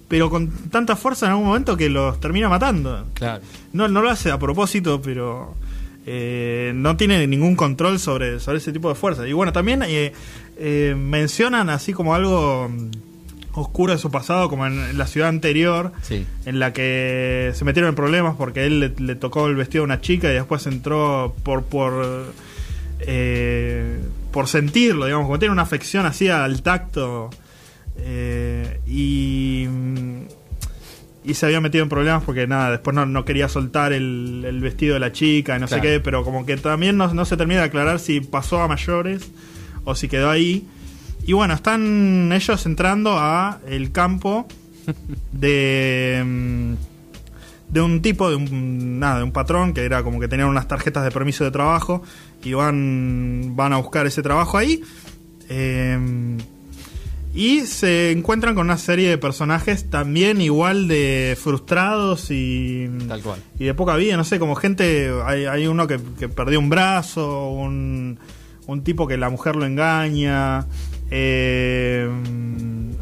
pero 0.08 0.30
con 0.30 0.50
tanta 0.70 0.94
fuerza 0.96 1.26
en 1.26 1.32
algún 1.32 1.46
momento 1.46 1.76
que 1.76 1.88
los 1.88 2.20
termina 2.20 2.48
matando. 2.48 3.06
Claro. 3.14 3.42
No, 3.72 3.88
no 3.88 4.02
lo 4.02 4.10
hace 4.10 4.30
a 4.30 4.38
propósito, 4.38 5.00
pero 5.02 5.54
eh, 6.06 6.72
no 6.74 6.96
tiene 6.96 7.26
ningún 7.26 7.56
control 7.56 7.98
sobre, 7.98 8.38
sobre 8.40 8.58
ese 8.58 8.72
tipo 8.72 8.88
de 8.88 8.94
fuerza. 8.94 9.26
Y 9.26 9.32
bueno, 9.32 9.52
también 9.52 9.82
eh, 9.82 10.12
eh, 10.58 10.94
mencionan 10.96 11.68
así 11.70 11.92
como 11.92 12.14
algo 12.14 12.68
mm, 12.68 12.90
oscuro 13.58 13.92
de 13.94 13.98
su 13.98 14.10
pasado, 14.10 14.48
como 14.48 14.66
en 14.66 14.96
la 14.96 15.06
ciudad 15.06 15.28
anterior, 15.28 15.90
Sí. 16.02 16.24
en 16.44 16.58
la 16.60 16.72
que 16.72 17.50
se 17.54 17.64
metieron 17.64 17.88
en 17.88 17.94
problemas 17.96 18.36
porque 18.36 18.64
él 18.66 18.78
le, 18.80 18.92
le 18.98 19.14
tocó 19.16 19.46
el 19.48 19.56
vestido 19.56 19.82
a 19.82 19.86
una 19.86 20.00
chica 20.00 20.30
y 20.30 20.34
después 20.34 20.66
entró 20.66 21.34
por 21.42 21.64
por 21.64 22.26
eh, 23.00 23.98
por 24.30 24.48
sentirlo, 24.48 25.06
digamos, 25.06 25.26
como 25.26 25.38
tiene 25.38 25.52
una 25.52 25.62
afección 25.62 26.06
así 26.06 26.28
al 26.28 26.62
tacto 26.62 27.30
eh, 27.98 28.80
y 28.86 29.66
y 31.24 31.34
se 31.34 31.44
había 31.46 31.60
metido 31.60 31.82
en 31.82 31.88
problemas 31.88 32.22
porque 32.22 32.46
nada, 32.46 32.70
después 32.70 32.94
no, 32.94 33.04
no 33.04 33.24
quería 33.24 33.48
soltar 33.48 33.92
el, 33.92 34.44
el 34.46 34.60
vestido 34.60 34.94
de 34.94 35.00
la 35.00 35.10
chica 35.10 35.56
y 35.56 35.60
no 35.60 35.66
Claro. 35.66 35.82
sé 35.82 35.88
qué, 35.88 35.98
pero 36.00 36.22
como 36.22 36.46
que 36.46 36.56
también 36.56 36.96
no, 36.96 37.12
no 37.12 37.24
se 37.24 37.36
termina 37.36 37.62
de 37.62 37.66
aclarar 37.66 37.98
si 37.98 38.20
pasó 38.20 38.62
a 38.62 38.68
mayores 38.68 39.28
o 39.84 39.94
si 39.96 40.06
quedó 40.06 40.30
ahí. 40.30 40.66
Y 41.26 41.32
bueno, 41.32 41.54
están 41.54 42.30
ellos 42.32 42.64
entrando 42.66 43.18
a 43.18 43.58
el 43.66 43.90
campo 43.90 44.46
de 45.32 46.22
mm, 46.24 46.72
de 47.72 47.80
un 47.80 48.00
tipo 48.02 48.30
de 48.30 48.36
un 48.36 49.00
nada, 49.00 49.18
de 49.18 49.24
un 49.24 49.32
patrón 49.32 49.74
que 49.74 49.84
era 49.84 50.04
como 50.04 50.20
que 50.20 50.28
tenían 50.28 50.48
unas 50.48 50.68
tarjetas 50.68 51.02
de 51.02 51.10
permiso 51.10 51.42
de 51.42 51.50
trabajo 51.50 52.04
y 52.44 52.52
van 52.52 53.54
van 53.56 53.72
a 53.72 53.78
buscar 53.78 54.06
ese 54.06 54.22
trabajo 54.22 54.56
ahí. 54.58 54.80
Eh, 55.48 55.98
y 57.36 57.60
se 57.66 58.10
encuentran 58.12 58.54
con 58.56 58.66
una 58.66 58.78
serie 58.78 59.08
de 59.10 59.18
personajes 59.18 59.88
también 59.90 60.40
igual 60.40 60.88
de 60.88 61.36
frustrados 61.40 62.30
y, 62.30 62.88
Tal 63.06 63.22
cual. 63.22 63.40
y 63.58 63.64
de 63.66 63.74
poca 63.74 63.94
vida, 63.96 64.16
no 64.16 64.24
sé, 64.24 64.38
como 64.38 64.54
gente, 64.56 65.10
hay, 65.24 65.44
hay 65.44 65.66
uno 65.68 65.86
que, 65.86 66.00
que 66.18 66.28
perdió 66.28 66.58
un 66.58 66.70
brazo, 66.70 67.50
un, 67.50 68.18
un 68.66 68.82
tipo 68.82 69.06
que 69.06 69.16
la 69.18 69.28
mujer 69.30 69.54
lo 69.54 69.66
engaña, 69.66 70.66
eh, 71.10 72.08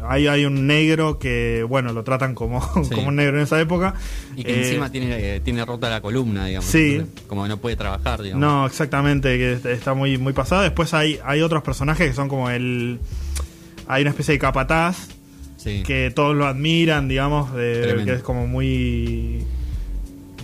hay, 0.07 0.27
hay 0.27 0.45
un 0.45 0.67
negro 0.67 1.17
que, 1.17 1.65
bueno, 1.67 1.91
lo 1.93 2.03
tratan 2.03 2.35
como, 2.35 2.61
Sí. 2.83 2.93
como 2.93 3.07
un 3.07 3.15
negro 3.15 3.37
en 3.37 3.43
esa 3.43 3.59
época. 3.59 3.95
Y 4.35 4.43
que 4.43 4.53
Eh, 4.53 4.67
encima 4.67 4.91
tiene, 4.91 5.35
eh, 5.35 5.39
tiene 5.39 5.65
rota 5.65 5.89
la 5.89 6.01
columna, 6.01 6.45
digamos. 6.45 6.69
Sí. 6.69 6.95
Entonces, 6.97 7.23
Como 7.27 7.43
que 7.43 7.49
no 7.49 7.57
puede 7.57 7.75
trabajar, 7.75 8.21
digamos. 8.21 8.41
No, 8.41 8.65
exactamente, 8.65 9.37
que 9.37 9.53
est- 9.53 9.65
está 9.65 9.93
muy, 9.93 10.17
muy 10.17 10.33
pasado. 10.33 10.61
Después 10.61 10.93
hay, 10.93 11.19
hay 11.23 11.41
otros 11.41 11.63
personajes 11.63 12.07
que 12.09 12.13
son 12.13 12.29
como 12.29 12.49
el... 12.49 12.99
Hay 13.87 14.01
una 14.01 14.11
especie 14.11 14.33
de 14.33 14.39
capataz 14.39 15.09
Sí. 15.57 15.81
que 15.83 16.11
todos 16.13 16.35
lo 16.35 16.45
admiran, 16.45 17.07
digamos, 17.07 17.53
de- 17.55 18.01
que 18.05 18.13
es 18.13 18.21
como 18.21 18.45
muy 18.47 19.43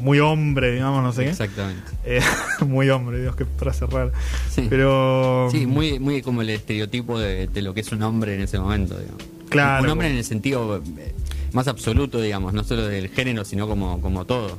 muy 0.02 0.20
hombre, 0.20 0.72
digamos, 0.72 1.04
no 1.04 1.14
sé 1.14 1.26
qué. 1.26 1.30
Exactamente. 1.30 1.84
Eh, 2.06 2.22
muy 2.66 2.90
hombre, 2.90 3.22
Dios, 3.22 3.36
qué 3.36 3.46
frase 3.46 3.86
rara. 3.86 4.12
Sí. 4.50 4.66
Pero. 4.68 5.48
Sí, 5.52 5.68
muy, 5.68 6.00
muy 6.00 6.24
como 6.24 6.42
el 6.42 6.50
estereotipo 6.50 7.20
de, 7.20 7.48
de 7.48 7.62
lo 7.62 7.74
que 7.76 7.82
es 7.82 7.92
un 7.92 8.02
hombre 8.02 8.34
en 8.34 8.42
ese 8.42 8.58
momento, 8.58 8.98
digamos. 8.98 9.22
Claro. 9.50 9.84
Un 9.84 9.90
hombre 9.92 10.10
en 10.10 10.18
el 10.18 10.24
sentido 10.24 10.78
eh, 10.98 11.14
más 11.54 11.68
absoluto, 11.68 12.20
digamos, 12.20 12.52
no 12.54 12.64
solo 12.64 12.88
del 12.88 13.10
género, 13.10 13.46
sino 13.46 13.68
como, 13.68 14.02
como 14.02 14.26
todo. 14.26 14.58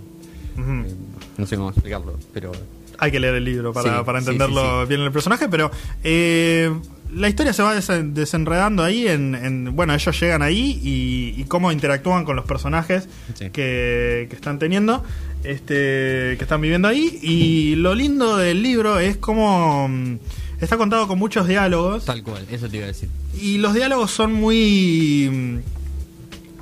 Eh, 0.58 0.94
no 1.38 1.46
sé 1.46 1.56
cómo 1.56 1.70
explicarlo, 1.70 2.16
pero 2.32 2.52
Hay 2.98 3.10
que 3.10 3.18
leer 3.18 3.34
el 3.34 3.44
libro 3.44 3.72
para, 3.72 3.98
Sí, 3.98 4.04
para 4.06 4.18
entenderlo 4.20 4.62
sí, 4.62 4.82
sí. 4.82 4.88
bien 4.90 5.00
el 5.00 5.10
personaje, 5.10 5.48
pero 5.48 5.72
eh, 6.04 6.70
la 7.14 7.28
historia 7.28 7.52
se 7.52 7.62
va 7.62 7.74
desen- 7.76 8.12
desenredando 8.14 8.82
ahí 8.82 9.06
en, 9.08 9.34
en- 9.34 9.76
bueno, 9.76 9.94
ellos 9.94 10.18
llegan 10.20 10.42
ahí 10.42 10.80
y, 10.82 11.40
y 11.40 11.44
cómo 11.44 11.70
interactúan 11.72 12.24
con 12.24 12.36
los 12.36 12.44
personajes 12.44 13.08
Sí. 13.34 13.50
que, 13.50 14.26
que 14.30 14.34
están 14.34 14.58
teniendo, 14.58 15.04
este, 15.44 16.36
que 16.36 16.38
están 16.40 16.60
viviendo 16.60 16.88
ahí 16.88 17.18
y 17.22 17.74
lo 17.76 17.94
lindo 17.94 18.36
del 18.36 18.62
libro 18.62 18.98
es 18.98 19.16
cómo 19.16 19.88
mm, 19.88 20.16
está 20.60 20.76
contado 20.76 21.06
con 21.08 21.18
muchos 21.18 21.46
diálogos 21.46 22.04
tal 22.04 22.22
cual, 22.22 22.46
eso 22.50 22.68
te 22.68 22.76
iba 22.78 22.84
a 22.84 22.88
decir. 22.88 23.08
y 23.40 23.58
los 23.58 23.74
diálogos 23.74 24.10
son 24.10 24.32
muy 24.32 25.28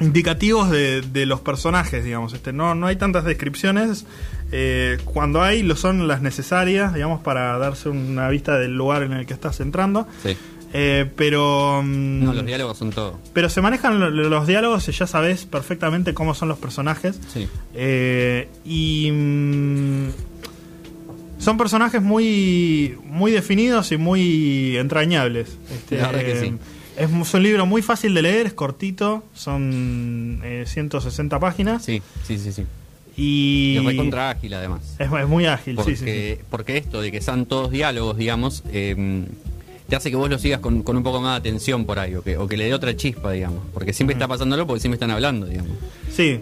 mm, 0.01 0.03
indicativos 0.05 0.71
de, 0.71 1.03
de 1.03 1.27
los 1.27 1.41
personajes, 1.41 2.05
digamos. 2.05 2.33
Este, 2.33 2.53
no, 2.53 2.75
no 2.75 2.87
hay 2.87 2.97
tantas 2.97 3.25
descripciones. 3.25 4.07
Eh, 4.53 4.99
cuando 5.05 5.43
hay, 5.43 5.63
lo 5.63 5.77
son 5.77 6.07
las 6.09 6.23
necesarias, 6.23 6.95
digamos, 6.95 7.23
para 7.23 7.57
darse 7.59 7.89
una 7.89 8.29
vista 8.29 8.59
del 8.59 8.77
lugar 8.77 9.03
en 9.03 9.13
el 9.13 9.27
que 9.27 9.35
estás 9.35 9.61
entrando. 9.61 10.07
Sí. 10.23 10.37
Eh, 10.73 11.11
pero. 11.17 11.83
mm, 11.85 12.25
No, 12.25 12.33
los 12.35 12.47
diálogos 12.47 12.79
son 12.79 12.91
todo. 12.91 13.19
pero 13.33 13.49
se 13.49 13.61
manejan 13.61 13.99
lo- 13.99 14.11
los 14.11 14.47
diálogos 14.47 14.89
y 14.89 14.93
ya 14.93 15.07
sabes 15.09 15.45
perfectamente 15.47 16.15
cómo 16.15 16.35
son 16.35 16.49
los 16.49 16.59
personajes. 16.59 17.19
Sí. 17.33 17.49
Eh, 17.75 18.49
y 18.65 19.11
mm, 19.11 20.09
son 21.39 21.57
personajes 21.57 22.03
muy 22.03 22.97
muy 23.05 23.33
definidos 23.33 23.91
y 23.93 23.97
muy 23.97 24.77
entrañables. 24.77 25.49
Este, 25.75 25.97
La 25.97 26.09
verdad 26.09 26.21
que 26.25 26.33
eh, 26.33 26.41
sí. 26.41 26.55
Es, 26.97 27.09
mu- 27.11 27.23
es 27.23 27.33
un 27.35 27.43
libro 27.43 27.65
muy 27.67 27.83
fácil 27.83 28.15
de 28.15 28.23
leer, 28.23 28.47
es 28.47 28.53
cortito, 28.53 29.25
son 29.35 30.41
eh, 30.45 30.65
160 30.67 31.41
páginas 31.41 31.85
Sí, 31.85 32.03
sí, 32.27 32.39
sí, 32.39 32.53
sí. 32.53 32.65
Y 33.17 33.77
Y 33.81 33.87
recontra 33.87 34.31
ágil 34.31 34.55
además. 34.55 34.97
es, 34.99 35.11
es 35.13 35.29
muy 35.29 35.47
ágil. 35.47 35.77
Porque, 35.77 35.97
sí, 35.97 36.05
sí, 36.05 36.35
sí. 36.37 36.39
porque 36.51 36.77
esto 36.77 37.01
de 37.01 37.11
que 37.13 37.21
sean 37.21 37.47
todos 37.47 37.71
diálogos, 37.71 38.17
digamos, 38.17 38.63
eh, 38.73 39.25
te 39.89 39.97
hace 39.97 40.11
que 40.11 40.17
vos 40.17 40.31
lo 40.31 40.39
sigas 40.39 40.61
con, 40.61 40.83
con 40.83 40.97
un 40.97 41.03
poco 41.03 41.21
más 41.21 41.33
de 41.43 41.49
atención 41.51 41.85
por 41.85 41.99
ahí, 41.99 42.15
o 42.15 42.23
que, 42.23 42.37
o 42.37 42.47
que 42.47 42.57
le 42.57 42.65
dé 42.67 42.75
otra 42.75 42.97
chispa, 42.97 43.33
digamos. 43.33 43.63
Porque 43.75 43.93
siempre 43.93 44.15
está 44.15 44.29
pasándolo 44.29 44.67
porque 44.67 44.81
siempre 44.81 44.95
están 44.97 45.11
hablando, 45.11 45.47
digamos. 45.47 45.73
Sí, 46.13 46.41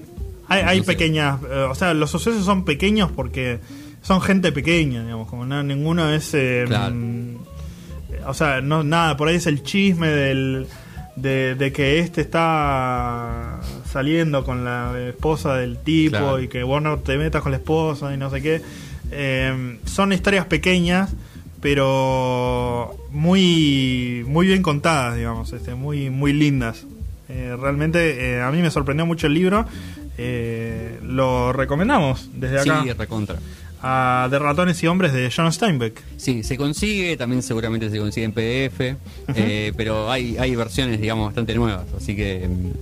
hay, 0.49 0.63
hay 0.63 0.81
pequeñas, 0.83 1.41
eh, 1.51 1.67
o 1.71 1.75
sea, 1.75 1.95
los 1.95 2.11
sucesos 2.11 2.45
son 2.45 2.65
pequeños 2.65 3.11
porque 3.11 3.59
son 4.03 4.21
gente 4.21 4.53
pequeña, 4.53 5.03
digamos, 5.03 5.29
como 5.29 5.45
no, 5.47 5.63
ninguno 5.63 6.11
es, 6.11 6.33
eh, 6.35 6.65
Claro. 6.67 6.95
mm, 6.95 7.37
o 8.27 8.35
sea, 8.35 8.61
no 8.61 8.83
nada, 8.83 9.17
por 9.17 9.29
ahí 9.29 9.37
es 9.37 9.47
el 9.47 9.63
chisme 9.63 10.09
del, 10.09 10.67
de, 11.17 11.55
de 11.55 11.73
que 11.73 11.99
este 12.01 12.21
está 12.21 13.61
saliendo 13.91 14.45
con 14.45 14.65
la 14.65 14.95
esposa 15.09 15.55
del 15.57 15.79
tipo 15.79 16.11
Claro. 16.19 16.41
y 16.43 16.49
que 16.49 16.63
vos 16.63 16.81
no 16.83 16.99
te 16.99 17.17
metas 17.19 17.43
con 17.43 17.53
la 17.53 17.59
esposa 17.59 18.13
y 18.13 18.17
no 18.17 18.31
sé 18.31 18.43
qué. 18.43 18.61
Eh, 19.11 19.79
son 19.87 20.13
historias 20.13 20.45
pequeñas, 20.47 21.11
pero 21.61 22.95
muy 23.11 24.25
muy 24.27 24.47
bien 24.47 24.63
contadas, 24.63 25.17
digamos, 25.17 25.53
este, 25.53 25.75
muy 25.75 26.11
muy 26.11 26.33
lindas. 26.33 26.85
Eh, 27.31 27.57
realmente 27.61 28.35
eh, 28.37 28.43
a 28.43 28.51
mí 28.51 28.61
me 28.63 28.71
sorprendió 28.71 29.05
mucho 29.07 29.27
el 29.27 29.35
libro. 29.35 29.67
Lo 31.03 31.53
recomendamos 31.53 32.29
desde 32.35 32.61
acá 32.61 32.83
Sí, 32.83 32.93
recontra. 32.93 33.37
a 33.83 34.27
De 34.31 34.39
ratones 34.39 34.83
y 34.83 34.87
hombres 34.89 35.13
de 35.13 35.31
John 35.35 35.53
Steinbeck. 35.53 36.03
Sí, 36.17 36.43
se 36.43 36.57
consigue, 36.57 37.17
también 37.17 37.43
seguramente 37.43 37.89
se 37.91 37.99
consigue 37.99 38.25
en 38.27 38.33
PDF, 38.33 38.97
pero 39.77 40.11
hay, 40.11 40.37
hay 40.39 40.55
versiones, 40.57 41.01
digamos, 41.01 41.27
bastante 41.27 41.55
nuevas, 41.55 41.87
así 41.97 42.17
que 42.17 42.49
mm, 42.49 42.73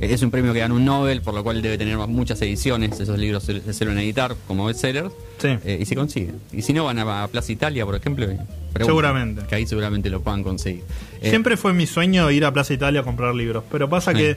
es 0.00 0.22
un 0.22 0.30
premio 0.30 0.52
que 0.52 0.60
dan 0.60 0.72
un 0.72 0.84
Nobel, 0.84 1.20
por 1.22 1.34
lo 1.34 1.42
cual 1.44 1.60
debe 1.62 1.76
tener 1.78 1.96
muchas 1.98 2.40
ediciones, 2.42 2.98
esos 2.98 3.18
libros 3.18 3.42
se, 3.44 3.60
se 3.60 3.72
suelen 3.74 3.98
editar 3.98 4.34
como 4.46 4.64
bestsellers, 4.66 5.10
Sí. 5.38 5.48
eh, 5.64 5.78
y 5.80 5.84
se 5.86 5.94
consiguen. 5.94 6.36
Y 6.52 6.62
si 6.62 6.72
no, 6.72 6.84
van 6.84 6.98
a, 6.98 7.22
a 7.24 7.28
Plaza 7.28 7.52
Italia, 7.52 7.84
por 7.86 7.94
ejemplo, 7.96 8.24
y 8.24 8.28
preguntan, 8.72 8.86
Seguramente. 8.86 9.42
Que 9.48 9.54
ahí 9.56 9.66
seguramente 9.66 10.10
lo 10.10 10.20
puedan 10.22 10.42
conseguir. 10.42 10.82
Eh, 11.20 11.30
Siempre 11.30 11.56
fue 11.56 11.72
mi 11.74 11.86
sueño 11.86 12.30
ir 12.30 12.44
a 12.44 12.52
Plaza 12.52 12.72
Italia 12.74 13.00
a 13.00 13.04
comprar 13.04 13.34
libros, 13.34 13.64
pero 13.70 13.88
pasa 13.88 14.14
que 14.14 14.36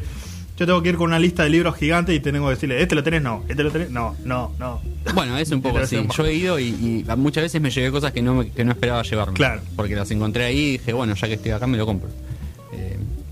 yo 0.58 0.66
tengo 0.68 0.84
que 0.84 0.90
ir 0.90 0.98
con 0.98 1.08
una 1.08 1.18
lista 1.20 1.44
de 1.44 1.50
libros 1.50 1.76
gigante 1.78 2.14
y 2.14 2.20
tengo 2.20 2.46
que 2.48 2.54
decirle, 2.56 2.82
este 2.82 2.94
lo 2.96 3.04
tenés, 3.04 3.22
no, 3.24 3.44
este 3.50 3.64
lo 3.64 3.72
tenés, 3.72 3.90
no, 3.90 4.16
no, 4.24 4.54
no. 4.60 4.82
Bueno, 5.16 5.38
es 5.38 5.50
un 5.52 5.62
poco 5.62 5.80
así. 5.80 5.98
Yo 6.16 6.26
he 6.26 6.34
ido 6.34 6.60
y, 6.60 6.66
y 6.68 7.06
muchas 7.18 7.44
veces 7.44 7.60
me 7.62 7.70
llevé 7.72 7.92
cosas 7.92 8.12
que 8.14 8.22
no, 8.22 8.46
que 8.54 8.64
no 8.64 8.72
esperaba 8.72 9.02
llevarme. 9.04 9.34
Claro. 9.34 9.62
Porque 9.76 9.96
las 9.96 10.10
encontré 10.12 10.46
ahí 10.46 10.60
y 10.60 10.72
dije, 10.74 10.94
bueno, 10.94 11.16
ya 11.16 11.28
que 11.28 11.34
estoy 11.34 11.52
acá 11.52 11.68
me 11.68 11.78
lo 11.78 11.86
compro. 11.86 12.10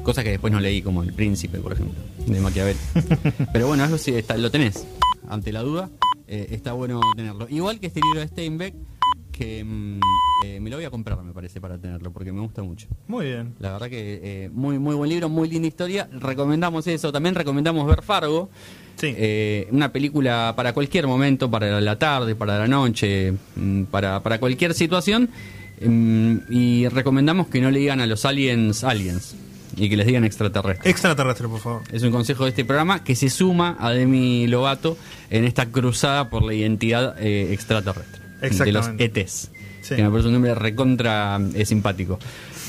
Cosas 0.04 0.24
que 0.24 0.32
después 0.32 0.52
no 0.52 0.60
leí, 0.60 0.82
como 0.82 1.04
El 1.04 1.14
Príncipe, 1.14 1.60
por 1.60 1.74
ejemplo, 1.74 1.99
de 2.26 2.39
Maquiavel. 2.39 2.78
Pero 3.54 3.68
bueno, 3.68 3.86
eso 3.86 3.97
sí, 3.97 4.14
está, 4.16 4.36
lo 4.38 4.49
tenés. 4.49 4.86
Ante 5.30 5.52
la 5.52 5.62
duda, 5.62 5.89
eh, 6.28 6.47
está 6.52 6.74
bueno 6.74 6.99
tenerlo. 7.16 7.47
Igual 7.49 7.80
que 7.80 7.88
este 7.88 8.02
libro 8.02 8.20
de 8.20 8.28
Steinbeck, 8.28 8.74
que 9.32 9.64
mm, 9.64 9.99
eh, 10.45 10.60
me 10.60 10.70
lo 10.70 10.78
voy 10.78 10.86
a 10.86 10.89
comprar, 10.89 11.22
me 11.24 11.34
parece, 11.34 11.62
para 11.62 11.78
tenerlo, 11.78 12.12
porque 12.12 12.32
me 12.32 12.41
gusta 12.41 12.64
mucho. 12.64 12.88
Muy 13.08 13.26
bien. 13.28 13.54
La 13.60 13.74
verdad 13.74 13.89
que 13.89 14.20
eh, 14.24 14.49
muy 14.52 14.80
muy 14.80 14.95
buen 14.95 15.10
libro, 15.10 15.30
muy 15.30 15.47
linda 15.49 15.68
historia. 15.68 16.10
Recomendamos 16.12 16.88
eso. 16.88 17.12
También 17.12 17.36
recomendamos 17.36 17.88
ver 17.88 18.02
Fargo. 18.02 18.49
Sí. 18.95 19.14
Eh, 19.16 19.68
una 19.72 19.91
película 19.91 20.54
para 20.56 20.74
cualquier 20.74 21.08
momento, 21.08 21.49
para 21.49 21.80
la 21.80 21.97
tarde, 21.97 22.36
para 22.36 22.58
la 22.58 22.68
noche, 22.68 23.34
mm, 23.56 23.84
para, 23.84 24.22
para 24.22 24.39
cualquier 24.39 24.74
situación. 24.74 25.30
Mm, 25.84 26.38
y 26.49 26.88
recomendamos 26.88 27.47
que 27.47 27.62
no 27.62 27.72
le 27.72 27.80
digan 27.80 28.02
a 28.02 28.06
los 28.06 28.26
aliens 28.26 28.84
aliens 28.84 29.36
y 29.76 29.89
que 29.89 29.97
les 29.97 30.05
digan 30.07 30.24
extraterrestres. 30.24 30.89
Extraterrestre, 30.89 31.47
por 31.47 31.59
favor. 31.59 31.82
Es 31.91 32.03
un 32.03 32.11
consejo 32.11 32.43
de 32.43 32.49
este 32.49 32.65
programa 32.65 33.03
que 33.03 33.15
se 33.15 33.30
suma 33.30 33.78
a 33.80 33.91
Demi 33.91 34.47
Lovato 34.47 34.97
en 35.30 35.45
esta 35.45 35.67
cruzada 35.67 36.30
por 36.30 36.43
la 36.43 36.53
identidad 36.53 37.15
eh, 37.19 37.53
extraterrestre. 37.53 38.22
De 38.41 38.72
los. 38.72 38.89
ETs. 38.97 39.51
Sí. 39.82 39.95
Que 39.95 40.03
me 40.03 40.09
parece 40.09 40.28
un 40.28 40.34
nombre 40.34 40.55
recontra 40.55 41.39
eh, 41.53 41.65
simpático. 41.65 42.19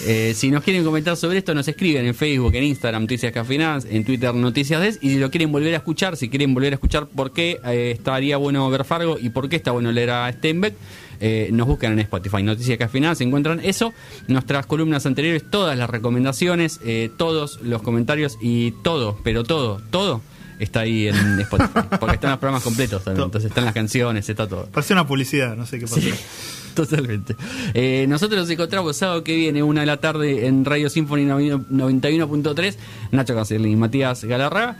Eh, 0.05 0.32
si 0.34 0.51
nos 0.51 0.64
quieren 0.64 0.84
comentar 0.84 1.16
sobre 1.16 1.38
esto, 1.38 1.55
nos 1.55 1.68
escriben 1.68 2.05
en 2.07 2.14
Facebook, 2.14 2.55
en 2.55 2.64
Instagram, 2.64 3.03
Noticias 3.03 3.32
Cafinadas, 3.32 3.86
en 3.88 4.05
Twitter, 4.05 4.34
Noticias 4.34 4.80
Des. 4.80 4.99
Y 5.01 5.11
si 5.11 5.18
lo 5.18 5.30
quieren 5.30 5.53
volver 5.53 5.74
a 5.74 5.76
escuchar, 5.78 6.16
si 6.16 6.28
quieren 6.28 6.55
volver 6.55 6.72
a 6.72 6.74
escuchar 6.74 7.07
por 7.07 7.32
qué 7.32 7.61
eh, 7.64 7.93
estaría 7.97 8.36
bueno 8.36 8.68
ver 8.70 8.84
Fargo 8.84 9.18
y 9.20 9.30
por 9.30 9.49
qué 9.49 9.57
está 9.57 9.70
bueno 9.70 9.93
leer 9.93 10.11
a 10.11 10.32
Steinbeck, 10.32 10.74
eh, 11.20 11.51
nos 11.53 11.68
buscan 11.68 11.93
en 11.93 12.01
Spotify. 12.01 12.43
Noticias 12.43 12.78
Cafinadas, 12.78 13.20
encuentran 13.20 13.61
eso. 13.62 13.93
Nuestras 14.26 14.66
columnas 14.66 15.07
anteriores, 15.07 15.49
todas 15.49 15.78
las 15.78 15.88
recomendaciones, 15.88 16.80
todos 17.16 17.61
los 17.62 17.82
comentarios 17.82 18.38
y 18.40 18.72
todo, 18.82 19.18
pero 19.22 19.45
todo, 19.45 19.80
todo 19.90 20.20
está 20.62 20.80
ahí 20.80 21.08
en 21.08 21.40
Spotify. 21.40 21.80
Porque 21.98 22.14
están 22.14 22.30
los 22.30 22.38
programas 22.38 22.62
completos 22.62 23.02
también. 23.04 23.24
Entonces 23.24 23.48
están 23.50 23.64
las 23.64 23.74
canciones, 23.74 24.28
está 24.28 24.48
todo. 24.48 24.66
Parece 24.66 24.92
una 24.92 25.06
publicidad, 25.06 25.56
no 25.56 25.66
sé 25.66 25.78
qué 25.78 25.86
pasa. 25.86 26.00
Sí, 26.00 26.12
totalmente. 26.74 27.36
Eh, 27.74 28.06
nosotros 28.08 28.40
nos 28.40 28.50
encontramos 28.50 28.96
sábado 28.96 29.24
que 29.24 29.34
viene, 29.34 29.62
una 29.62 29.80
de 29.80 29.86
la 29.86 29.98
tarde, 29.98 30.46
en 30.46 30.64
Radio 30.64 30.88
Symphony 30.88 31.24
91.3. 31.24 32.76
Nacho 33.10 33.34
Cancel 33.34 33.66
y 33.66 33.76
Matías 33.76 34.24
Galarraga. 34.24 34.76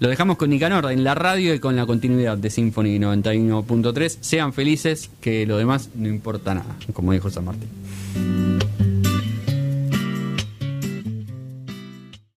Lo 0.00 0.08
dejamos 0.08 0.36
con 0.36 0.50
Nicanor 0.50 0.90
en 0.90 1.04
la 1.04 1.14
radio 1.14 1.54
y 1.54 1.60
con 1.60 1.76
la 1.76 1.86
continuidad 1.86 2.36
de 2.36 2.50
Symphony 2.50 2.98
91.3. 2.98 4.18
Sean 4.20 4.52
felices, 4.52 5.10
que 5.20 5.46
lo 5.46 5.56
demás 5.56 5.90
no 5.94 6.08
importa 6.08 6.54
nada, 6.54 6.76
como 6.92 7.12
dijo 7.12 7.30
San 7.30 7.44
Martín. 7.44 7.68